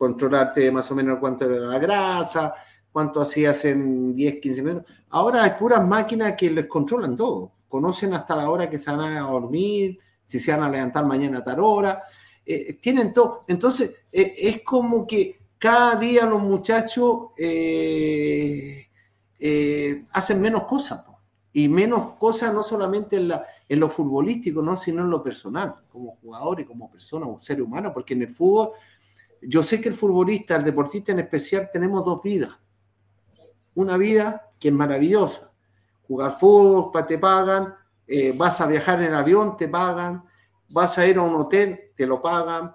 controlarte 0.00 0.72
más 0.72 0.90
o 0.90 0.94
menos 0.94 1.18
cuánto 1.18 1.44
era 1.44 1.56
la 1.56 1.78
grasa, 1.78 2.54
cuánto 2.90 3.20
hacías 3.20 3.66
en 3.66 4.14
10, 4.14 4.40
15 4.40 4.62
minutos. 4.62 4.90
Ahora 5.10 5.44
hay 5.44 5.50
puras 5.58 5.86
máquinas 5.86 6.36
que 6.38 6.50
les 6.50 6.64
controlan 6.64 7.14
todo. 7.14 7.52
Conocen 7.68 8.14
hasta 8.14 8.34
la 8.34 8.48
hora 8.48 8.70
que 8.70 8.78
se 8.78 8.90
van 8.90 9.14
a 9.14 9.20
dormir, 9.20 9.98
si 10.24 10.40
se 10.40 10.52
van 10.52 10.62
a 10.62 10.70
levantar 10.70 11.04
mañana 11.04 11.40
a 11.40 11.44
tal 11.44 11.60
hora. 11.60 12.02
Eh, 12.46 12.78
tienen 12.80 13.12
todo. 13.12 13.42
Entonces, 13.46 13.90
eh, 14.10 14.36
es 14.38 14.62
como 14.62 15.06
que 15.06 15.38
cada 15.58 15.96
día 15.96 16.24
los 16.24 16.40
muchachos 16.40 17.28
eh, 17.36 18.88
hacen 20.12 20.40
menos 20.40 20.64
cosas. 20.64 21.04
Y 21.52 21.68
menos 21.68 22.12
cosas 22.12 22.54
no 22.54 22.62
solamente 22.62 23.16
en, 23.16 23.80
lo 23.80 23.88
futbolístico, 23.90 24.62
¿no? 24.62 24.78
sino 24.78 25.02
en 25.02 25.10
lo 25.10 25.22
personal, 25.22 25.74
como 25.92 26.16
jugadores, 26.22 26.66
como 26.66 26.90
persona, 26.90 27.26
como 27.26 27.40
ser 27.40 27.60
humano, 27.60 27.92
porque 27.92 28.14
en 28.14 28.22
el 28.22 28.30
fútbol, 28.30 28.70
yo 29.42 29.62
sé 29.62 29.80
que 29.80 29.88
el 29.88 29.94
futbolista, 29.94 30.56
el 30.56 30.64
deportista 30.64 31.12
en 31.12 31.20
especial, 31.20 31.70
tenemos 31.72 32.04
dos 32.04 32.22
vidas 32.22 32.50
una 33.74 33.96
vida 33.96 34.50
que 34.58 34.68
es 34.68 34.74
maravillosa. 34.74 35.52
Jugar 36.06 36.38
fútbol, 36.38 37.06
te 37.06 37.18
pagan, 37.18 37.74
eh, 38.06 38.34
vas 38.36 38.60
a 38.60 38.66
viajar 38.66 39.02
en 39.02 39.14
avión, 39.14 39.56
te 39.56 39.68
pagan, 39.68 40.24
vas 40.68 40.98
a 40.98 41.06
ir 41.06 41.18
a 41.18 41.22
un 41.22 41.34
hotel, 41.36 41.92
te 41.94 42.06
lo 42.06 42.20
pagan, 42.20 42.72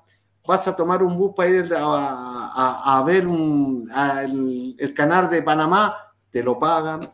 vas 0.47 0.67
a 0.67 0.75
tomar 0.75 1.03
un 1.03 1.17
bus 1.17 1.33
para 1.35 1.49
ir 1.49 1.73
a, 1.75 3.03
ver 3.05 3.23
el, 3.23 4.93
canal 4.95 5.29
de 5.29 5.41
Panamá, 5.41 5.95
te 6.31 6.41
lo 6.41 6.57
pagan. 6.57 7.13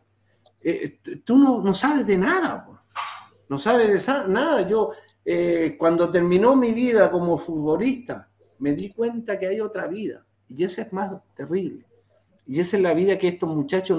Eh, 0.64 1.00
tú 1.26 1.38
no, 1.38 1.74
sabes 1.74 2.06
de 2.06 2.18
nada, 2.18 2.68
no 3.50 3.58
sabes 3.58 4.06
de 4.06 4.14
nada. 4.28 4.68
Yo, 4.68 4.92
eh, 5.26 5.76
cuando 5.78 6.12
terminó 6.12 6.56
mi 6.56 6.72
vida 6.72 7.10
como 7.10 7.38
futbolista, 7.38 8.30
me 8.62 8.76
di 8.76 8.90
cuenta 8.90 9.40
que 9.40 9.48
hay 9.48 9.60
otra 9.60 9.88
vida 9.88 10.24
y 10.48 10.64
esa 10.64 10.84
es 10.84 10.94
más 10.94 11.20
terrible. 11.36 11.84
Y 12.46 12.60
esa 12.60 12.78
es 12.78 12.84
la 12.84 12.94
vida 12.94 13.18
que 13.18 13.30
estos 13.30 13.50
muchachos 13.50 13.98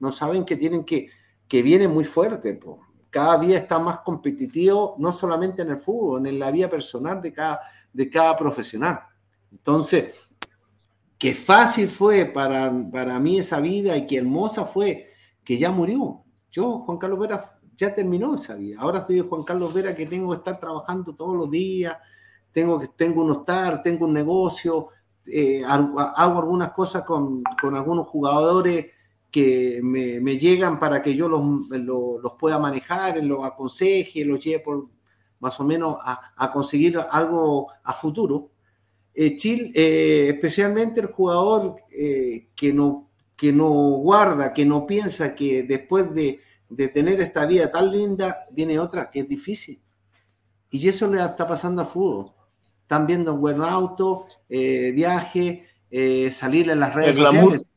no, 0.00 0.12
saben 0.12 0.44
que 0.44 0.56
tienen 0.56 0.84
que, 0.84 1.08
que 1.46 1.62
viene 1.62 1.86
muy 1.86 2.04
fuerte. 2.04 2.58
Cada 3.08 3.38
día 3.38 3.58
está 3.58 3.78
más 3.78 4.00
competitivo, 4.00 4.96
no 4.98 5.12
solamente 5.12 5.62
en 5.62 5.70
el 5.70 5.78
fútbol, 5.78 6.26
en 6.26 6.38
la 6.38 6.50
vida 6.50 6.68
personal 6.68 7.22
de 7.22 7.32
cada, 7.32 7.60
de 7.92 8.10
cada 8.10 8.36
profesional. 8.36 9.00
Entonces, 9.52 10.12
qué 11.16 11.32
fácil 11.32 11.86
fue 11.86 12.24
para, 12.24 12.72
para 12.90 13.20
mí 13.20 13.38
esa 13.38 13.60
vida 13.60 13.96
y 13.96 14.06
qué 14.06 14.18
hermosa 14.18 14.64
fue 14.64 15.06
que 15.44 15.56
ya 15.56 15.70
murió. 15.70 16.24
Yo, 16.50 16.78
Juan 16.78 16.98
Carlos 16.98 17.20
Vera, 17.20 17.60
ya 17.76 17.94
terminó 17.94 18.34
esa 18.34 18.56
vida. 18.56 18.80
Ahora 18.80 19.02
soy 19.02 19.20
Juan 19.20 19.44
Carlos 19.44 19.72
Vera 19.72 19.94
que 19.94 20.06
tengo 20.06 20.30
que 20.30 20.38
estar 20.38 20.58
trabajando 20.58 21.14
todos 21.14 21.36
los 21.36 21.48
días, 21.48 21.96
tengo, 22.52 22.80
tengo 22.96 23.22
un 23.22 23.30
hostar, 23.30 23.82
tengo 23.82 24.06
un 24.06 24.14
negocio, 24.14 24.88
eh, 25.26 25.62
hago 25.64 25.98
algunas 26.38 26.72
cosas 26.72 27.02
con, 27.02 27.42
algunos 27.62 28.08
jugadores 28.08 28.86
que 29.30 29.80
me, 29.82 30.38
llegan 30.38 30.78
para 30.78 31.00
que 31.00 31.14
yo 31.14 31.28
los, 31.28 32.32
pueda 32.38 32.58
manejar, 32.58 33.22
los 33.22 33.44
aconseje, 33.44 34.24
los 34.24 34.42
lleve 34.42 34.60
por 34.60 34.88
más 35.38 35.58
o 35.60 35.64
menos 35.64 35.96
a, 36.02 36.50
conseguir 36.50 36.98
algo 37.10 37.68
a 37.84 37.92
futuro. 37.92 38.50
Eh, 39.14 39.36
Chile, 39.36 39.72
eh, 39.74 40.30
especialmente 40.30 41.00
el 41.00 41.08
jugador 41.08 41.76
que, 41.88 42.72
no, 42.72 43.08
que 43.36 43.52
no 43.52 43.70
guarda, 43.70 44.52
que 44.52 44.64
no 44.64 44.86
piensa 44.86 45.34
que 45.34 45.62
después 45.62 46.12
de, 46.12 46.40
de 46.68 46.88
tener 46.88 47.20
esta 47.20 47.46
vida 47.46 47.70
tan 47.70 47.90
linda, 47.90 48.46
viene 48.50 48.78
otra 48.78 49.10
que 49.10 49.20
es 49.20 49.28
difícil. 49.28 49.80
Y 50.72 50.88
eso 50.88 51.06
le 51.06 51.20
está 51.20 51.46
pasando 51.46 51.82
al 51.82 51.88
fútbol 51.88 52.32
están 52.90 53.06
viendo 53.06 53.34
un 53.34 53.40
buen 53.40 53.62
auto, 53.62 54.26
eh, 54.48 54.90
viaje, 54.90 55.64
eh, 55.92 56.28
salir 56.32 56.68
en 56.70 56.80
las 56.80 56.92
redes 56.92 57.14
sociales. 57.14 57.70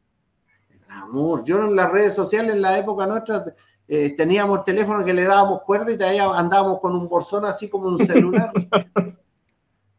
Amor. 0.90 1.44
Yo 1.44 1.64
en 1.64 1.76
las 1.76 1.92
redes 1.92 2.16
sociales, 2.16 2.56
en 2.56 2.64
la 2.64 2.80
época 2.80 3.06
nuestra, 3.06 3.46
eh, 3.88 4.16
teníamos 4.18 4.66
teléfono 4.66 5.06
que 5.06 5.14
le 5.14 5.26
dábamos 5.26 5.62
cuerda 5.62 5.92
y 5.92 6.02
ahí 6.02 6.18
andábamos 6.18 6.80
con 6.80 6.96
un 6.96 7.08
bolsón 7.08 7.46
así 7.46 7.70
como 7.70 7.90
un 7.90 8.04
celular. 8.04 8.52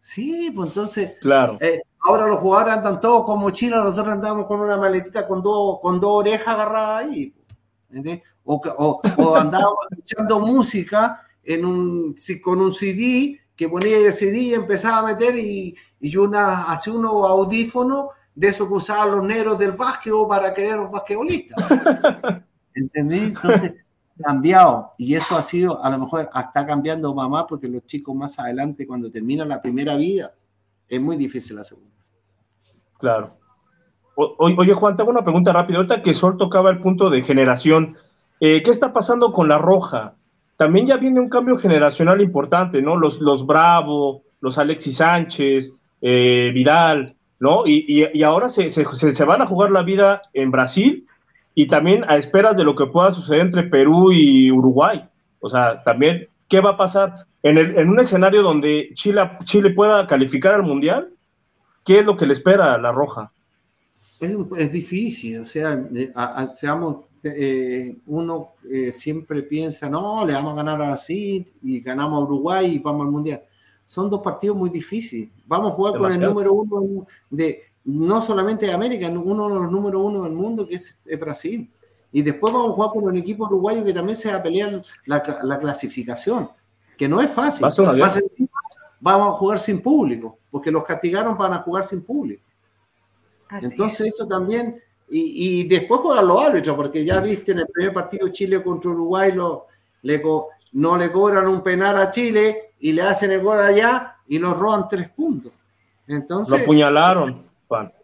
sí, 0.01 0.51
pues 0.53 0.67
entonces. 0.67 1.12
Claro. 1.21 1.61
ahora 2.01 2.27
los 2.27 2.41
jugadores 2.41 2.75
andan 2.75 2.99
todos 2.99 3.25
con 3.25 3.39
mochila, 3.39 3.85
nosotros 3.85 4.15
andamos 4.15 4.47
con 4.47 4.62
una 4.62 4.77
maletita 4.77 5.25
con 5.25 5.45
dos, 5.45 5.79
con 5.81 6.01
dos 6.01 6.11
orejas 6.11 6.49
agarradas 6.49 7.05
ahí. 7.05 7.33
O, 8.43 8.57
o, 8.57 9.01
o 9.19 9.37
andábamos 9.37 9.79
escuchando 9.93 10.41
música 10.41 11.23
en 11.45 11.65
un, 11.65 12.17
con 12.43 12.61
un 12.61 12.73
CD 12.73 13.43
que 13.57 13.68
ponía 13.68 13.98
el 13.98 14.12
CD 14.12 14.38
y 14.38 14.55
empezaba 14.55 14.98
a 14.98 15.12
meter 15.12 15.36
y, 15.36 15.76
y 16.00 16.16
una, 16.16 16.64
hace 16.64 16.90
unos 16.90 17.12
audífonos 17.12 18.07
de 18.34 18.48
esos 18.48 18.66
que 18.66 18.74
usaban 18.74 19.12
los 19.12 19.24
negros 19.24 19.59
del 19.59 19.72
básquetbol 19.72 20.28
para 20.28 20.52
querer 20.52 20.76
los 20.76 20.90
basquetbolistas. 20.90 21.57
¿Entendés? 22.74 23.22
Entonces, 23.22 23.84
cambiado. 24.20 24.92
Y 24.98 25.14
eso 25.14 25.36
ha 25.36 25.42
sido, 25.42 25.82
a 25.82 25.90
lo 25.90 25.98
mejor 25.98 26.22
está 26.22 26.66
cambiando 26.66 27.14
mamá 27.14 27.46
porque 27.46 27.68
los 27.68 27.84
chicos 27.84 28.14
más 28.14 28.38
adelante, 28.38 28.86
cuando 28.86 29.11
terminan 29.11 29.48
la 29.48 29.62
primera 29.62 29.96
vida, 29.96 30.32
es 30.88 31.00
muy 31.00 31.16
difícil 31.16 31.57
la 31.57 31.64
segunda. 31.64 31.90
Claro. 32.98 33.36
oye, 34.16 34.74
Juan, 34.74 34.96
te 34.96 35.02
hago 35.02 35.11
una 35.11 35.24
pregunta 35.24 35.52
rápida. 35.52 35.76
Ahorita 35.78 36.02
que 36.02 36.14
Sol 36.14 36.36
tocaba 36.36 36.70
el 36.70 36.80
punto 36.80 37.11
de 37.11 37.22
generación, 37.22 37.96
eh, 38.40 38.62
¿qué 38.62 38.70
está 38.70 38.92
pasando 38.92 39.32
con 39.32 39.48
la 39.48 39.59
roja? 39.59 40.14
También 40.57 40.86
ya 40.86 40.96
viene 40.96 41.20
un 41.20 41.28
cambio 41.28 41.57
generacional 41.57 42.20
importante, 42.20 42.80
¿no? 42.80 42.96
Los, 42.96 43.20
los 43.20 43.46
Bravo, 43.46 44.22
los 44.40 44.59
Alexis 44.59 44.98
Sánchez, 44.98 45.72
eh, 46.00 46.50
Vidal, 46.55 47.16
¿no? 47.40 47.66
Y, 47.66 48.22
ahora 48.22 48.50
se, 48.50 48.70
se, 48.70 49.24
van 49.24 49.42
a 49.42 49.46
jugar 49.46 49.70
la 49.70 49.82
vida 49.82 50.22
en 50.32 50.50
Brasil 50.50 51.07
y 51.55 51.68
también 51.68 52.05
a 52.09 52.16
esperas 52.16 52.57
de 52.57 52.64
lo 52.64 52.76
que 52.76 52.86
pueda 52.86 53.12
suceder 53.12 53.42
entre 53.42 53.64
Perú 53.64 54.12
y 54.12 54.50
Uruguay. 54.50 55.05
O 55.40 55.50
sea, 55.50 55.82
también, 55.82 56.28
¿qué 56.48 56.61
va 56.61 56.70
a 56.70 56.76
pasar? 56.76 57.26
En, 57.42 57.59
el, 57.59 57.76
en 57.78 57.90
un 57.90 58.00
escenario 58.00 58.42
donde 58.42 58.90
Chile, 58.94 59.22
Chile 59.44 59.70
pueda 59.70 60.07
calificar 60.07 60.55
al 60.55 60.62
Mundial, 60.62 61.09
¿qué 61.84 62.00
es 62.00 62.07
lo 62.07 62.16
que 62.16 62.26
le 62.26 62.32
espera 62.32 62.74
a 62.74 62.78
la 62.78 62.92
Roja? 62.92 63.30
Es, 64.20 64.72
difícil, 64.72 65.40
o 65.40 65.44
sea, 65.44 65.78
eh, 65.94 66.12
seamos 66.48 67.05
eh, 67.25 67.97
uno 68.07 68.53
eh, 68.70 68.93
siempre 68.93 69.43
piensa, 69.43 69.89
no, 69.89 70.27
le 70.27 70.35
vamos 70.35 70.53
a 70.53 70.57
ganar 70.57 70.83
a 70.83 70.89
Brasil 70.89 71.51
y 71.62 71.81
ganamos 71.81 72.20
a 72.20 72.25
Uruguay 72.25 72.75
y 72.75 72.79
vamos 72.79 73.07
al 73.07 73.12
Mundial. 73.12 73.43
Son 73.85 74.11
dos 74.11 74.20
partidos 74.20 74.57
muy 74.57 74.70
difíciles. 74.70 75.31
Vamos 75.47 75.72
a 75.72 75.75
jugar 75.75 75.99
con 75.99 76.12
el 76.12 76.20
número 76.20 76.53
uno 76.53 77.07
de, 77.31 77.62
no 77.85 78.20
solamente 78.20 78.66
de 78.66 78.72
América, 78.72 79.09
uno 79.09 79.49
de 79.49 79.55
los 79.55 79.70
número 79.70 80.01
uno 80.01 80.25
del 80.25 80.33
mundo, 80.33 80.66
que 80.66 80.75
es, 80.75 80.99
Brasil. 81.18 81.70
Y 82.12 82.22
después 82.22 82.53
vamos 82.53 82.72
a 82.72 82.75
jugar 82.75 82.91
con 82.91 83.05
un 83.05 83.16
equipo 83.16 83.45
uruguayo 83.45 83.85
que 83.85 83.93
también 83.93 84.16
se 84.16 84.31
va 84.31 84.37
a 84.37 84.43
pelear 84.43 84.83
la, 85.07 85.59
clasificación, 85.59 86.49
que 86.97 87.09
no 87.09 87.20
es 87.20 87.31
fácil. 87.31 87.66
vamos 89.01 89.29
a 89.29 89.39
jugar 89.39 89.59
sin 89.59 89.81
público, 89.81 90.39
porque 90.51 90.70
los 90.70 90.85
castigaron 90.85 91.37
para 91.37 91.57
jugar 91.59 91.85
sin 91.85 92.03
público. 92.03 92.45
Entonces 93.51 94.09
eso 94.09 94.27
también 94.27 94.81
y, 95.11 95.64
después 95.68 96.00
juegan 96.00 96.26
los 96.26 96.42
árbitros, 96.42 96.76
porque 96.76 97.05
ya 97.05 97.20
viste 97.20 97.52
en 97.52 97.61
el 97.61 97.66
primer 97.66 97.92
partido 97.92 98.28
Chile 98.28 98.62
contra 98.62 98.90
Uruguay 98.90 99.32
lo, 99.32 99.66
le, 100.02 100.22
no 100.72 100.96
le 100.96 101.12
cobran 101.12 101.46
un 101.46 101.62
penal 101.62 101.96
a 101.98 102.11
Chile 102.11 102.72
y 102.80 102.92
le 102.92 103.02
hacen 103.02 103.30
el 103.32 103.42
gol 103.42 103.59
allá 103.59 104.16
y 104.26 104.38
nos 104.38 104.59
roban 104.59 104.88
tres 104.88 105.11
puntos. 105.11 105.52
Entonces. 106.07 106.59
Lo 106.59 106.64
apuñalaron, 106.64 107.44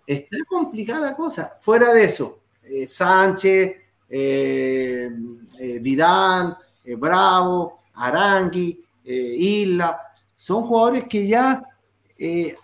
Está 0.06 0.38
complicada 0.48 1.10
la 1.10 1.16
cosa. 1.16 1.54
Fuera 1.60 1.92
de 1.92 2.04
eso, 2.04 2.40
eh, 2.64 2.88
Sánchez, 2.88 3.76
eh, 4.08 5.10
eh, 5.58 5.78
Vidal, 5.80 6.56
Bravo, 6.98 7.82
Arangui, 7.94 8.84
Isla, 9.04 10.00
son 10.34 10.64
jugadores 10.64 11.04
que 11.08 11.26
ya 11.28 11.62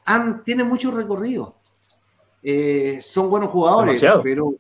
han, 0.05 0.43
tienen 0.43 0.67
mucho 0.67 0.91
recorrido 0.91 1.56
eh, 2.49 3.01
son 3.01 3.29
buenos 3.29 3.51
jugadores, 3.51 4.01
pero 4.23 4.55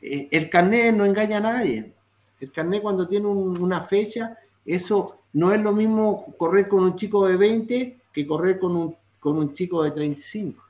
eh, 0.00 0.26
el 0.30 0.48
carnet 0.48 0.94
no 0.94 1.04
engaña 1.04 1.36
a 1.36 1.40
nadie. 1.40 1.92
El 2.40 2.50
carnet 2.50 2.80
cuando 2.80 3.06
tiene 3.06 3.26
una 3.26 3.82
fecha, 3.82 4.38
eso 4.64 5.18
no 5.34 5.52
es 5.52 5.60
lo 5.60 5.72
mismo 5.72 6.34
correr 6.38 6.66
con 6.66 6.82
un 6.82 6.96
chico 6.96 7.26
de 7.26 7.36
20 7.36 7.98
que 8.10 8.26
correr 8.26 8.58
con 8.58 8.74
un, 8.74 8.96
con 9.20 9.36
un 9.36 9.52
chico 9.52 9.82
de 9.82 9.90
35. 9.90 10.64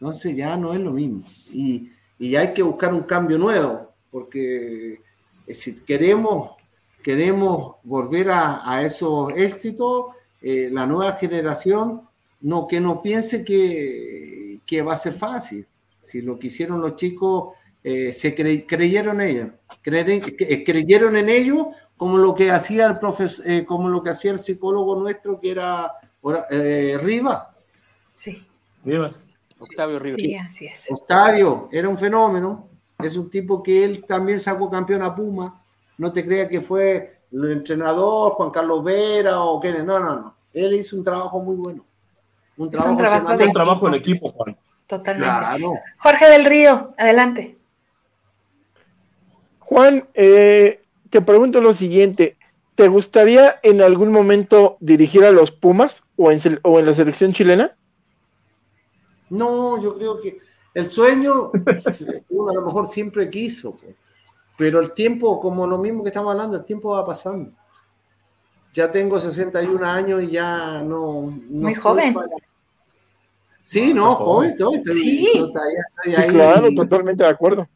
Entonces 0.00 0.34
ya 0.34 0.56
no 0.56 0.72
es 0.72 0.80
lo 0.80 0.92
mismo. 0.92 1.24
Y, 1.52 1.90
y 2.18 2.36
hay 2.36 2.54
que 2.54 2.62
buscar 2.62 2.94
un 2.94 3.02
cambio 3.02 3.36
nuevo, 3.36 3.90
porque 4.10 4.98
eh, 5.46 5.54
si 5.54 5.80
queremos, 5.80 6.52
queremos 7.02 7.74
volver 7.84 8.30
a, 8.30 8.62
a 8.64 8.82
esos 8.82 9.34
éxitos, 9.36 10.06
la 10.40 10.86
nueva 10.86 11.12
generación 11.12 12.00
no, 12.40 12.66
que 12.66 12.80
no 12.80 13.02
piense 13.02 13.44
que, 13.44 14.39
que 14.70 14.82
va 14.82 14.92
a 14.92 14.96
ser 14.96 15.14
fácil. 15.14 15.66
Si 16.00 16.22
lo 16.22 16.38
que 16.38 16.46
hicieron 16.46 16.80
los 16.80 16.94
chicos, 16.94 17.54
eh, 17.82 18.12
se 18.12 18.32
creyeron 18.32 19.20
ellos, 19.20 19.48
eh, 19.84 20.64
creyeron 20.64 21.16
en 21.16 21.28
ellos 21.28 21.66
como 21.96 22.16
lo 22.18 22.32
que 22.36 22.52
hacía 22.52 22.86
el 22.86 23.00
profesor, 23.00 23.44
eh, 23.50 23.64
como 23.64 23.88
lo 23.88 24.00
que 24.00 24.10
hacía 24.10 24.30
el 24.30 24.38
psicólogo 24.38 24.94
nuestro 24.94 25.40
que 25.40 25.50
era 25.50 25.92
Riva. 26.22 27.52
Sí. 28.12 28.46
Riva. 28.84 29.12
Octavio 29.58 29.98
Riva. 29.98 30.16
Sí, 30.16 30.36
así 30.36 30.66
es. 30.66 30.86
Octavio 30.92 31.68
era 31.72 31.88
un 31.88 31.98
fenómeno. 31.98 32.68
Es 32.96 33.16
un 33.16 33.28
tipo 33.28 33.60
que 33.60 33.82
él 33.82 34.04
también 34.06 34.38
sacó 34.38 34.70
campeón 34.70 35.02
a 35.02 35.12
Puma. 35.16 35.64
No 35.98 36.12
te 36.12 36.24
creas 36.24 36.48
que 36.48 36.60
fue 36.60 37.22
el 37.32 37.50
entrenador 37.50 38.32
Juan 38.32 38.50
Carlos 38.50 38.84
Vera 38.84 39.42
o 39.42 39.58
qué. 39.58 39.72
No, 39.82 39.98
no, 39.98 40.14
no. 40.14 40.36
Él 40.52 40.74
hizo 40.74 40.96
un 40.96 41.02
trabajo 41.02 41.42
muy 41.42 41.56
bueno. 41.56 41.84
Un 42.56 42.68
trabajo, 42.68 42.90
un 42.90 42.96
trabajo, 42.98 43.36
de 43.38 43.44
un 43.46 43.52
trabajo 43.52 43.88
en 43.88 43.94
equipo, 43.94 44.30
Juan. 44.32 44.54
Totalmente. 44.90 45.62
Jorge 45.98 46.26
del 46.26 46.44
Río, 46.44 46.90
adelante. 46.98 47.56
Juan, 49.60 50.08
eh, 50.14 50.82
te 51.10 51.22
pregunto 51.22 51.60
lo 51.60 51.74
siguiente. 51.74 52.36
¿Te 52.74 52.88
gustaría 52.88 53.60
en 53.62 53.82
algún 53.82 54.10
momento 54.10 54.78
dirigir 54.80 55.24
a 55.24 55.30
los 55.30 55.52
Pumas 55.52 56.02
o 56.16 56.32
en, 56.32 56.58
o 56.64 56.80
en 56.80 56.86
la 56.86 56.96
selección 56.96 57.32
chilena? 57.32 57.70
No, 59.28 59.80
yo 59.80 59.94
creo 59.94 60.20
que 60.20 60.38
el 60.74 60.88
sueño, 60.90 61.52
uno 62.30 62.50
a 62.50 62.54
lo 62.54 62.62
mejor 62.66 62.88
siempre 62.88 63.30
quiso, 63.30 63.76
pero 64.58 64.80
el 64.80 64.92
tiempo, 64.92 65.38
como 65.38 65.68
lo 65.68 65.78
mismo 65.78 66.02
que 66.02 66.08
estamos 66.08 66.32
hablando, 66.32 66.56
el 66.56 66.64
tiempo 66.64 66.90
va 66.90 67.06
pasando. 67.06 67.52
Ya 68.72 68.90
tengo 68.90 69.20
61 69.20 69.86
años 69.86 70.20
y 70.24 70.30
ya 70.30 70.82
no. 70.82 71.32
Muy 71.48 71.74
joven. 71.74 72.12
Sí, 73.62 73.94
no, 73.94 74.14
joven, 74.14 74.50
estoy, 74.50 74.82
sí. 74.84 75.28
claro, 76.28 76.68
totalmente 76.74 77.22
de 77.22 77.28
acuerdo. 77.30 77.68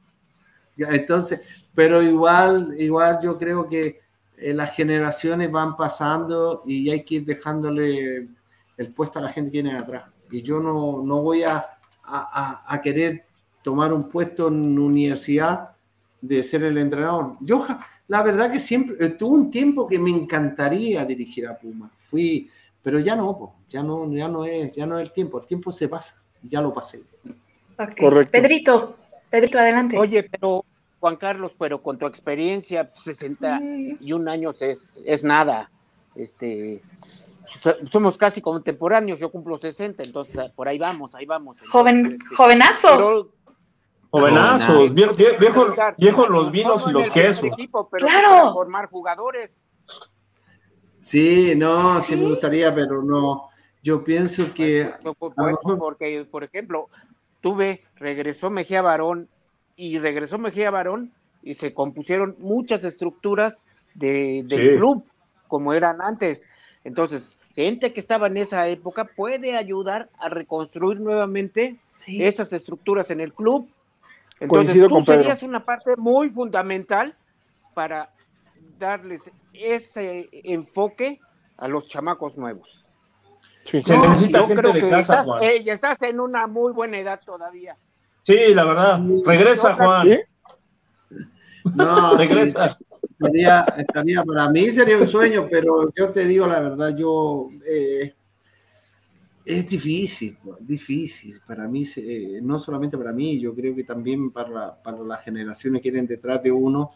Entonces, 0.77 1.41
pero 1.75 2.03
igual, 2.03 2.75
igual 2.79 3.19
yo 3.23 3.39
creo 3.39 3.69
que 3.69 4.01
eh, 4.37 4.53
las 4.53 4.75
generaciones 4.75 5.51
van 5.51 5.77
pasando 5.77 6.63
y 6.67 6.91
hay 6.91 7.05
que 7.05 7.17
ir 7.17 7.25
dejándole 7.25 8.29
el 8.77 8.89
puesto 8.93 9.19
a 9.19 9.23
la 9.23 9.29
gente 9.29 9.51
que 9.51 9.63
viene 9.63 9.79
atrás. 9.79 10.05
Y 10.31 10.43
yo 10.43 10.59
no, 10.59 11.03
no 11.03 11.23
voy 11.23 11.45
a, 11.45 11.65
a, 12.05 12.81
querer 12.83 13.25
tomar 13.63 13.93
un 13.93 14.09
puesto 14.09 14.49
en 14.49 14.79
universidad 14.79 15.71
de 16.21 16.43
ser 16.43 16.65
el 16.65 16.79
entrenador. 16.79 17.37
Yo, 17.41 17.67
la 18.09 18.23
verdad 18.23 18.51
que 18.51 18.59
siempre, 18.59 18.97
eh, 18.99 19.11
tuve 19.11 19.35
un 19.35 19.51
tiempo 19.51 19.87
que 19.87 19.99
me 19.99 20.11
encantaría 20.11 21.05
dirigir 21.05 21.47
a 21.47 21.57
Puma. 21.57 21.91
Fui, 21.99 22.51
pero 22.85 23.01
ya 23.01 23.17
no, 23.17 23.57
ya 23.67 23.83
no, 23.83 24.13
ya 24.13 24.29
no 24.29 24.45
es, 24.45 24.77
ya 24.77 24.87
no 24.87 24.99
es 24.99 25.09
el 25.09 25.13
tiempo, 25.13 25.41
el 25.41 25.47
tiempo 25.47 25.73
se 25.73 25.89
pasa, 25.89 26.23
ya 26.43 26.61
lo 26.61 26.73
pasé. 26.73 27.03
Correcto. 27.99 28.31
Pedrito, 28.31 28.97
Pedrito, 29.31 29.59
adelante. 29.59 29.99
Oye, 29.99 30.23
pero 30.23 30.65
Juan 31.01 31.17
Carlos, 31.17 31.53
pero 31.59 31.83
con 31.83 31.99
tu 31.99 32.07
experiencia, 32.07 32.93
61 32.95 34.31
años 34.31 34.61
es, 34.61 35.01
es 35.05 35.25
nada. 35.25 35.71
Este, 36.15 36.83
somos 37.91 38.19
casi 38.19 38.43
contemporáneos, 38.43 39.19
yo 39.19 39.31
cumplo 39.31 39.57
60, 39.57 40.03
entonces 40.03 40.51
por 40.55 40.69
ahí 40.69 40.79
vamos, 40.79 41.15
ahí 41.15 41.25
vamos. 41.25 41.57
Joven, 41.69 42.13
este, 42.13 42.37
jovenazos. 42.37 43.27
jovenazos, 44.11 44.95
viejos 44.95 46.29
los 46.29 46.53
vinos 46.53 46.85
y 46.87 46.93
los 46.93 47.11
quesos. 47.11 47.51
claro. 47.99 48.53
formar 48.53 48.91
jugadores. 48.91 49.63
Sí, 51.05 51.53
no, 51.55 52.01
sí. 52.01 52.17
me 52.17 52.29
gustaría, 52.29 52.75
pero 52.75 53.03
no. 53.03 53.51
Yo 53.83 54.03
pienso 54.03 54.55
que. 54.55 54.91
Porque, 55.79 56.27
por 56.31 56.45
ejemplo, 56.45 56.89
tuve, 57.43 57.85
regresó 57.97 58.49
Mejía 58.49 58.81
Barón 58.81 59.29
y 59.77 59.99
regresó 59.99 60.39
Mejía 60.39 60.71
Barón 60.71 61.13
y 61.43 61.55
se 61.55 61.75
compusieron 61.75 62.37
muchas 62.41 62.85
estructuras 62.85 63.67
de, 63.93 64.45
del 64.47 64.79
club 64.79 65.05
como 65.47 65.75
eran 65.75 66.01
antes. 66.01 66.47
Entonces, 66.85 67.37
gente 67.55 67.93
que 67.93 68.01
estaba 68.01 68.29
en 68.29 68.39
esa 68.39 68.67
época 68.69 69.05
puede 69.05 69.59
ayudar 69.59 70.09
a 70.19 70.31
reconstruir 70.31 71.01
nuevamente 71.01 71.77
esas 72.07 72.55
estructuras 72.55 73.11
en 73.11 73.21
el 73.21 73.35
club. 73.35 73.69
Entonces, 74.41 74.75
tú 74.89 75.05
serías 75.05 75.43
una 75.43 75.67
parte 75.67 75.97
muy 75.99 76.31
fundamental 76.31 77.15
para 77.75 78.09
darles 78.79 79.31
ese 79.55 80.29
enfoque 80.33 81.21
a 81.57 81.69
los 81.69 81.87
chamacos 81.87 82.37
nuevos. 82.37 82.87
Sí, 83.71 83.83
se 83.83 83.97
necesita 83.97 84.47
yo 84.47 84.55
creo 84.55 84.73
que 84.73 85.01
estás, 85.01 85.27
eh, 85.41 85.65
estás 85.67 86.03
en 86.03 86.21
una 86.21 86.47
muy 86.47 86.73
buena 86.73 86.99
edad 86.99 87.21
todavía. 87.25 87.77
Sí, 88.23 88.55
la 88.55 88.65
verdad. 88.65 89.01
Regresa, 89.27 89.75
Juan. 89.75 90.09
No, 91.75 92.17
regresa. 92.17 92.77
estaría, 93.79 94.23
para 94.25 94.51
mí 94.51 94.71
sería 94.71 94.99
un 94.99 95.09
sueño, 95.09 95.47
pero 95.51 95.91
yo 95.95 96.11
te 96.11 96.27
digo 96.27 96.47
la 96.47 96.61
verdad, 96.61 96.95
yo 96.95 97.49
eh, 97.67 98.15
es 99.45 99.69
difícil, 99.69 100.39
difícil 100.61 101.41
para 101.47 101.69
mí, 101.69 101.85
eh, 101.97 102.41
no 102.43 102.59
solamente 102.59 102.97
para 102.97 103.13
mí, 103.13 103.39
yo 103.39 103.55
creo 103.55 103.75
que 103.75 103.85
también 103.85 104.31
para, 104.31 104.83
para 104.83 104.99
las 104.99 105.23
generaciones 105.23 105.83
que 105.83 105.91
vienen 105.91 106.07
detrás 106.07 106.43
de 106.43 106.51
uno, 106.51 106.91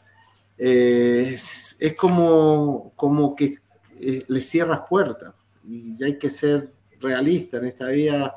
es, 0.59 1.77
como, 1.97 2.93
como 2.97 3.35
que 3.37 3.59
eh, 4.01 4.25
le 4.27 4.41
cierras 4.41 4.83
puertas 4.89 5.33
y 5.65 6.03
hay 6.03 6.19
que 6.19 6.29
ser 6.29 6.73
realista 7.01 7.59
en 7.59 7.67
esta 7.67 7.89
vida. 7.89 8.35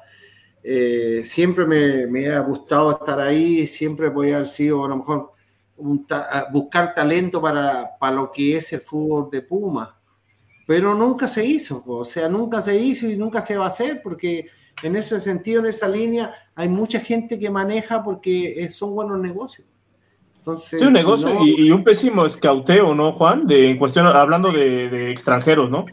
Eh, 0.63 1.24
siempre 1.26 1.65
me, 1.65 2.30
ha 2.30 2.39
gustado 2.41 2.91
estar 2.91 3.19
ahí, 3.19 3.65
siempre 3.65 4.09
voy 4.09 4.32
a 4.32 4.36
haber 4.36 4.47
sido 4.47 4.86
a 4.86 4.89
lo 4.89 4.97
mejor 4.97 5.32
buscar 5.76 6.93
talento 6.93 7.41
para, 7.41 7.89
para, 7.99 8.15
lo 8.15 8.32
que 8.32 8.57
es 8.57 8.72
el 8.72 8.82
fútbol 8.82 9.32
de 9.32 9.41
Puma, 9.41 9.99
pero 10.67 10.93
nunca 10.93 11.28
se 11.28 11.43
hizo, 11.43 11.84
o 11.88 12.05
sea, 12.05 12.30
nunca 12.30 12.61
se 12.61 12.76
hizo 12.76 13.09
y 13.09 13.17
nunca 13.17 13.41
se 13.41 13.57
va 13.57 13.65
a 13.65 13.69
hacer 13.69 13.99
porque 14.03 14.45
en 14.84 14.95
ese 14.95 15.19
sentido, 15.19 15.61
en 15.61 15.65
esa 15.65 15.88
línea, 15.88 16.32
hay 16.53 16.69
mucha 16.69 16.99
gente 16.99 17.39
que 17.39 17.49
maneja 17.49 18.03
porque 18.03 18.69
son 18.69 18.93
buenos 18.93 19.19
negocios 19.19 19.67
sí, 20.57 20.77
un 20.77 20.93
negocio 20.93 21.45
y, 21.45 21.71
un 21.71 21.83
pésimo 21.83 22.25
escauteo, 22.25 22.95
¿no, 22.95 23.13
Juan? 23.13 23.47
De, 23.47 23.69
en 23.69 23.77
cuestión, 23.77 24.07
hablando 24.07 24.51
de, 24.51 25.11
extranjeros, 25.11 25.69
¿no? 25.69 25.85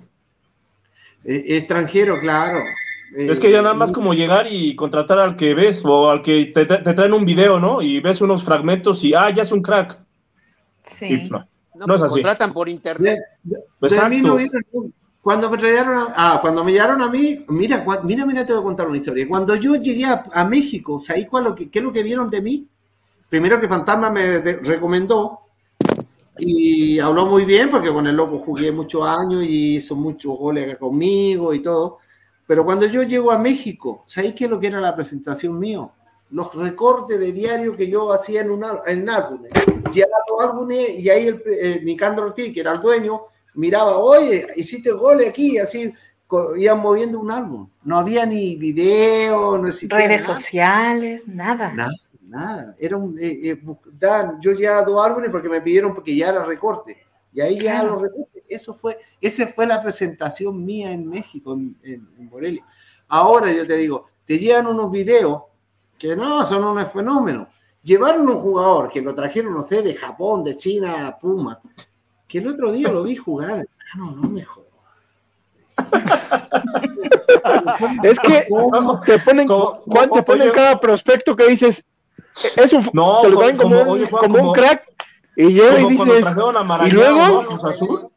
E, 1.25 1.57
extranjero, 1.57 2.19
claro. 2.21 2.61
Es 3.17 3.41
que 3.41 3.51
ya 3.51 3.63
nada 3.63 3.75
más 3.75 3.91
como 3.93 4.13
llegar 4.13 4.47
y 4.51 4.77
contratar 4.77 5.19
al 5.19 5.37
que 5.37 5.55
ves 5.55 5.81
o 5.85 6.11
al 6.11 6.23
que 6.23 6.53
te, 6.55 6.67
traen 6.67 7.13
un 7.13 7.25
video, 7.25 7.59
¿no? 7.59 7.81
Y 7.81 8.01
ves 8.01 8.21
unos 8.21 8.45
fragmentos 8.45 9.03
y, 9.03 9.15
ah, 9.15 9.31
ya 9.35 9.43
es 9.43 9.53
un 9.53 9.63
crack. 9.63 9.99
Sí. 10.83 11.29
no, 11.31 11.47
no, 11.87 11.95
es 11.95 12.03
así. 12.03 12.15
contratan 12.15 12.53
por 12.53 12.69
internet. 12.69 13.19
cuando 15.23 15.51
me 15.51 15.57
trajeron 15.57 15.99
a, 15.99 16.15
ah, 16.17 16.39
cuando 16.41 16.65
me 16.65 16.73
llegaron 16.73 17.01
a 17.03 17.09
mí, 17.09 17.45
mira, 17.49 17.85
mira, 18.05 18.27
mira, 18.27 18.45
te 18.45 18.53
voy 18.53 18.61
a 18.61 18.65
contar 18.65 18.89
una 18.89 18.99
historia. 18.99 19.27
Cuando 19.27 19.55
yo 19.55 19.77
llegué 19.77 20.05
a, 20.05 20.45
México, 20.45 20.99
¿sabes 20.99 21.27
cuál, 21.27 21.55
qué 21.55 21.79
es 21.79 21.85
lo 21.85 21.93
que 21.93 22.03
vieron 22.03 22.29
de 22.29 22.43
mí? 22.43 22.69
Primero 23.29 23.61
que 23.61 23.69
Fantasma 23.69 24.11
me 24.11 24.39
recomendó 24.39 25.41
y 26.39 26.99
habló 27.01 27.27
muy 27.27 27.45
bien 27.45 27.69
porque 27.71 27.93
con 27.93 28.07
el 28.07 28.17
loco 28.17 28.39
jugué 28.39 28.71
muchos 28.73 29.07
años 29.07 29.43
y 29.43 29.77
hizo 29.77 29.97
muchos 29.97 30.39
goles 30.39 30.65
acá 30.65 30.79
conmigo 30.79 31.53
y 31.53 31.61
todo. 31.61 31.99
Pero 32.47 32.65
cuando 32.65 32.87
yo 32.87 33.03
llego 33.03 33.31
a 33.31 33.39
México, 33.39 34.05
¿sabéis 34.07 34.35
qué 34.35 34.45
es 34.45 34.51
lo 34.51 34.59
que 34.59 34.69
era 34.69 34.81
la 34.81 34.95
presentación 34.95 35.59
mío? 35.59 35.93
Los 36.31 36.55
recortes 36.55 37.19
de 37.19 37.33
diario 37.33 37.77
que 37.77 37.89
yo 37.89 38.13
hacía 38.13 38.43
en, 38.43 38.51
un 38.51 38.65
en 38.87 39.09
álbumes. 39.09 39.51
Llegaba 39.93 40.15
álbumes 40.41 40.91
y 40.99 41.09
ahí 41.11 41.27
el, 41.27 41.43
eh, 41.47 41.81
Nicandro 41.83 42.27
Ortiz, 42.27 42.53
que 42.53 42.61
era 42.61 42.73
el 42.73 42.81
dueño, 42.81 43.23
miraba, 43.55 43.99
oye, 43.99 44.47
hiciste 44.57 44.93
goles 44.93 45.31
aquí, 45.31 45.59
así, 45.59 45.93
iban 46.57 46.81
moviendo 46.81 47.19
un 47.19 47.31
álbum. 47.31 47.69
No 47.83 47.99
había 47.99 48.25
ni 48.25 48.57
video, 48.57 49.59
no 49.59 49.69
existía. 49.69 49.99
Redes 49.99 50.25
sociales, 50.25 51.27
nada. 51.29 51.75
Nada 51.75 51.93
nada. 52.29 52.77
Era 52.79 52.97
un, 52.97 53.19
eh, 53.19 53.51
eh, 53.51 53.61
Dan, 53.93 54.39
yo 54.41 54.53
ya 54.53 54.83
dos 54.83 55.05
álbumes 55.05 55.31
porque 55.31 55.49
me 55.49 55.61
pidieron 55.61 55.95
porque 55.95 56.15
ya 56.15 56.29
era 56.29 56.45
recorte. 56.45 56.97
Y 57.33 57.41
ahí 57.41 57.59
ya 57.59 57.83
los 57.83 58.01
recortes. 58.01 58.43
Eso 58.49 58.75
fue, 58.75 58.99
esa 59.21 59.47
fue 59.47 59.67
la 59.67 59.83
presentación 59.83 60.65
mía 60.65 60.91
en 60.91 61.07
México, 61.07 61.53
en, 61.53 61.77
en, 61.83 62.29
Morelia. 62.31 62.65
Ahora 63.09 63.53
yo 63.53 63.67
te 63.67 63.77
digo, 63.77 64.07
te 64.25 64.39
llegan 64.39 64.67
unos 64.67 64.91
videos 64.91 65.43
que 65.99 66.17
no, 66.17 66.45
son 66.47 66.65
unos 66.65 66.93
fenómenos. 66.93 67.49
Llevaron 67.83 68.29
un 68.29 68.41
jugador 68.41 68.89
que 68.89 69.01
lo 69.01 69.15
trajeron, 69.15 69.55
no 69.55 69.63
sé, 69.63 69.83
de 69.83 69.95
Japón, 69.95 70.45
de 70.45 70.57
China, 70.57 71.17
Puma, 71.21 71.61
que 72.27 72.39
el 72.39 72.49
otro 72.49 72.73
día 72.73 72.91
lo 72.91 73.03
vi 73.03 73.17
jugar. 73.17 73.67
No, 73.97 74.13
no 74.13 74.29
me 74.29 74.43
jodas. 74.43 74.69
es 78.03 78.19
que 78.19 78.29
te 78.29 78.47
ponen, 78.49 79.01
te 80.13 80.23
ponen 80.23 80.51
cada 80.53 80.81
prospecto 80.81 81.37
que 81.37 81.49
dices, 81.49 81.85
es 82.57 82.73
un, 82.73 82.91
no, 82.93 83.23
te 83.23 83.31
lo 83.31 83.41
como, 83.41 83.57
como, 83.57 83.81
un, 83.81 83.89
oye, 83.89 84.11
como, 84.11 84.49
un 84.49 84.53
crack 84.53 84.85
y 85.37 85.49
llega 85.49 85.81
y 85.81 85.89
dices, 85.89 86.09
y 86.87 86.91
luego 86.91 87.47
Cruz 87.47 87.65
Azul. 87.65 88.11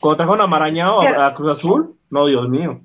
Cuando 0.00 0.16
trajeron 0.16 0.40
a 0.40 0.46
Marañao 0.46 1.02
a, 1.02 1.34
Cruz 1.34 1.58
Azul, 1.58 1.96
no, 2.10 2.26
Dios 2.26 2.48
mío. 2.48 2.80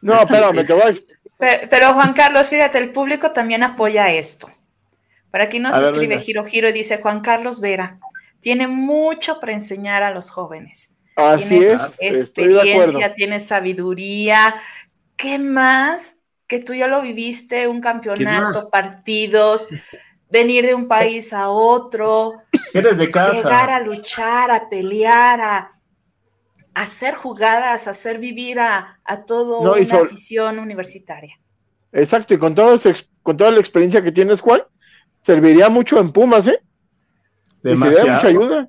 No, 0.00 0.14
espérame, 0.14 0.64
que 0.64 0.72
voy. 0.72 1.06
Pero, 1.38 1.94
Juan 1.94 2.12
Carlos, 2.12 2.48
fíjate, 2.48 2.78
el 2.78 2.92
público 2.92 3.32
también 3.32 3.64
apoya 3.64 4.10
esto. 4.12 4.48
Por 5.32 5.40
aquí 5.40 5.58
nos 5.58 5.76
escribe 5.78 6.20
Giro 6.20 6.44
Giro 6.44 6.68
y 6.68 6.72
dice 6.72 6.98
Juan 6.98 7.20
Carlos 7.20 7.60
Vera, 7.60 7.98
tiene 8.40 8.68
mucho 8.68 9.40
para 9.40 9.52
enseñar 9.52 10.02
a 10.04 10.12
los 10.12 10.30
jóvenes. 10.30 10.96
tienes 11.36 11.74
experiencia, 11.98 13.14
tienes 13.14 13.48
sabiduría. 13.48 14.54
¿Qué 15.16 15.38
más? 15.38 16.21
Que 16.52 16.60
tú 16.60 16.74
ya 16.74 16.86
lo 16.86 17.00
viviste, 17.00 17.66
un 17.66 17.80
campeonato, 17.80 18.68
partidos, 18.68 19.70
venir 20.28 20.66
de 20.66 20.74
un 20.74 20.86
país 20.86 21.32
a 21.32 21.48
otro, 21.48 22.42
llegar 22.74 23.70
a 23.70 23.80
luchar, 23.80 24.50
a 24.50 24.68
pelear, 24.68 25.40
a, 25.40 25.72
hacer 26.74 27.14
jugadas, 27.14 27.88
hacer 27.88 28.18
vivir 28.18 28.60
a, 28.60 29.00
a 29.02 29.24
toda 29.24 29.60
una 29.60 29.96
afición 30.02 30.58
universitaria. 30.58 31.40
Exacto, 31.90 32.34
y 32.34 32.38
con, 32.38 32.54
todo 32.54 32.78
con 33.22 33.38
toda 33.38 33.50
la 33.50 33.60
experiencia 33.60 34.02
que 34.02 34.12
tienes, 34.12 34.42
Juan, 34.42 34.60
serviría 35.24 35.70
mucho 35.70 35.98
en 35.98 36.12
Pumas, 36.12 36.46
¿eh? 36.48 36.60
Demasiado. 37.62 38.08
mucha 38.08 38.26
ayuda. 38.26 38.68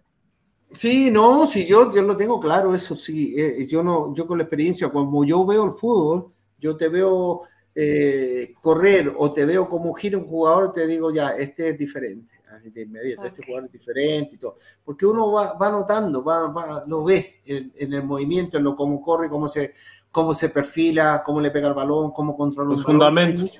Sí, 0.71 1.11
no, 1.11 1.45
sí, 1.47 1.65
yo, 1.65 1.93
yo 1.93 2.01
lo 2.01 2.15
tengo 2.15 2.39
claro, 2.39 2.73
eso 2.73 2.95
sí. 2.95 3.35
Eh, 3.37 3.67
yo 3.67 3.83
no, 3.83 4.15
yo 4.15 4.25
con 4.25 4.37
la 4.37 4.45
experiencia, 4.45 4.87
como 4.87 5.25
yo 5.25 5.45
veo 5.45 5.65
el 5.65 5.71
fútbol, 5.71 6.31
yo 6.59 6.77
te 6.77 6.87
veo 6.87 7.43
eh, 7.75 8.53
correr 8.61 9.11
o 9.17 9.33
te 9.33 9.45
veo 9.45 9.67
como 9.67 9.93
gira 9.93 10.17
un 10.17 10.25
jugador, 10.25 10.71
te 10.71 10.85
digo 10.85 11.11
ya, 11.11 11.29
este 11.29 11.69
es 11.69 11.77
diferente. 11.77 12.33
De 12.63 12.83
inmediato, 12.83 13.25
este 13.25 13.43
jugador 13.43 13.65
es 13.65 13.71
diferente 13.71 14.35
y 14.35 14.37
todo. 14.37 14.57
Porque 14.85 15.07
uno 15.07 15.31
va, 15.31 15.53
va 15.53 15.71
notando, 15.71 16.23
va, 16.23 16.49
va, 16.49 16.83
lo 16.85 17.03
ve 17.03 17.41
en, 17.45 17.73
el 17.75 18.03
movimiento, 18.03 18.57
en 18.57 18.63
lo 18.63 18.75
cómo 18.75 19.01
corre, 19.01 19.27
cómo 19.27 19.47
se, 19.47 19.73
cómo 20.11 20.35
se 20.35 20.49
perfila, 20.49 21.23
cómo 21.25 21.41
le 21.41 21.49
pega 21.49 21.67
el 21.67 21.73
balón, 21.73 22.11
cómo 22.11 22.35
controla 22.35 22.73
los 22.75 22.83
fundamentos. 22.83 23.59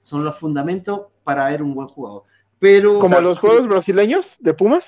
Son 0.00 0.24
los 0.24 0.36
fundamentos 0.38 1.08
para 1.22 1.50
ver 1.50 1.62
un 1.62 1.74
buen 1.74 1.88
jugador. 1.88 2.24
Pero, 2.58 3.00
¿Como 3.00 3.20
los 3.20 3.38
juegos 3.38 3.68
brasileños 3.68 4.24
de 4.38 4.54
Pumas? 4.54 4.84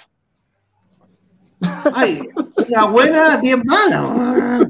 Ay, 1.60 2.28
una 2.68 2.86
buena, 2.86 3.36
bien 3.38 3.62
mala. 3.64 4.66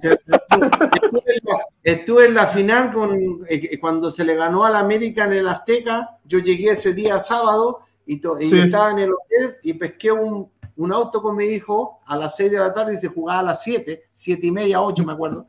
Estuve 1.82 2.26
en 2.26 2.34
la 2.34 2.46
final 2.46 2.92
con, 2.92 3.44
eh, 3.48 3.78
cuando 3.78 4.10
se 4.10 4.24
le 4.24 4.34
ganó 4.34 4.64
a 4.64 4.70
la 4.70 4.80
América 4.80 5.24
en 5.24 5.34
el 5.34 5.48
Azteca. 5.48 6.18
Yo 6.24 6.38
llegué 6.38 6.72
ese 6.72 6.94
día 6.94 7.18
sábado 7.18 7.80
y, 8.06 8.20
estaba 8.56 8.90
en 8.90 8.98
el 8.98 9.10
hotel 9.12 9.56
y 9.62 9.74
pesqué 9.74 10.12
un, 10.12 10.50
auto 10.92 11.22
con 11.22 11.36
mi 11.36 11.46
hijo 11.46 12.00
a 12.06 12.16
las 12.16 12.36
6 12.36 12.50
de 12.50 12.58
la 12.58 12.72
tarde 12.72 12.94
y 12.94 12.98
se 12.98 13.08
jugaba 13.08 13.40
a 13.40 13.44
las 13.44 13.62
7, 13.62 14.04
7 14.12 14.46
y 14.46 14.50
media, 14.50 14.82
8 14.82 15.04
me 15.04 15.12
acuerdo. 15.12 15.46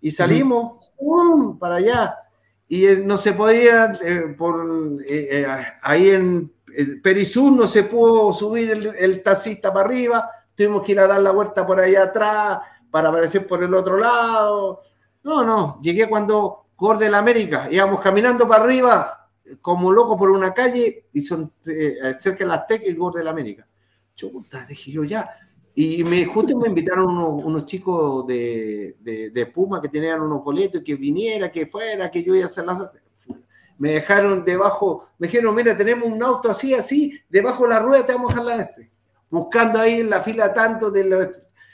Y 0.00 0.10
salimos 0.10 0.84
para 1.58 1.76
allá. 1.76 2.16
Y 2.68 2.86
eh, 2.86 2.96
no 2.96 3.16
se 3.16 3.32
podía, 3.32 3.92
eh, 4.00 4.34
por, 4.38 4.64
ahí 5.82 6.10
en 6.10 6.52
Perisur 7.02 7.52
no 7.52 7.66
se 7.66 7.84
pudo 7.84 8.32
subir 8.32 8.94
el, 8.96 9.22
taxista 9.22 9.72
para 9.72 9.86
arriba, 9.86 10.30
tuvimos 10.60 10.82
que 10.82 10.92
ir 10.92 11.00
a 11.00 11.06
dar 11.06 11.22
la 11.22 11.30
vuelta 11.30 11.66
por 11.66 11.80
ahí 11.80 11.94
atrás 11.94 12.58
para 12.90 13.08
aparecer 13.08 13.46
por 13.46 13.62
el 13.62 13.72
otro 13.72 13.96
lado. 13.96 14.82
No, 15.22 15.42
no, 15.42 15.80
llegué 15.80 16.06
cuando 16.06 16.66
la 17.10 17.18
América, 17.18 17.68
íbamos 17.70 18.00
caminando 18.00 18.46
para 18.46 18.64
arriba 18.64 19.30
como 19.62 19.90
loco 19.90 20.18
por 20.18 20.30
una 20.30 20.52
calle 20.52 21.06
y 21.12 21.22
son 21.22 21.50
eh, 21.66 22.14
cerca 22.18 22.44
de 22.44 22.46
las 22.46 22.60
Azteca 22.60 22.86
y 22.86 22.94
Gol 22.94 23.24
la 23.24 23.30
América. 23.30 23.66
Chuta, 24.14 24.66
dije 24.66 24.92
yo 24.92 25.02
ya. 25.04 25.30
Y 25.74 26.04
me, 26.04 26.26
justo 26.26 26.58
me 26.58 26.68
invitaron 26.68 27.16
unos, 27.16 27.64
chicos 27.64 28.26
de, 28.26 28.96
de, 29.00 29.46
Puma 29.46 29.80
que 29.80 29.88
tenían 29.88 30.20
unos 30.20 30.44
boletos, 30.44 30.82
que 30.82 30.94
viniera, 30.94 31.50
que 31.50 31.64
fuera, 31.64 32.10
que 32.10 32.22
yo 32.22 32.34
iba 32.34 32.44
a 32.44 32.48
hacer 32.48 32.66
las 32.66 32.90
me 33.78 33.92
dejaron 33.92 34.44
debajo, 34.44 35.08
me 35.16 35.26
dijeron, 35.26 35.54
mira, 35.54 35.74
tenemos 35.74 36.06
un 36.06 36.22
auto 36.22 36.50
así, 36.50 36.74
así, 36.74 37.18
debajo 37.30 37.62
de 37.62 37.70
la 37.70 37.78
rueda 37.78 38.04
te 38.04 38.12
vamos 38.12 38.36
a 38.36 38.44
dejar 38.44 38.60
F. 38.60 38.90
Buscando 39.30 39.78
ahí 39.78 40.00
en 40.00 40.10
la 40.10 40.20
fila 40.20 40.52
tanto 40.52 40.90
de 40.90 41.30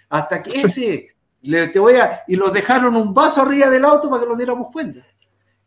hasta 0.08 0.42
que 0.42 0.60
ese, 0.60 1.08
le, 1.42 1.68
te 1.68 1.78
voy 1.78 1.94
a, 1.96 2.22
y 2.28 2.36
los 2.36 2.52
dejaron 2.52 2.94
un 2.96 3.14
vaso 3.14 3.42
arriba 3.42 3.68
del 3.68 3.84
auto 3.84 4.08
para 4.08 4.22
que 4.22 4.28
nos 4.28 4.36
diéramos 4.36 4.68
cuenta. 4.72 5.00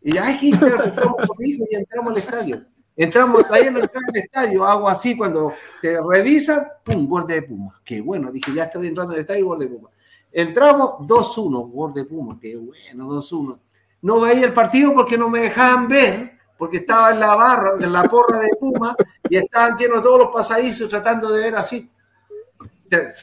Y 0.01 0.13
ya 0.13 0.31
es 0.31 0.39
que 0.39 0.49
entramos 0.49 1.27
conmigo 1.27 1.65
y 1.69 1.75
entramos 1.75 2.13
al 2.13 2.19
estadio. 2.19 2.65
Entramos, 2.95 3.43
ahí 3.49 3.69
no 3.71 3.79
entramos 3.79 4.09
al 4.09 4.17
estadio, 4.17 4.65
hago 4.65 4.87
así 4.87 5.15
cuando 5.15 5.53
te 5.81 5.99
revisan, 6.01 6.67
pum, 6.83 7.07
borde 7.07 7.35
de 7.35 7.41
Puma. 7.43 7.81
Qué 7.83 8.01
bueno, 8.01 8.31
dije, 8.31 8.53
ya 8.53 8.65
estoy 8.65 8.87
entrando 8.87 9.13
al 9.13 9.19
estadio, 9.19 9.45
borde 9.45 9.65
de 9.65 9.75
Puma. 9.75 9.89
Entramos 10.31 11.07
2-1, 11.07 11.71
borde 11.71 12.01
de 12.01 12.07
Puma, 12.07 12.37
qué 12.39 12.55
bueno, 12.55 13.07
2-1 13.07 13.59
no 14.01 14.21
veía 14.21 14.45
el 14.45 14.53
partido 14.53 14.93
porque 14.93 15.17
no 15.17 15.29
me 15.29 15.39
dejaban 15.39 15.87
ver, 15.87 16.38
porque 16.59 16.77
estaba 16.77 17.11
en 17.11 17.21
la 17.21 17.35
barra, 17.35 17.71
en 17.79 17.93
la 17.93 18.03
porra 18.03 18.39
de 18.39 18.49
Puma, 18.59 18.93
y 19.29 19.37
estaban 19.37 19.77
llenos 19.77 20.03
todos 20.03 20.19
los 20.19 20.27
pasadizos 20.27 20.89
tratando 20.89 21.31
de 21.31 21.39
ver 21.39 21.55
así. 21.55 21.89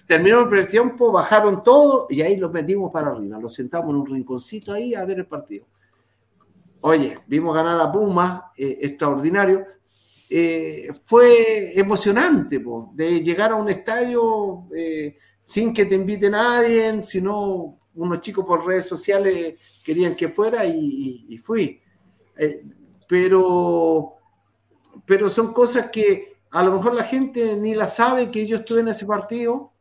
Terminó 0.07 0.41
el 0.41 0.49
primer 0.49 0.66
tiempo, 0.66 1.12
bajaron 1.12 1.62
todo 1.62 2.07
y 2.09 2.22
ahí 2.22 2.39
los 2.39 2.51
metimos 2.51 2.91
para 2.91 3.11
arriba. 3.11 3.39
Los 3.39 3.53
sentamos 3.53 3.91
en 3.91 3.97
un 3.97 4.07
rinconcito 4.07 4.72
ahí 4.72 4.95
a 4.95 5.05
ver 5.05 5.18
el 5.18 5.26
partido. 5.26 5.66
Oye, 6.80 7.18
vimos 7.26 7.55
ganar 7.55 7.78
a 7.78 7.93
Puma, 7.93 8.53
eh, 8.57 8.78
extraordinario. 8.80 9.66
Eh, 10.30 10.89
fue 11.05 11.78
emocionante 11.78 12.64
de 12.95 13.22
llegar 13.22 13.53
a 13.53 13.57
un 13.57 13.68
estadio 13.68 14.64
eh, 14.74 15.18
sin 15.43 15.74
que 15.74 15.84
te 15.84 15.95
invite 15.95 16.30
nadie, 16.30 17.03
sino 17.03 17.80
unos 17.97 18.20
chicos 18.20 18.47
por 18.47 18.64
redes 18.64 18.87
sociales 18.87 19.57
querían 19.84 20.14
que 20.14 20.28
fuera 20.28 20.64
y, 20.64 21.37
fui. 21.37 21.82
Pero, 23.07 24.15
pero 25.05 25.29
son 25.29 25.53
cosas 25.53 25.91
que 25.91 26.37
a 26.51 26.63
lo 26.63 26.73
mejor 26.73 26.95
la 26.95 27.05
gente 27.05 27.57
ni 27.57 27.75
la 27.75 27.89
sabe 27.89 28.31
que 28.31 28.47
yo 28.47 28.57
estuve 28.57 28.81
en 28.81 28.89
ese 28.89 29.07
partido. 29.07 29.73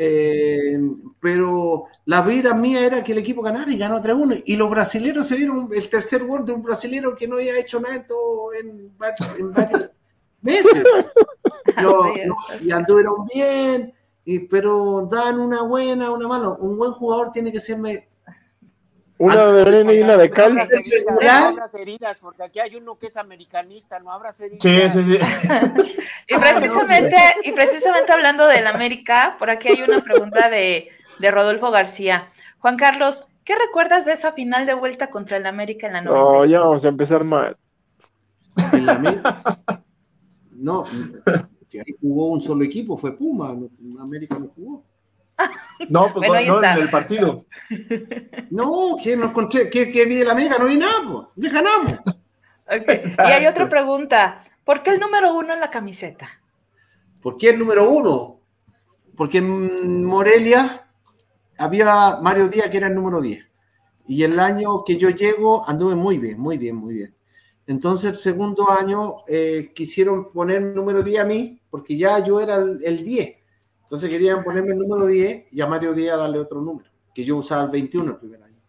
Eh, 0.00 0.78
pero 1.18 1.86
la 2.04 2.22
vida 2.22 2.54
mía 2.54 2.86
era 2.86 3.02
que 3.02 3.10
el 3.10 3.18
equipo 3.18 3.42
ganara 3.42 3.70
y 3.72 3.76
ganó 3.76 4.00
3-1. 4.00 4.44
Y 4.46 4.56
los 4.56 4.70
brasileños 4.70 5.26
se 5.26 5.36
vieron 5.36 5.68
el 5.74 5.88
tercer 5.88 6.24
gol 6.24 6.44
de 6.44 6.52
un 6.52 6.62
brasilero 6.62 7.16
que 7.16 7.26
no 7.26 7.34
había 7.34 7.58
hecho 7.58 7.80
nada 7.80 7.96
en, 8.60 8.96
varios 8.96 9.90
meses. 10.40 10.84
y 12.60 12.70
anduvieron 12.70 13.26
bien, 13.26 13.92
pero 14.48 15.08
dan 15.10 15.40
una 15.40 15.62
buena, 15.62 16.12
una 16.12 16.28
mala. 16.28 16.50
Un 16.50 16.78
buen 16.78 16.92
jugador 16.92 17.32
tiene 17.32 17.50
que 17.50 17.60
ser. 17.60 18.07
Una 19.18 19.46
de 19.46 19.62
arena 19.62 19.92
y 19.92 20.00
una 20.00 20.16
de 20.16 20.30
cal. 20.30 20.54
No 20.54 21.30
abras 21.30 21.74
heridas, 21.74 22.18
porque 22.20 22.44
aquí 22.44 22.60
hay 22.60 22.76
uno 22.76 22.98
que 22.98 23.08
es 23.08 23.16
americanista, 23.16 23.98
no 23.98 24.12
abras 24.12 24.40
heridas. 24.40 24.62
Sí, 24.62 25.02
sí, 25.02 25.18
sí. 25.18 25.96
y, 26.28 26.38
precisamente, 26.38 27.16
y 27.42 27.52
precisamente 27.52 28.12
hablando 28.12 28.46
del 28.46 28.66
América, 28.68 29.36
por 29.38 29.50
aquí 29.50 29.68
hay 29.68 29.82
una 29.82 30.02
pregunta 30.04 30.48
de, 30.48 30.90
de 31.18 31.30
Rodolfo 31.30 31.70
García. 31.72 32.30
Juan 32.60 32.76
Carlos, 32.76 33.28
¿qué 33.44 33.54
recuerdas 33.56 34.06
de 34.06 34.12
esa 34.12 34.30
final 34.30 34.66
de 34.66 34.74
vuelta 34.74 35.10
contra 35.10 35.36
el 35.36 35.46
América 35.46 35.88
en 35.88 35.94
la 35.94 36.02
90? 36.02 36.30
No, 36.30 36.44
ya 36.44 36.60
vamos 36.60 36.84
a 36.84 36.88
empezar 36.88 37.24
mal. 37.24 37.56
¿En 38.72 38.88
América? 38.88 39.62
No, 40.56 40.84
si 41.68 41.78
ahí 41.78 41.94
jugó 42.00 42.30
un 42.30 42.40
solo 42.40 42.64
equipo, 42.64 42.96
fue 42.96 43.16
Puma, 43.16 43.56
América 44.00 44.38
no 44.38 44.48
jugó. 44.54 44.82
No, 45.88 46.12
pues 46.12 46.28
no, 46.28 46.62
en 46.64 46.78
el 46.78 46.90
partido. 46.90 47.46
No, 48.50 48.96
que 49.02 49.16
no 49.16 49.26
encontré, 49.26 49.70
que, 49.70 49.90
que 49.90 50.04
vi 50.06 50.16
de 50.16 50.24
la 50.24 50.32
América, 50.32 50.56
no 50.58 50.66
vi 50.66 50.76
nada, 50.76 51.28
pues, 51.34 51.52
ganamos. 51.52 52.00
Okay. 52.66 53.02
Y 53.16 53.20
hay 53.20 53.46
otra 53.46 53.68
pregunta, 53.68 54.42
¿por 54.64 54.82
qué 54.82 54.90
el 54.90 55.00
número 55.00 55.34
uno 55.34 55.54
en 55.54 55.60
la 55.60 55.70
camiseta? 55.70 56.28
¿Por 57.20 57.36
qué 57.36 57.50
el 57.50 57.58
número 57.58 57.90
uno? 57.90 58.40
Porque 59.16 59.38
en 59.38 60.04
Morelia 60.04 60.86
había 61.58 62.18
Mario 62.22 62.48
Díaz 62.48 62.68
que 62.68 62.76
era 62.76 62.86
el 62.86 62.94
número 62.94 63.20
10. 63.20 63.44
Y 64.08 64.22
el 64.22 64.38
año 64.40 64.84
que 64.84 64.96
yo 64.96 65.10
llego 65.10 65.68
anduve 65.68 65.94
muy 65.94 66.18
bien, 66.18 66.38
muy 66.38 66.56
bien, 66.56 66.76
muy 66.76 66.94
bien. 66.94 67.14
Entonces, 67.66 68.12
el 68.12 68.16
segundo 68.16 68.70
año 68.70 69.16
eh, 69.26 69.72
quisieron 69.74 70.32
poner 70.32 70.62
el 70.62 70.74
número 70.74 71.02
10 71.02 71.20
a 71.20 71.24
mí, 71.26 71.60
porque 71.68 71.98
ya 71.98 72.18
yo 72.24 72.40
era 72.40 72.56
el, 72.56 73.04
10. 73.04 73.36
Entonces 73.88 74.10
querían 74.10 74.44
ponerme 74.44 74.72
el 74.72 74.78
número 74.80 75.06
10 75.06 75.48
y 75.50 75.62
a 75.62 75.66
Mario 75.66 75.94
Díaz 75.94 76.18
darle 76.18 76.38
otro 76.38 76.60
número, 76.60 76.90
que 77.14 77.24
yo 77.24 77.38
usaba 77.38 77.64
el 77.64 77.70
21 77.70 78.10
el 78.10 78.16
primer 78.18 78.42
año. 78.42 78.60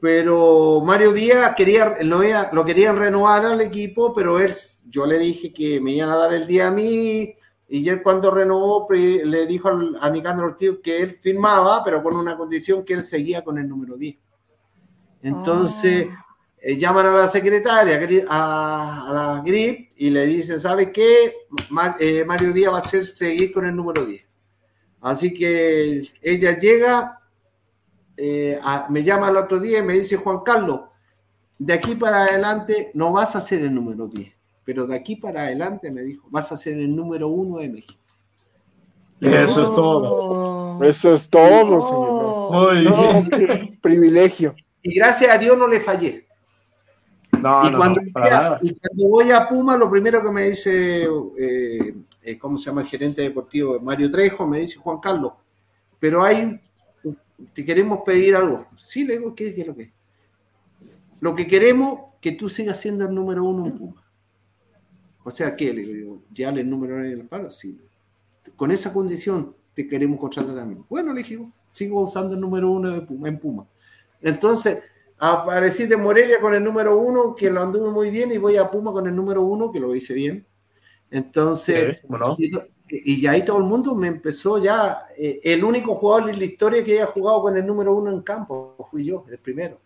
Pero 0.00 0.80
Mario 0.82 1.12
Díaz 1.12 1.54
quería, 1.54 1.98
lo, 2.00 2.64
querían 2.64 2.96
renovar 2.96 3.44
al 3.44 3.60
equipo, 3.60 4.14
pero 4.14 4.40
él, 4.40 4.54
yo 4.88 5.04
le 5.04 5.18
dije 5.18 5.52
que 5.52 5.82
me 5.82 5.92
iban 5.92 6.08
a 6.08 6.16
dar 6.16 6.32
el 6.32 6.46
día 6.46 6.68
a 6.68 6.70
mí, 6.70 7.34
y 7.68 7.88
él 7.90 8.02
cuando 8.02 8.30
renovó 8.30 8.88
le 8.90 9.44
dijo 9.44 9.68
a 9.68 10.08
Nicandro 10.08 10.46
Ortiz 10.46 10.78
que 10.82 11.02
él 11.02 11.10
firmaba, 11.12 11.84
pero 11.84 12.02
con 12.02 12.16
una 12.16 12.38
condición 12.38 12.86
que 12.86 12.94
él 12.94 13.02
seguía 13.02 13.44
con 13.44 13.58
el 13.58 13.68
número 13.68 13.98
10. 13.98 14.16
Entonces, 15.20 16.08
oh. 16.10 16.29
Eh, 16.62 16.76
llaman 16.76 17.06
a 17.06 17.16
la 17.16 17.28
secretaria, 17.28 17.98
a, 18.28 19.10
la 19.12 19.42
GRIP, 19.44 19.92
y 19.96 20.10
le 20.10 20.26
dicen, 20.26 20.60
¿sabe 20.60 20.92
qué? 20.92 21.32
Eh, 21.98 22.24
Mario 22.26 22.52
Díaz 22.52 22.72
va 22.74 22.78
a 22.78 22.82
ser 22.82 23.06
seguir 23.06 23.50
con 23.50 23.64
el 23.64 23.74
número 23.74 24.04
10. 24.04 24.22
Así 25.00 25.32
que 25.32 26.02
ella 26.20 26.58
llega, 26.58 27.18
eh, 28.14 28.60
me 28.90 29.02
llama 29.02 29.30
el 29.30 29.36
otro 29.36 29.58
día 29.58 29.78
y 29.78 29.82
me 29.82 29.94
dice, 29.94 30.16
Juan 30.16 30.40
Carlos, 30.44 30.80
de 31.58 31.72
aquí 31.72 31.94
para 31.94 32.24
adelante 32.24 32.90
no 32.92 33.10
vas 33.12 33.36
a 33.36 33.40
ser 33.40 33.62
el 33.62 33.74
número 33.74 34.06
10, 34.06 34.30
pero 34.62 34.86
de 34.86 34.96
aquí 34.96 35.16
para 35.16 35.44
adelante, 35.44 35.90
me 35.90 36.02
dijo, 36.02 36.28
vas 36.30 36.52
a 36.52 36.58
ser 36.58 36.74
el 36.74 36.94
número 36.94 37.28
uno 37.28 37.58
de 37.58 37.70
México. 37.70 37.98
Eso 39.18 39.40
es 39.40 39.54
todo. 39.54 40.84
Eso 40.84 41.14
es 41.14 41.28
todo, 41.28 42.70
señor. 42.74 43.80
privilegio. 43.80 44.54
Y 44.82 44.94
gracias 44.94 45.34
a 45.34 45.38
Dios 45.38 45.56
no 45.56 45.66
le 45.66 45.80
fallé. 45.80 46.29
No, 47.42 47.68
y, 47.68 47.72
cuando 47.72 49.08
voy 49.08 49.30
a 49.30 49.48
Puma, 49.48 49.76
lo 49.76 49.90
primero 49.90 50.22
que 50.22 50.30
me 50.30 50.44
dice, 50.44 51.04
eh, 51.38 51.94
eh, 52.22 52.38
¿cómo 52.38 52.58
se 52.58 52.66
llama 52.66 52.82
el 52.82 52.86
gerente 52.86 53.22
deportivo? 53.22 53.80
Mario 53.80 54.10
Trejo, 54.10 54.46
me 54.46 54.60
dice 54.60 54.78
Juan 54.78 54.98
Carlos, 54.98 55.32
pero 55.98 56.22
hay, 56.22 56.60
te 57.52 57.64
queremos 57.64 58.00
pedir 58.04 58.36
algo. 58.36 58.66
Sí, 58.76 59.04
le 59.04 59.18
digo, 59.18 59.34
¿qué 59.34 59.48
es 59.48 59.66
lo 59.66 59.74
que 59.74 59.82
es? 59.82 59.90
Lo 61.20 61.34
que 61.34 61.46
queremos 61.46 62.00
que 62.20 62.32
tú 62.32 62.48
sigas 62.48 62.80
siendo 62.80 63.06
el 63.06 63.14
número 63.14 63.44
uno 63.44 63.66
en 63.66 63.78
Puma. 63.78 64.04
O 65.22 65.30
sea, 65.30 65.54
¿qué? 65.54 65.72
Le 65.72 65.82
digo, 65.82 66.22
¿ya 66.32 66.48
el 66.48 66.68
número 66.68 66.96
uno 66.96 67.04
en 67.04 67.12
el 67.12 67.26
palo? 67.26 67.50
Sí. 67.50 67.78
Con 68.56 68.70
esa 68.70 68.92
condición 68.92 69.54
te 69.74 69.86
queremos 69.86 70.18
contratar 70.18 70.54
también. 70.54 70.84
Bueno, 70.88 71.12
le 71.12 71.22
dije, 71.22 71.38
sigo 71.70 72.00
usando 72.00 72.34
el 72.34 72.40
número 72.40 72.70
uno 72.70 73.06
en 73.26 73.38
Puma. 73.38 73.66
Entonces, 74.20 74.82
aparecí 75.20 75.86
de 75.86 75.98
Morelia 75.98 76.40
con 76.40 76.54
el 76.54 76.64
número 76.64 76.98
uno, 76.98 77.34
que 77.34 77.50
lo 77.50 77.62
anduve 77.62 77.90
muy 77.90 78.10
bien, 78.10 78.32
y 78.32 78.38
voy 78.38 78.56
a 78.56 78.70
Puma 78.70 78.90
con 78.90 79.06
el 79.06 79.14
número 79.14 79.42
uno, 79.42 79.70
que 79.70 79.78
lo 79.78 79.94
hice 79.94 80.14
bien. 80.14 80.46
Entonces, 81.10 81.98
y, 82.88 83.26
ahí 83.26 83.44
todo 83.44 83.58
el 83.58 83.64
mundo 83.64 83.94
me 83.94 84.08
empezó 84.08 84.62
ya, 84.62 85.06
eh, 85.16 85.40
el 85.44 85.62
único 85.62 85.94
jugador 85.94 86.30
en 86.30 86.38
la 86.38 86.44
historia 86.44 86.82
que 86.82 86.94
haya 86.94 87.06
jugado 87.06 87.42
con 87.42 87.56
el 87.56 87.66
número 87.66 87.94
uno 87.94 88.10
en 88.10 88.22
campo, 88.22 88.76
fui 88.90 89.04
yo, 89.04 89.26
el 89.30 89.38
primero. 89.38 89.78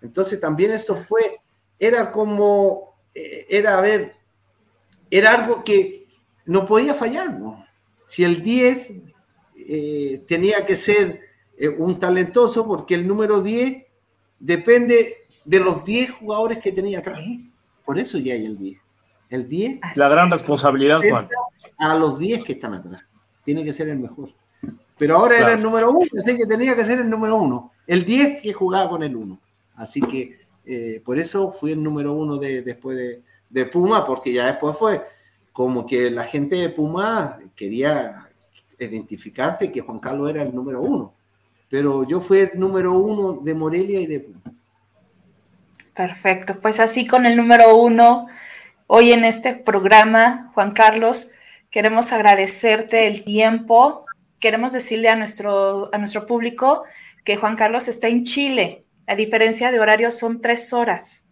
Entonces 0.00 0.38
también 0.38 0.70
eso 0.70 0.96
fue, 0.96 1.40
era 1.78 2.12
como, 2.12 2.94
eh, 3.14 3.46
era, 3.50 3.78
a 3.78 3.80
ver, 3.80 4.12
era 5.10 5.34
algo 5.34 5.64
que 5.64 6.06
no 6.46 6.64
podía 6.64 6.94
fallar. 6.94 7.36
Si 8.06 8.22
el 8.22 8.42
10 8.42 8.92
eh, 9.56 10.24
tenía 10.26 10.64
que 10.64 10.76
ser 10.76 11.20
un 11.78 11.98
talentoso, 11.98 12.64
porque 12.64 12.94
el 12.94 13.06
número 13.06 13.42
10 13.42 13.87
depende 14.38 15.26
de 15.44 15.60
los 15.60 15.84
10 15.84 16.10
jugadores 16.12 16.58
que 16.58 16.72
tenía 16.72 16.98
atrás. 16.98 17.20
Por 17.84 17.98
eso 17.98 18.18
ya 18.18 18.34
hay 18.34 18.44
el 18.44 18.58
10. 18.58 18.78
El 19.30 19.48
10. 19.48 19.80
La 19.96 20.08
gran 20.08 20.30
responsabilidad, 20.30 21.00
Juan. 21.08 21.28
A 21.78 21.94
los 21.94 22.18
10 22.18 22.44
que 22.44 22.52
están 22.52 22.74
atrás. 22.74 23.02
Tiene 23.44 23.64
que 23.64 23.72
ser 23.72 23.88
el 23.88 23.98
mejor. 23.98 24.30
Pero 24.98 25.16
ahora 25.16 25.38
era 25.38 25.52
el 25.54 25.62
número 25.62 25.90
1, 25.90 26.08
así 26.18 26.36
que 26.36 26.44
tenía 26.44 26.74
que 26.74 26.84
ser 26.84 26.98
el 26.98 27.08
número 27.08 27.36
1. 27.36 27.72
El 27.86 28.04
10 28.04 28.42
que 28.42 28.52
jugaba 28.52 28.90
con 28.90 29.02
el 29.02 29.14
1. 29.14 29.38
Así 29.76 30.00
que 30.00 30.40
eh, 30.66 31.00
por 31.04 31.18
eso 31.18 31.52
fui 31.52 31.72
el 31.72 31.82
número 31.82 32.12
1 32.12 32.36
de, 32.36 32.62
después 32.62 32.96
de, 32.96 33.22
de 33.48 33.66
Puma, 33.66 34.04
porque 34.04 34.32
ya 34.32 34.46
después 34.46 34.76
fue 34.76 35.02
como 35.52 35.86
que 35.86 36.10
la 36.10 36.24
gente 36.24 36.56
de 36.56 36.68
Puma 36.68 37.38
quería 37.54 38.28
identificarse 38.78 39.72
que 39.72 39.80
Juan 39.80 39.98
Carlos 39.98 40.30
era 40.30 40.42
el 40.42 40.54
número 40.54 40.82
1 40.82 41.14
pero 41.68 42.06
yo 42.06 42.20
fui 42.20 42.40
el 42.40 42.50
número 42.54 42.96
uno 42.96 43.34
de 43.34 43.54
Morelia 43.54 44.00
y 44.00 44.06
de 44.06 44.20
Puma. 44.20 44.40
Perfecto, 45.94 46.60
pues 46.60 46.80
así 46.80 47.06
con 47.06 47.26
el 47.26 47.36
número 47.36 47.76
uno, 47.76 48.26
hoy 48.86 49.12
en 49.12 49.24
este 49.24 49.54
programa, 49.54 50.50
Juan 50.54 50.72
Carlos, 50.72 51.32
queremos 51.70 52.12
agradecerte 52.12 53.06
el 53.06 53.24
tiempo, 53.24 54.06
queremos 54.38 54.72
decirle 54.72 55.08
a 55.08 55.16
nuestro, 55.16 55.90
a 55.92 55.98
nuestro 55.98 56.24
público 56.24 56.84
que 57.24 57.36
Juan 57.36 57.56
Carlos 57.56 57.88
está 57.88 58.08
en 58.08 58.24
Chile, 58.24 58.84
la 59.08 59.16
diferencia 59.16 59.72
de 59.72 59.80
horario 59.80 60.10
son 60.10 60.40
tres 60.40 60.72
horas. 60.72 61.26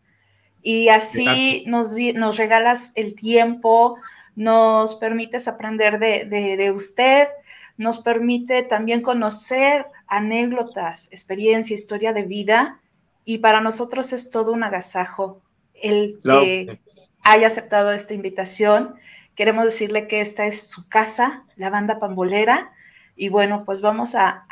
Y 0.63 0.89
así 0.89 1.63
nos, 1.69 1.95
nos, 2.15 2.39
regalas 2.39 2.91
el 2.97 3.15
tiempo, 3.15 3.99
nos 4.35 4.97
permites 4.97 5.47
aprender 5.47 6.01
de, 6.01 6.25
de, 6.25 6.57
de 6.57 6.73
usted, 6.73 7.29
nos 7.77 7.99
permite 7.99 8.63
también 8.63 9.03
conocer 9.03 9.87
anécdotas, 10.07 11.09
experiencia, 11.11 11.75
historia 11.75 12.13
de 12.13 12.23
vida 12.23 12.81
y 13.25 13.39
para 13.39 13.61
nosotros 13.61 14.13
es 14.13 14.31
todo 14.31 14.53
un 14.53 14.65
agasajo 14.65 15.43
el 15.75 16.19
que 16.23 16.81
haya 17.23 17.47
aceptado 17.49 17.93
esta 17.93 18.15
invitación. 18.15 18.95
Queremos 19.35 19.65
decirle 19.65 20.07
que 20.07 20.21
esta 20.21 20.47
es 20.47 20.71
su 20.71 20.89
casa, 20.89 21.45
la 21.57 21.69
banda 21.69 21.99
pambolera, 21.99 22.73
y 23.17 23.29
bueno, 23.29 23.65
pues 23.67 23.81
vamos 23.81 24.15
a, 24.15 24.47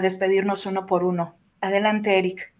despedirnos 0.00 0.64
uno 0.66 0.86
por 0.86 1.04
uno. 1.04 1.34
Adelante, 1.60 2.18
Eric. 2.18 2.54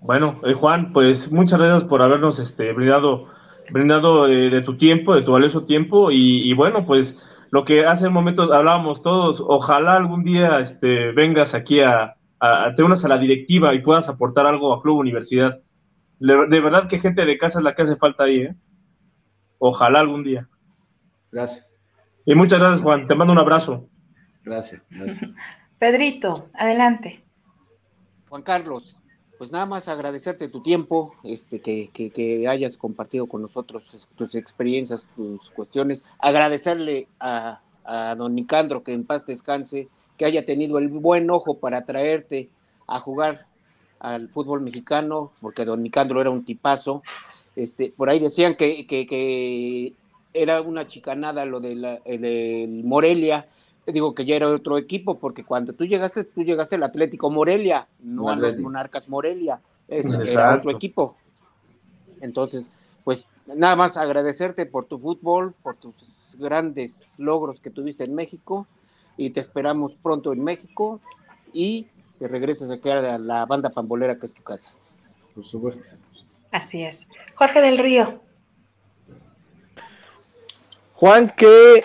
Bueno, 0.00 0.40
eh, 0.44 0.54
Juan, 0.54 0.92
pues 0.92 1.30
muchas 1.32 1.58
gracias 1.58 1.88
por 1.88 2.02
habernos 2.02 2.38
este, 2.38 2.72
brindado, 2.72 3.28
brindado 3.70 4.28
eh, 4.28 4.50
de 4.50 4.60
tu 4.60 4.76
tiempo, 4.76 5.14
de 5.14 5.22
tu 5.22 5.32
valioso 5.32 5.64
tiempo, 5.64 6.10
y 6.10 6.52
bueno, 6.54 6.84
pues 6.84 7.16
lo 7.52 7.66
que 7.66 7.84
hace 7.84 8.06
un 8.08 8.14
momento 8.14 8.50
hablábamos 8.52 9.02
todos, 9.02 9.44
ojalá 9.46 9.96
algún 9.96 10.24
día 10.24 10.58
este, 10.60 11.12
vengas 11.12 11.52
aquí 11.52 11.80
a, 11.80 12.16
a, 12.40 12.74
te 12.74 12.82
unas 12.82 13.04
a 13.04 13.08
la 13.08 13.18
directiva 13.18 13.74
y 13.74 13.82
puedas 13.82 14.08
aportar 14.08 14.46
algo 14.46 14.72
a 14.72 14.80
Club 14.80 14.96
Universidad. 14.96 15.60
de 16.18 16.60
verdad 16.60 16.88
que 16.88 16.98
gente 16.98 17.26
de 17.26 17.36
casa 17.36 17.58
es 17.58 17.64
la 17.64 17.74
que 17.74 17.82
hace 17.82 17.96
falta 17.96 18.24
ahí, 18.24 18.40
¿eh? 18.40 18.56
Ojalá 19.58 20.00
algún 20.00 20.24
día. 20.24 20.48
Gracias. 21.30 21.68
Y 22.24 22.34
muchas 22.34 22.58
gracias, 22.58 22.82
Juan. 22.82 23.06
Te 23.06 23.14
mando 23.14 23.34
un 23.34 23.38
abrazo. 23.38 23.86
Gracias. 24.44 24.82
gracias. 24.88 25.30
Pedrito, 25.78 26.48
adelante. 26.54 27.22
Juan 28.30 28.42
Carlos, 28.42 29.01
pues 29.42 29.50
nada 29.50 29.66
más 29.66 29.88
agradecerte 29.88 30.46
tu 30.46 30.62
tiempo, 30.62 31.16
este, 31.24 31.60
que, 31.60 31.88
que, 31.90 32.46
hayas 32.46 32.76
compartido 32.76 33.26
con 33.26 33.42
nosotros 33.42 34.06
tus 34.14 34.36
experiencias, 34.36 35.04
tus 35.16 35.50
cuestiones. 35.50 36.04
Agradecerle 36.20 37.08
a, 37.18 37.60
a, 37.84 38.14
don 38.14 38.36
Nicandro 38.36 38.84
que 38.84 38.92
en 38.92 39.04
paz 39.04 39.26
descanse, 39.26 39.88
que 40.16 40.26
haya 40.26 40.44
tenido 40.44 40.78
el 40.78 40.86
buen 40.86 41.28
ojo 41.28 41.58
para 41.58 41.84
traerte 41.84 42.50
a 42.86 43.00
jugar 43.00 43.46
al 43.98 44.28
fútbol 44.28 44.60
mexicano, 44.60 45.32
porque 45.40 45.64
don 45.64 45.82
Nicandro 45.82 46.20
era 46.20 46.30
un 46.30 46.44
tipazo. 46.44 47.02
Este, 47.56 47.92
por 47.96 48.10
ahí 48.10 48.20
decían 48.20 48.54
que, 48.54 48.86
que 48.86 49.92
era 50.34 50.60
una 50.60 50.86
chicanada 50.86 51.46
lo 51.46 51.58
de 51.58 51.74
la, 51.74 51.94
el 52.04 52.84
Morelia, 52.84 53.48
digo 53.86 54.14
que 54.14 54.24
ya 54.24 54.36
era 54.36 54.48
otro 54.48 54.78
equipo, 54.78 55.18
porque 55.18 55.44
cuando 55.44 55.72
tú 55.72 55.84
llegaste, 55.84 56.24
tú 56.24 56.42
llegaste 56.42 56.76
al 56.76 56.84
Atlético 56.84 57.30
Morelia, 57.30 57.88
no 58.00 58.28
a 58.28 58.36
los 58.36 58.58
Monarcas 58.58 59.08
Morelia, 59.08 59.60
es, 59.88 60.06
era 60.12 60.56
otro 60.56 60.70
equipo. 60.70 61.16
Entonces, 62.20 62.70
pues 63.04 63.26
nada 63.46 63.74
más 63.74 63.96
agradecerte 63.96 64.66
por 64.66 64.84
tu 64.84 64.98
fútbol, 64.98 65.54
por 65.62 65.76
tus 65.76 65.94
grandes 66.38 67.14
logros 67.18 67.60
que 67.60 67.70
tuviste 67.70 68.04
en 68.04 68.14
México, 68.14 68.66
y 69.16 69.30
te 69.30 69.40
esperamos 69.40 69.94
pronto 69.96 70.32
en 70.32 70.42
México 70.42 71.00
y 71.52 71.88
que 72.18 72.28
regreses 72.28 72.70
aquí 72.70 72.88
a 72.88 73.18
la 73.18 73.46
banda 73.46 73.70
pambolera 73.70 74.16
que 74.18 74.26
es 74.26 74.34
tu 74.34 74.42
casa. 74.42 74.72
Por 75.34 75.44
supuesto. 75.44 75.82
Así 76.50 76.82
es. 76.82 77.08
Jorge 77.34 77.60
del 77.60 77.78
Río. 77.78 78.22
Juan, 80.94 81.32
¿qué 81.36 81.84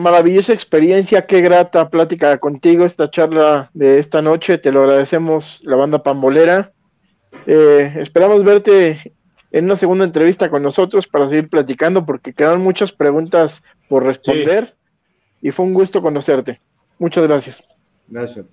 maravillosa 0.00 0.52
experiencia, 0.52 1.26
qué 1.26 1.40
grata 1.40 1.88
plática 1.88 2.38
contigo, 2.38 2.84
esta 2.84 3.10
charla 3.10 3.70
de 3.74 3.98
esta 3.98 4.22
noche, 4.22 4.58
te 4.58 4.72
lo 4.72 4.82
agradecemos 4.82 5.60
la 5.62 5.76
banda 5.76 6.02
Pambolera. 6.02 6.72
Eh, 7.46 7.94
esperamos 7.98 8.42
verte 8.42 9.14
en 9.52 9.64
una 9.66 9.76
segunda 9.76 10.04
entrevista 10.04 10.50
con 10.50 10.62
nosotros 10.62 11.06
para 11.06 11.28
seguir 11.28 11.48
platicando 11.48 12.04
porque 12.04 12.32
quedan 12.32 12.60
muchas 12.60 12.92
preguntas 12.92 13.62
por 13.88 14.04
responder 14.04 14.74
y 15.40 15.50
fue 15.50 15.66
un 15.66 15.74
gusto 15.74 16.02
conocerte. 16.02 16.60
Muchas 16.98 17.24
gracias. 17.24 17.56
Gracias. 18.08 18.46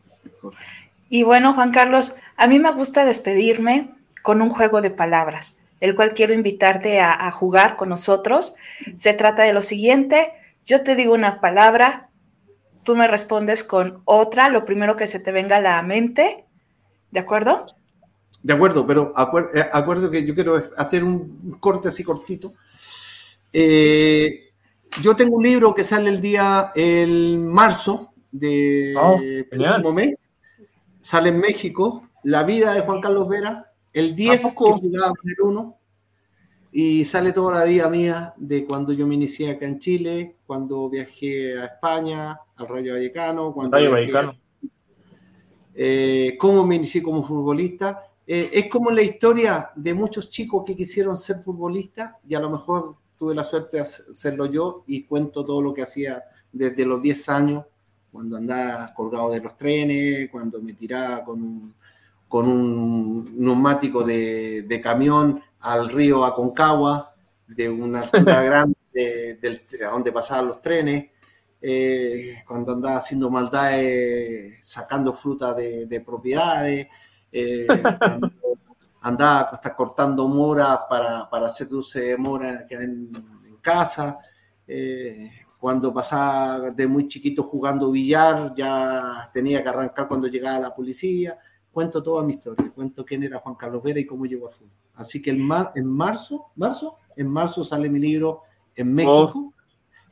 Y 1.09 1.23
bueno, 1.23 1.53
Juan 1.53 1.71
Carlos, 1.71 2.15
a 2.35 2.47
mí 2.47 2.59
me 2.59 2.71
gusta 2.71 3.05
despedirme 3.05 3.89
con 4.23 4.41
un 4.41 4.49
juego 4.49 4.81
de 4.81 4.89
palabras, 4.89 5.61
el 5.79 5.95
cual 5.95 6.13
quiero 6.13 6.33
invitarte 6.33 6.99
a, 6.99 7.13
a 7.13 7.31
jugar 7.31 7.75
con 7.75 7.89
nosotros. 7.89 8.55
Se 8.95 9.13
trata 9.13 9.43
de 9.43 9.53
lo 9.53 9.61
siguiente 9.61 10.31
yo 10.67 10.83
te 10.83 10.97
digo 10.97 11.13
una 11.13 11.39
palabra, 11.39 12.09
tú 12.83 12.95
me 12.95 13.07
respondes 13.07 13.63
con 13.63 14.01
otra, 14.03 14.49
lo 14.49 14.65
primero 14.65 14.97
que 14.97 15.07
se 15.07 15.19
te 15.19 15.31
venga 15.31 15.55
a 15.55 15.61
la 15.61 15.81
mente, 15.81 16.45
¿de 17.09 17.19
acuerdo? 17.21 17.65
De 18.43 18.53
acuerdo, 18.53 18.85
pero 18.85 19.13
eh, 19.55 19.65
acuerdo 19.71 20.11
que 20.11 20.25
yo 20.25 20.35
quiero 20.35 20.61
hacer 20.77 21.05
un 21.05 21.57
corte 21.59 21.87
así 21.87 22.03
cortito. 22.03 22.53
Eh, 23.53 24.51
yo 25.01 25.15
tengo 25.15 25.37
un 25.37 25.43
libro 25.43 25.73
que 25.73 25.85
sale 25.85 26.09
el 26.09 26.19
día, 26.19 26.73
el 26.75 27.39
marzo 27.39 28.13
de 28.31 28.93
oh, 28.99 29.17
Sale 30.99 31.29
en 31.29 31.39
México, 31.39 32.09
La 32.23 32.43
vida 32.43 32.73
de 32.73 32.81
Juan 32.81 32.99
Carlos 32.99 33.29
Vera, 33.29 33.71
el 33.93 34.15
10 34.15 34.41
que 34.41 34.51
jugaba 34.51 35.13
con 35.13 35.29
el 35.29 35.41
1, 35.41 35.77
y 36.79 37.05
sale 37.05 37.33
toda 37.33 37.57
la 37.57 37.65
vida 37.65 37.89
mía 37.89 38.35
de 38.37 38.63
cuando 38.63 38.93
yo 38.93 39.07
me 39.07 39.15
inicié 39.15 39.49
acá 39.49 39.65
en 39.65 39.79
Chile, 39.79 40.35
cuando 40.45 40.87
viajé 40.91 41.57
a 41.57 41.65
España, 41.65 42.39
al 42.55 42.67
Rayo 42.67 42.93
Vallecano, 42.93 43.51
cuando 43.51 43.75
Rayo 43.75 43.89
Vallecano. 43.89 44.33
eh, 45.73 46.37
cómo 46.39 46.63
me 46.63 46.75
inicié 46.75 47.01
como 47.01 47.23
futbolista. 47.23 48.03
Eh, 48.27 48.51
es 48.53 48.67
como 48.67 48.91
la 48.91 49.01
historia 49.01 49.71
de 49.75 49.95
muchos 49.95 50.29
chicos 50.29 50.63
que 50.63 50.75
quisieron 50.75 51.17
ser 51.17 51.39
futbolistas 51.39 52.13
y 52.27 52.35
a 52.35 52.39
lo 52.39 52.51
mejor 52.51 52.95
tuve 53.17 53.33
la 53.33 53.43
suerte 53.43 53.77
de 53.77 53.81
hacerlo 53.81 54.45
yo 54.45 54.83
y 54.85 55.01
cuento 55.01 55.43
todo 55.43 55.63
lo 55.63 55.73
que 55.73 55.81
hacía 55.81 56.25
desde 56.51 56.85
los 56.85 57.01
10 57.01 57.29
años, 57.29 57.65
cuando 58.11 58.37
andaba 58.37 58.93
colgado 58.93 59.31
de 59.31 59.41
los 59.41 59.57
trenes, 59.57 60.29
cuando 60.29 60.61
me 60.61 60.73
tiraba 60.73 61.23
con 61.23 61.41
un, 61.41 61.73
con 62.27 62.47
un 62.47 63.33
neumático 63.35 64.03
de, 64.03 64.61
de 64.61 64.79
camión 64.79 65.41
al 65.67 65.89
río 65.89 66.23
Aconcagua, 66.23 67.13
de 67.47 67.69
una 67.69 68.01
altura 68.01 68.41
grande 68.43 68.75
de, 68.93 69.61
donde 69.91 70.11
pasaban 70.11 70.47
los 70.47 70.61
trenes, 70.61 71.11
eh, 71.61 72.43
cuando 72.47 72.73
andaba 72.73 72.97
haciendo 72.97 73.29
maldades, 73.29 74.59
sacando 74.63 75.13
fruta 75.13 75.53
de, 75.53 76.03
propiedades, 76.05 76.87
eh, 77.31 77.67
andaba 79.01 79.41
hasta 79.41 79.75
cortando 79.75 80.27
mora 80.27 80.87
para, 80.87 81.29
para, 81.29 81.47
hacer 81.47 81.67
dulce 81.67 81.99
de 82.01 82.17
mora 82.17 82.65
en, 82.69 83.09
en 83.45 83.57
casa. 83.57 84.19
Eh, 84.65 85.29
cuando 85.59 85.93
pasaba 85.93 86.71
de 86.71 86.87
muy 86.87 87.07
chiquito 87.07 87.43
jugando 87.43 87.91
billar, 87.91 88.53
ya 88.55 89.29
tenía 89.33 89.61
que 89.61 89.69
arrancar 89.69 90.07
cuando 90.07 90.27
llegaba 90.27 90.59
la 90.59 90.75
policía. 90.75 91.37
Cuento 91.77 92.01
toda 92.01 92.23
mi 92.23 92.33
historia, 92.33 92.71
cuento 92.73 93.05
quién 93.05 93.21
era 93.21 93.37
Juan 93.37 93.53
Carlos 93.53 93.83
Vera 93.83 93.99
y 93.99 94.05
cómo 94.07 94.25
llegó 94.25 94.47
a 94.47 94.49
fútbol. 94.49 94.71
Así 94.95 95.21
que 95.21 95.29
en, 95.29 95.47
en 95.75 95.85
marzo, 95.85 96.47
marzo, 96.55 96.97
en 97.15 97.27
marzo 97.27 97.63
sale 97.63 97.87
mi 97.87 97.99
libro 97.99 98.39
en 98.75 98.95
México, 98.95 99.31
oh. 99.35 99.53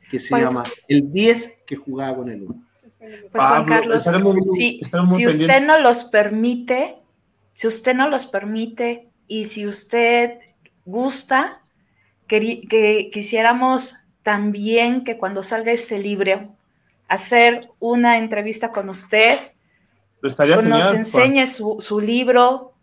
que 0.08 0.20
se 0.20 0.30
pues 0.30 0.44
llama 0.44 0.62
El 0.86 1.10
10 1.10 1.62
que 1.66 1.74
jugaba 1.74 2.18
con 2.18 2.28
el 2.28 2.44
1. 2.44 2.64
Pues 3.32 3.44
Juan 3.44 3.64
Carlos, 3.64 4.04
si, 4.54 5.26
usted 5.26 5.60
no 5.60 5.80
los 5.80 6.04
permite, 6.04 6.98
si 7.50 7.66
usted 7.66 7.96
no 7.96 8.08
los 8.08 8.28
permite 8.28 9.10
y 9.26 9.46
si 9.46 9.66
usted 9.66 10.38
gusta, 10.84 11.62
que, 12.28 13.10
quisiéramos 13.12 14.04
también 14.22 15.02
que 15.02 15.18
cuando 15.18 15.42
salga 15.42 15.72
ese 15.72 15.98
libro, 15.98 16.54
hacer 17.08 17.72
una 17.80 18.18
entrevista 18.18 18.70
con 18.70 18.88
usted, 18.88 19.36
nos 20.22 20.92
enseñe 20.92 21.46
su, 21.46 21.76
su, 21.80 22.00
libro, 22.00 22.76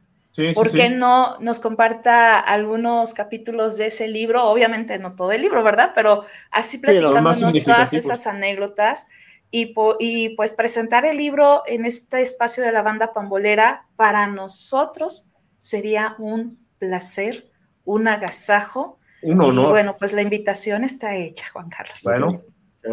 ¿Por 0.55 0.71
qué 0.71 0.89
no 0.89 1.37
nos 1.39 1.59
comparta 1.59 2.39
algunos 2.39 3.13
capítulos 3.13 3.77
de 3.77 3.87
ese 3.87 4.07
libro? 4.07 4.45
Obviamente 4.45 4.97
no 4.97 5.15
todo 5.15 5.31
el 5.31 5.41
libro, 5.41 5.61
¿verdad? 5.63 5.91
Pero 5.93 6.23
así 6.49 6.79
platicándonos 6.79 7.61
todas 7.63 7.93
esas 7.93 8.25
anécdotas 8.25 9.09
y, 9.51 9.75
y, 9.99 10.29
pues 10.29 10.53
presentar 10.53 11.05
el 11.05 11.17
libro 11.17 11.61
en 11.67 11.85
este 11.85 12.21
espacio 12.21 12.63
de 12.63 12.71
la 12.71 12.81
banda 12.81 13.13
pambolera 13.13 13.85
para 13.95 14.25
nosotros 14.25 15.29
sería 15.59 16.15
un 16.17 16.57
placer, 16.79 17.51
un 17.85 18.07
agasajo. 18.07 18.97
Un 19.21 19.39
honor. 19.39 19.67
Y 19.67 19.69
bueno, 19.69 19.95
pues 19.99 20.13
la 20.13 20.23
invitación 20.23 20.83
está 20.83 21.15
hecha, 21.15 21.45
Juan 21.53 21.69
Carlos. 21.69 22.01
Bueno, 22.03 22.41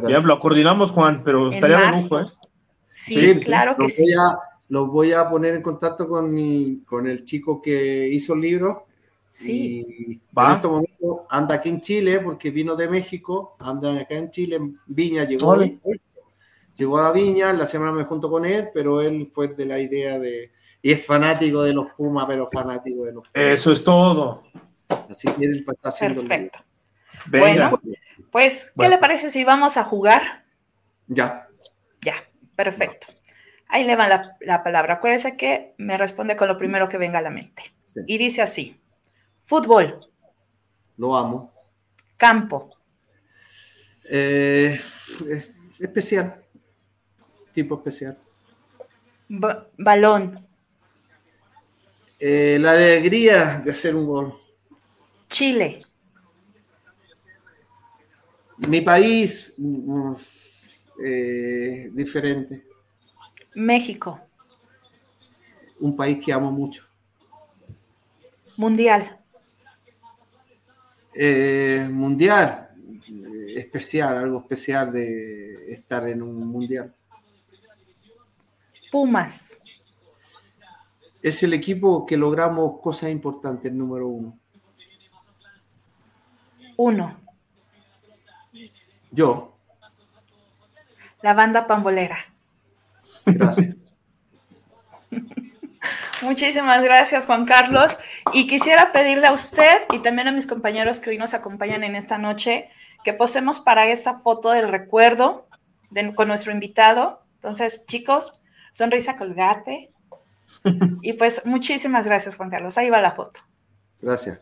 ya 0.08 0.20
lo 0.20 0.38
coordinamos, 0.38 0.90
Juan, 0.90 1.24
pero 1.24 1.50
estaría 1.50 1.78
de 1.78 1.86
lujo, 1.92 2.20
¿eh? 2.20 2.26
Sí, 2.92 3.38
claro 3.38 3.76
que 3.76 3.88
sí 3.88 4.12
los 4.68 4.88
voy 4.88 5.12
a 5.12 5.30
poner 5.30 5.54
en 5.54 5.62
contacto 5.62 6.08
con, 6.08 6.36
con 6.84 7.06
el 7.06 7.24
chico 7.24 7.62
que 7.62 8.08
hizo 8.08 8.34
el 8.34 8.40
libro. 8.40 8.86
Sí. 9.28 9.86
Y 9.88 10.20
en 10.36 10.50
este 10.50 10.66
momento 10.66 11.26
anda 11.28 11.54
aquí 11.54 11.68
en 11.68 11.80
Chile 11.80 12.18
porque 12.18 12.50
vino 12.50 12.74
de 12.74 12.88
México, 12.88 13.54
anda 13.60 14.00
acá 14.00 14.16
en 14.16 14.30
Chile, 14.30 14.58
Viña 14.86 15.22
llegó. 15.22 15.56
Llegó 16.74 16.98
a 16.98 17.12
Viña, 17.12 17.52
la 17.52 17.66
semana 17.66 17.92
me 17.92 18.02
junto 18.02 18.28
con 18.28 18.44
él, 18.44 18.70
pero 18.74 19.00
él 19.00 19.30
fue 19.32 19.48
de 19.48 19.66
la 19.66 19.78
idea 19.78 20.18
de. 20.18 20.50
Y 20.82 20.90
es 20.90 21.06
fanático 21.06 21.62
de 21.62 21.74
los 21.74 21.92
Pumas, 21.92 22.24
pero 22.26 22.48
fanático 22.50 23.04
de 23.04 23.12
los 23.12 23.28
Pumas. 23.28 23.60
Eso 23.60 23.70
es 23.70 23.84
todo. 23.84 24.42
Así 24.88 25.30
que 25.32 25.44
él 25.44 25.64
está 25.68 25.90
haciendo 25.90 26.22
Perfecto. 26.22 26.58
Bueno, 27.28 27.80
pues, 28.32 28.72
¿qué 28.76 28.88
le 28.88 28.98
parece 28.98 29.30
si 29.30 29.44
vamos 29.44 29.76
a 29.76 29.84
jugar? 29.84 30.44
Ya. 31.06 31.46
Ya, 32.00 32.14
perfecto. 32.62 33.06
Ahí 33.68 33.84
le 33.84 33.96
va 33.96 34.06
la, 34.40 34.62
palabra. 34.62 34.94
Acuérdese 34.94 35.34
que 35.34 35.74
me 35.78 35.96
responde 35.96 36.36
con 36.36 36.46
lo 36.46 36.58
primero 36.58 36.90
que 36.90 36.98
venga 36.98 37.20
a 37.20 37.22
la 37.22 37.30
mente. 37.30 37.62
Y 38.06 38.18
dice 38.18 38.42
así: 38.42 38.78
fútbol. 39.42 40.00
Lo 40.98 41.16
amo. 41.16 41.50
Campo. 42.18 42.76
Eh, 44.04 44.78
especial. 45.78 46.44
Tipo 47.54 47.76
especial. 47.76 48.18
balón. 49.78 50.46
Eh, 52.18 52.58
la 52.60 52.72
alegría 52.72 53.62
de 53.64 53.70
hacer 53.70 53.96
un 53.96 54.06
gol. 54.06 54.34
Chile. 55.30 55.86
Mi 58.58 58.82
país, 58.82 59.54
mm, 59.56 60.10
mm, 60.10 60.16
eh, 61.02 61.90
diferente. 61.92 62.64
México. 63.54 64.20
Un 65.78 65.96
país 65.96 66.22
que 66.24 66.32
amo 66.32 66.50
mucho. 66.50 66.86
Mundial. 68.56 69.18
Eh, 71.14 71.88
mundial. 71.90 72.68
Especial, 73.56 74.18
algo 74.18 74.40
especial 74.40 74.92
de 74.92 75.72
estar 75.72 76.08
en 76.08 76.22
un 76.22 76.46
mundial. 76.46 76.94
Pumas. 78.90 79.58
Es 81.22 81.42
el 81.42 81.52
equipo 81.52 82.06
que 82.06 82.16
logramos 82.16 82.80
cosas 82.80 83.10
importantes, 83.10 83.72
número 83.72 84.08
uno. 84.08 84.38
Uno. 86.76 87.20
Yo. 89.10 89.49
La 91.22 91.34
banda 91.34 91.66
pambolera. 91.66 92.16
Gracias. 93.26 93.76
Muchísimas 96.22 96.82
gracias, 96.82 97.26
Juan 97.26 97.46
Carlos. 97.46 97.98
Y 98.32 98.46
quisiera 98.46 98.92
pedirle 98.92 99.26
a 99.26 99.32
usted 99.32 99.82
y 99.92 100.00
también 100.00 100.28
a 100.28 100.32
mis 100.32 100.46
compañeros 100.46 101.00
que 101.00 101.10
hoy 101.10 101.18
nos 101.18 101.34
acompañan 101.34 101.82
en 101.82 101.96
esta 101.96 102.18
noche 102.18 102.68
que 103.04 103.14
posemos 103.14 103.60
para 103.60 103.86
esa 103.86 104.14
foto 104.14 104.50
del 104.50 104.68
recuerdo 104.68 105.48
con 106.14 106.28
nuestro 106.28 106.52
invitado. 106.52 107.22
Entonces, 107.36 107.86
chicos, 107.86 108.40
sonrisa 108.70 109.16
colgate. 109.16 109.90
Y 111.02 111.14
pues 111.14 111.46
muchísimas 111.46 112.04
gracias, 112.04 112.36
Juan 112.36 112.50
Carlos. 112.50 112.76
Ahí 112.76 112.90
va 112.90 113.00
la 113.00 113.12
foto. 113.12 113.40
Gracias. 114.02 114.38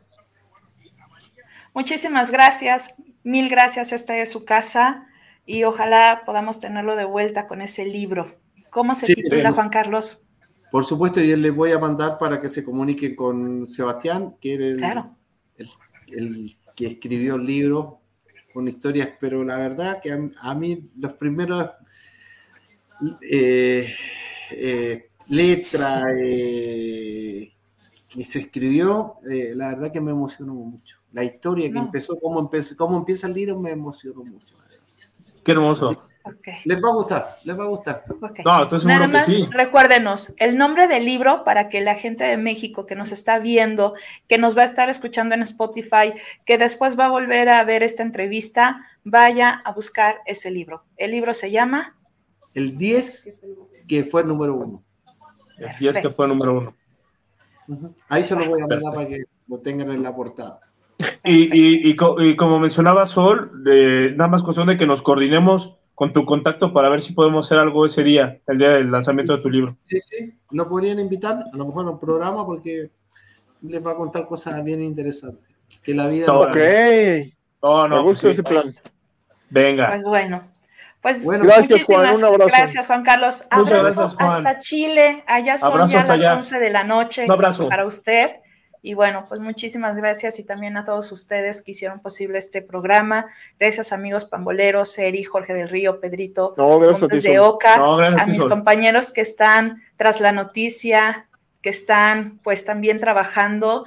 Muchísimas 1.73 2.33
gracias. 2.33 2.97
Mil 3.23 3.49
gracias. 3.49 3.93
Esta 3.93 4.17
es 4.17 4.33
su 4.33 4.45
casa 4.45 5.07
y 5.49 5.65
ojalá 5.65 6.25
podamos 6.27 6.61
tenerlo 6.61 6.95
de 6.95 7.07
vuelta 7.07 7.47
con 7.47 7.63
ese 7.63 7.87
libro. 7.87 8.27
¿Cómo 8.69 8.95
se 8.95 9.15
titula, 9.15 9.51
Juan 9.51 9.71
Carlos? 9.71 10.23
Por 10.71 10.85
supuesto, 10.85 11.21
y 11.23 11.35
le 11.35 11.49
voy 11.49 11.73
a 11.73 11.79
mandar 11.79 12.19
para 12.19 12.39
que 12.39 12.51
se 12.51 12.63
comunique 12.63 13.17
con 13.17 13.67
Sebastián, 13.67 14.37
que 14.43 14.55
era 14.55 15.11
el, 16.09 16.55
que 16.77 16.87
escribió 16.87 17.37
el 17.37 17.47
libro 17.47 18.03
con 18.53 18.69
historias, 18.69 19.09
pero 19.19 19.43
la 19.43 19.57
verdad 19.57 20.01
que 20.03 20.31
a, 20.39 20.55
mí 20.55 20.85
los 20.99 21.15
primeros 21.15 21.71
eh, 23.23 23.91
eh, 24.51 25.09
letras 25.29 26.05
eh, 26.23 27.51
que 28.07 28.25
se 28.27 28.41
escribió, 28.41 29.15
la 29.23 29.71
verdad 29.71 29.91
que 29.91 30.03
me 30.03 30.11
emocionó 30.11 30.53
mucho. 30.53 30.99
La 31.11 31.25
historia 31.25 31.73
que 31.73 31.79
empezó, 31.79 32.19
cómo, 32.21 32.39
empezó, 32.39 32.77
cómo 32.77 32.99
empieza 32.99 33.27
el 33.27 33.33
libro, 33.33 33.59
me 33.59 33.71
emocionó 33.71 34.23
mucho. 34.23 34.59
Qué 35.49 35.53
hermoso. 35.53 36.05
Les 36.67 36.77
va 36.77 36.91
a 36.91 36.93
gustar, 36.93 37.37
les 37.43 37.59
va 37.59 37.65
a 37.65 37.69
gustar. 37.69 38.05
Nada 38.85 39.09
más 39.09 39.35
recuérdenos 39.51 40.35
el 40.37 40.59
nombre 40.59 40.89
del 40.89 41.07
libro 41.07 41.43
para 41.43 41.71
que 41.71 41.81
la 41.81 41.95
gente 41.95 42.25
de 42.25 42.37
México 42.37 42.85
que 42.85 42.95
nos 42.95 43.13
está 43.13 43.39
viendo, 43.39 43.95
que 44.27 44.37
nos 44.37 44.59
va 44.59 44.61
a 44.61 44.65
estar 44.67 44.91
escuchando 44.91 45.35
en 45.35 45.41
Spotify, 45.41 46.13
que 46.45 46.59
después 46.59 46.99
va 46.99 47.07
a 47.07 47.09
volver 47.09 47.49
a 47.49 47.65
ver 47.65 47.83
esta 47.83 48.03
entrevista, 48.03 48.85
vaya 49.05 49.63
a 49.65 49.73
buscar 49.73 50.17
ese 50.27 50.51
libro. 50.51 50.85
El 50.99 51.13
libro 51.13 51.33
se 51.33 51.51
llama 51.51 51.97
El 52.53 52.77
10 52.77 53.39
que 53.89 54.05
fue 54.05 54.21
el 54.21 54.29
número 54.29 54.55
uno. 54.55 54.85
El 55.57 55.75
10 55.79 55.97
que 56.03 56.11
fue 56.11 56.27
el 56.27 56.33
número 56.33 56.59
uno. 56.59 57.95
Ahí 58.07 58.23
se 58.23 58.35
lo 58.35 58.45
voy 58.45 58.61
a 58.61 58.67
mandar 58.67 58.93
para 58.93 59.09
que 59.09 59.25
lo 59.47 59.61
tengan 59.61 59.93
en 59.93 60.03
la 60.03 60.15
portada. 60.15 60.68
Y, 61.25 61.97
como 61.97 62.59
mencionaba 62.59 63.07
Sol, 63.07 63.51
nada 63.65 64.29
más 64.29 64.43
cuestión 64.43 64.67
de 64.67 64.77
que 64.77 64.87
nos 64.87 65.03
coordinemos 65.03 65.77
con 65.95 66.13
tu 66.13 66.25
contacto 66.25 66.73
para 66.73 66.89
ver 66.89 67.03
si 67.03 67.13
podemos 67.13 67.47
hacer 67.47 67.59
algo 67.59 67.85
ese 67.87 68.03
día, 68.03 68.41
el 68.47 68.59
día 68.59 68.69
del 68.71 68.91
lanzamiento 68.91 69.37
de 69.37 69.43
tu 69.43 69.51
libro. 69.51 69.77
Sí, 69.83 69.99
sí, 70.01 70.33
lo 70.51 70.69
podrían 70.69 70.99
invitar, 71.01 71.45
a 71.53 71.57
lo 71.57 71.67
mejor 71.67 71.87
a 71.87 71.91
un 71.91 72.01
programa, 72.01 72.47
porque 72.47 72.91
les 73.63 73.85
va 73.85 73.93
a 73.93 73.97
contar 73.97 74.27
cosas 74.27 74.63
bien 74.63 74.81
interesantes. 74.81 75.49
Que 75.83 75.95
la 75.95 76.07
vida. 76.07 76.33
Ok. 76.33 76.57
Oh, 77.61 77.89
no, 77.89 77.97
Me 77.97 78.03
gusta 78.03 78.31
ese 78.31 78.43
plan. 78.43 78.75
Venga. 79.51 79.89
Pues 79.89 80.05
bueno. 80.05 80.41
Pues 81.01 81.27
muchísimas 81.27 82.21
gracias, 82.47 82.87
Juan 82.87 83.03
Carlos. 83.03 83.47
Abrazo 83.51 84.15
hasta 84.19 84.59
Chile. 84.59 85.23
Allá 85.27 85.59
son 85.59 85.87
ya 85.89 86.05
las 86.05 86.27
11 86.27 86.59
de 86.59 86.71
la 86.71 86.85
noche 86.85 87.27
para 87.27 87.85
usted. 87.85 88.31
Y 88.83 88.95
bueno, 88.95 89.27
pues 89.29 89.41
muchísimas 89.41 89.97
gracias 89.97 90.39
y 90.39 90.45
también 90.45 90.77
a 90.77 90.85
todos 90.85 91.11
ustedes 91.13 91.63
que 91.63 91.73
hicieron 91.73 92.01
posible 92.01 92.39
este 92.39 92.63
programa. 92.63 93.27
Gracias 93.59 93.93
amigos 93.93 94.25
pamboleros, 94.25 94.97
Eri, 94.99 95.23
Jorge 95.25 95.55
del 95.55 95.69
Río, 95.69 96.01
Pedrito, 96.01 96.55
no, 96.57 96.79
de 96.79 97.39
Oca, 97.41 97.75
a 97.77 98.27
mis 98.27 98.45
compañeros 98.45 99.13
que 99.13 99.21
están 99.21 99.83
tras 99.97 100.21
la 100.21 100.33
noticia, 100.33 101.29
que 101.63 101.71
están 101.71 102.39
pues 102.43 102.65
también 102.65 103.01
trabajando 103.01 103.87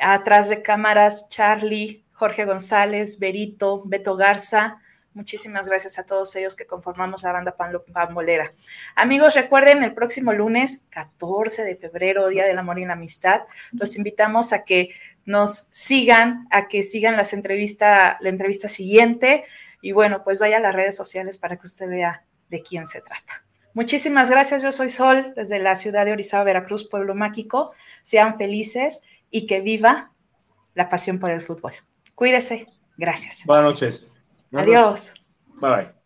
atrás 0.00 0.48
de 0.48 0.62
cámaras, 0.62 1.28
Charlie, 1.28 2.02
Jorge 2.12 2.44
González, 2.44 3.18
Berito, 3.18 3.82
Beto 3.84 4.16
Garza, 4.16 4.78
Muchísimas 5.14 5.68
gracias 5.68 5.98
a 5.98 6.06
todos 6.06 6.34
ellos 6.36 6.56
que 6.56 6.66
conformamos 6.66 7.22
la 7.22 7.32
banda 7.32 7.54
Pambolera. 7.54 8.52
Amigos, 8.96 9.34
recuerden 9.34 9.82
el 9.82 9.94
próximo 9.94 10.32
lunes, 10.32 10.84
14 10.90 11.64
de 11.64 11.76
febrero, 11.76 12.28
Día 12.28 12.46
del 12.46 12.58
Amor 12.58 12.78
y 12.78 12.86
la 12.86 12.94
Amistad, 12.94 13.42
los 13.72 13.96
invitamos 13.96 14.52
a 14.52 14.64
que 14.64 14.90
nos 15.24 15.66
sigan, 15.70 16.48
a 16.50 16.66
que 16.66 16.82
sigan 16.82 17.16
las 17.16 17.32
entrevista, 17.32 18.16
la 18.20 18.30
entrevista 18.30 18.68
siguiente 18.68 19.44
y 19.82 19.92
bueno, 19.92 20.24
pues 20.24 20.38
vaya 20.38 20.56
a 20.56 20.60
las 20.60 20.74
redes 20.74 20.96
sociales 20.96 21.36
para 21.36 21.56
que 21.56 21.66
usted 21.66 21.88
vea 21.88 22.24
de 22.48 22.62
quién 22.62 22.86
se 22.86 23.00
trata. 23.02 23.44
Muchísimas 23.74 24.30
gracias, 24.30 24.62
yo 24.62 24.72
soy 24.72 24.90
Sol 24.90 25.32
desde 25.34 25.58
la 25.58 25.76
ciudad 25.76 26.04
de 26.04 26.12
Orizaba, 26.12 26.44
Veracruz, 26.44 26.88
pueblo 26.88 27.14
mágico. 27.14 27.72
Sean 28.02 28.36
felices 28.36 29.00
y 29.30 29.46
que 29.46 29.60
viva 29.60 30.12
la 30.74 30.88
pasión 30.88 31.18
por 31.18 31.30
el 31.30 31.40
fútbol. 31.40 31.72
Cuídese. 32.14 32.66
Gracias. 32.96 33.44
Buenas 33.46 33.64
noches. 33.64 34.11
Adiós. 34.54 35.14
Bye. 35.60 36.01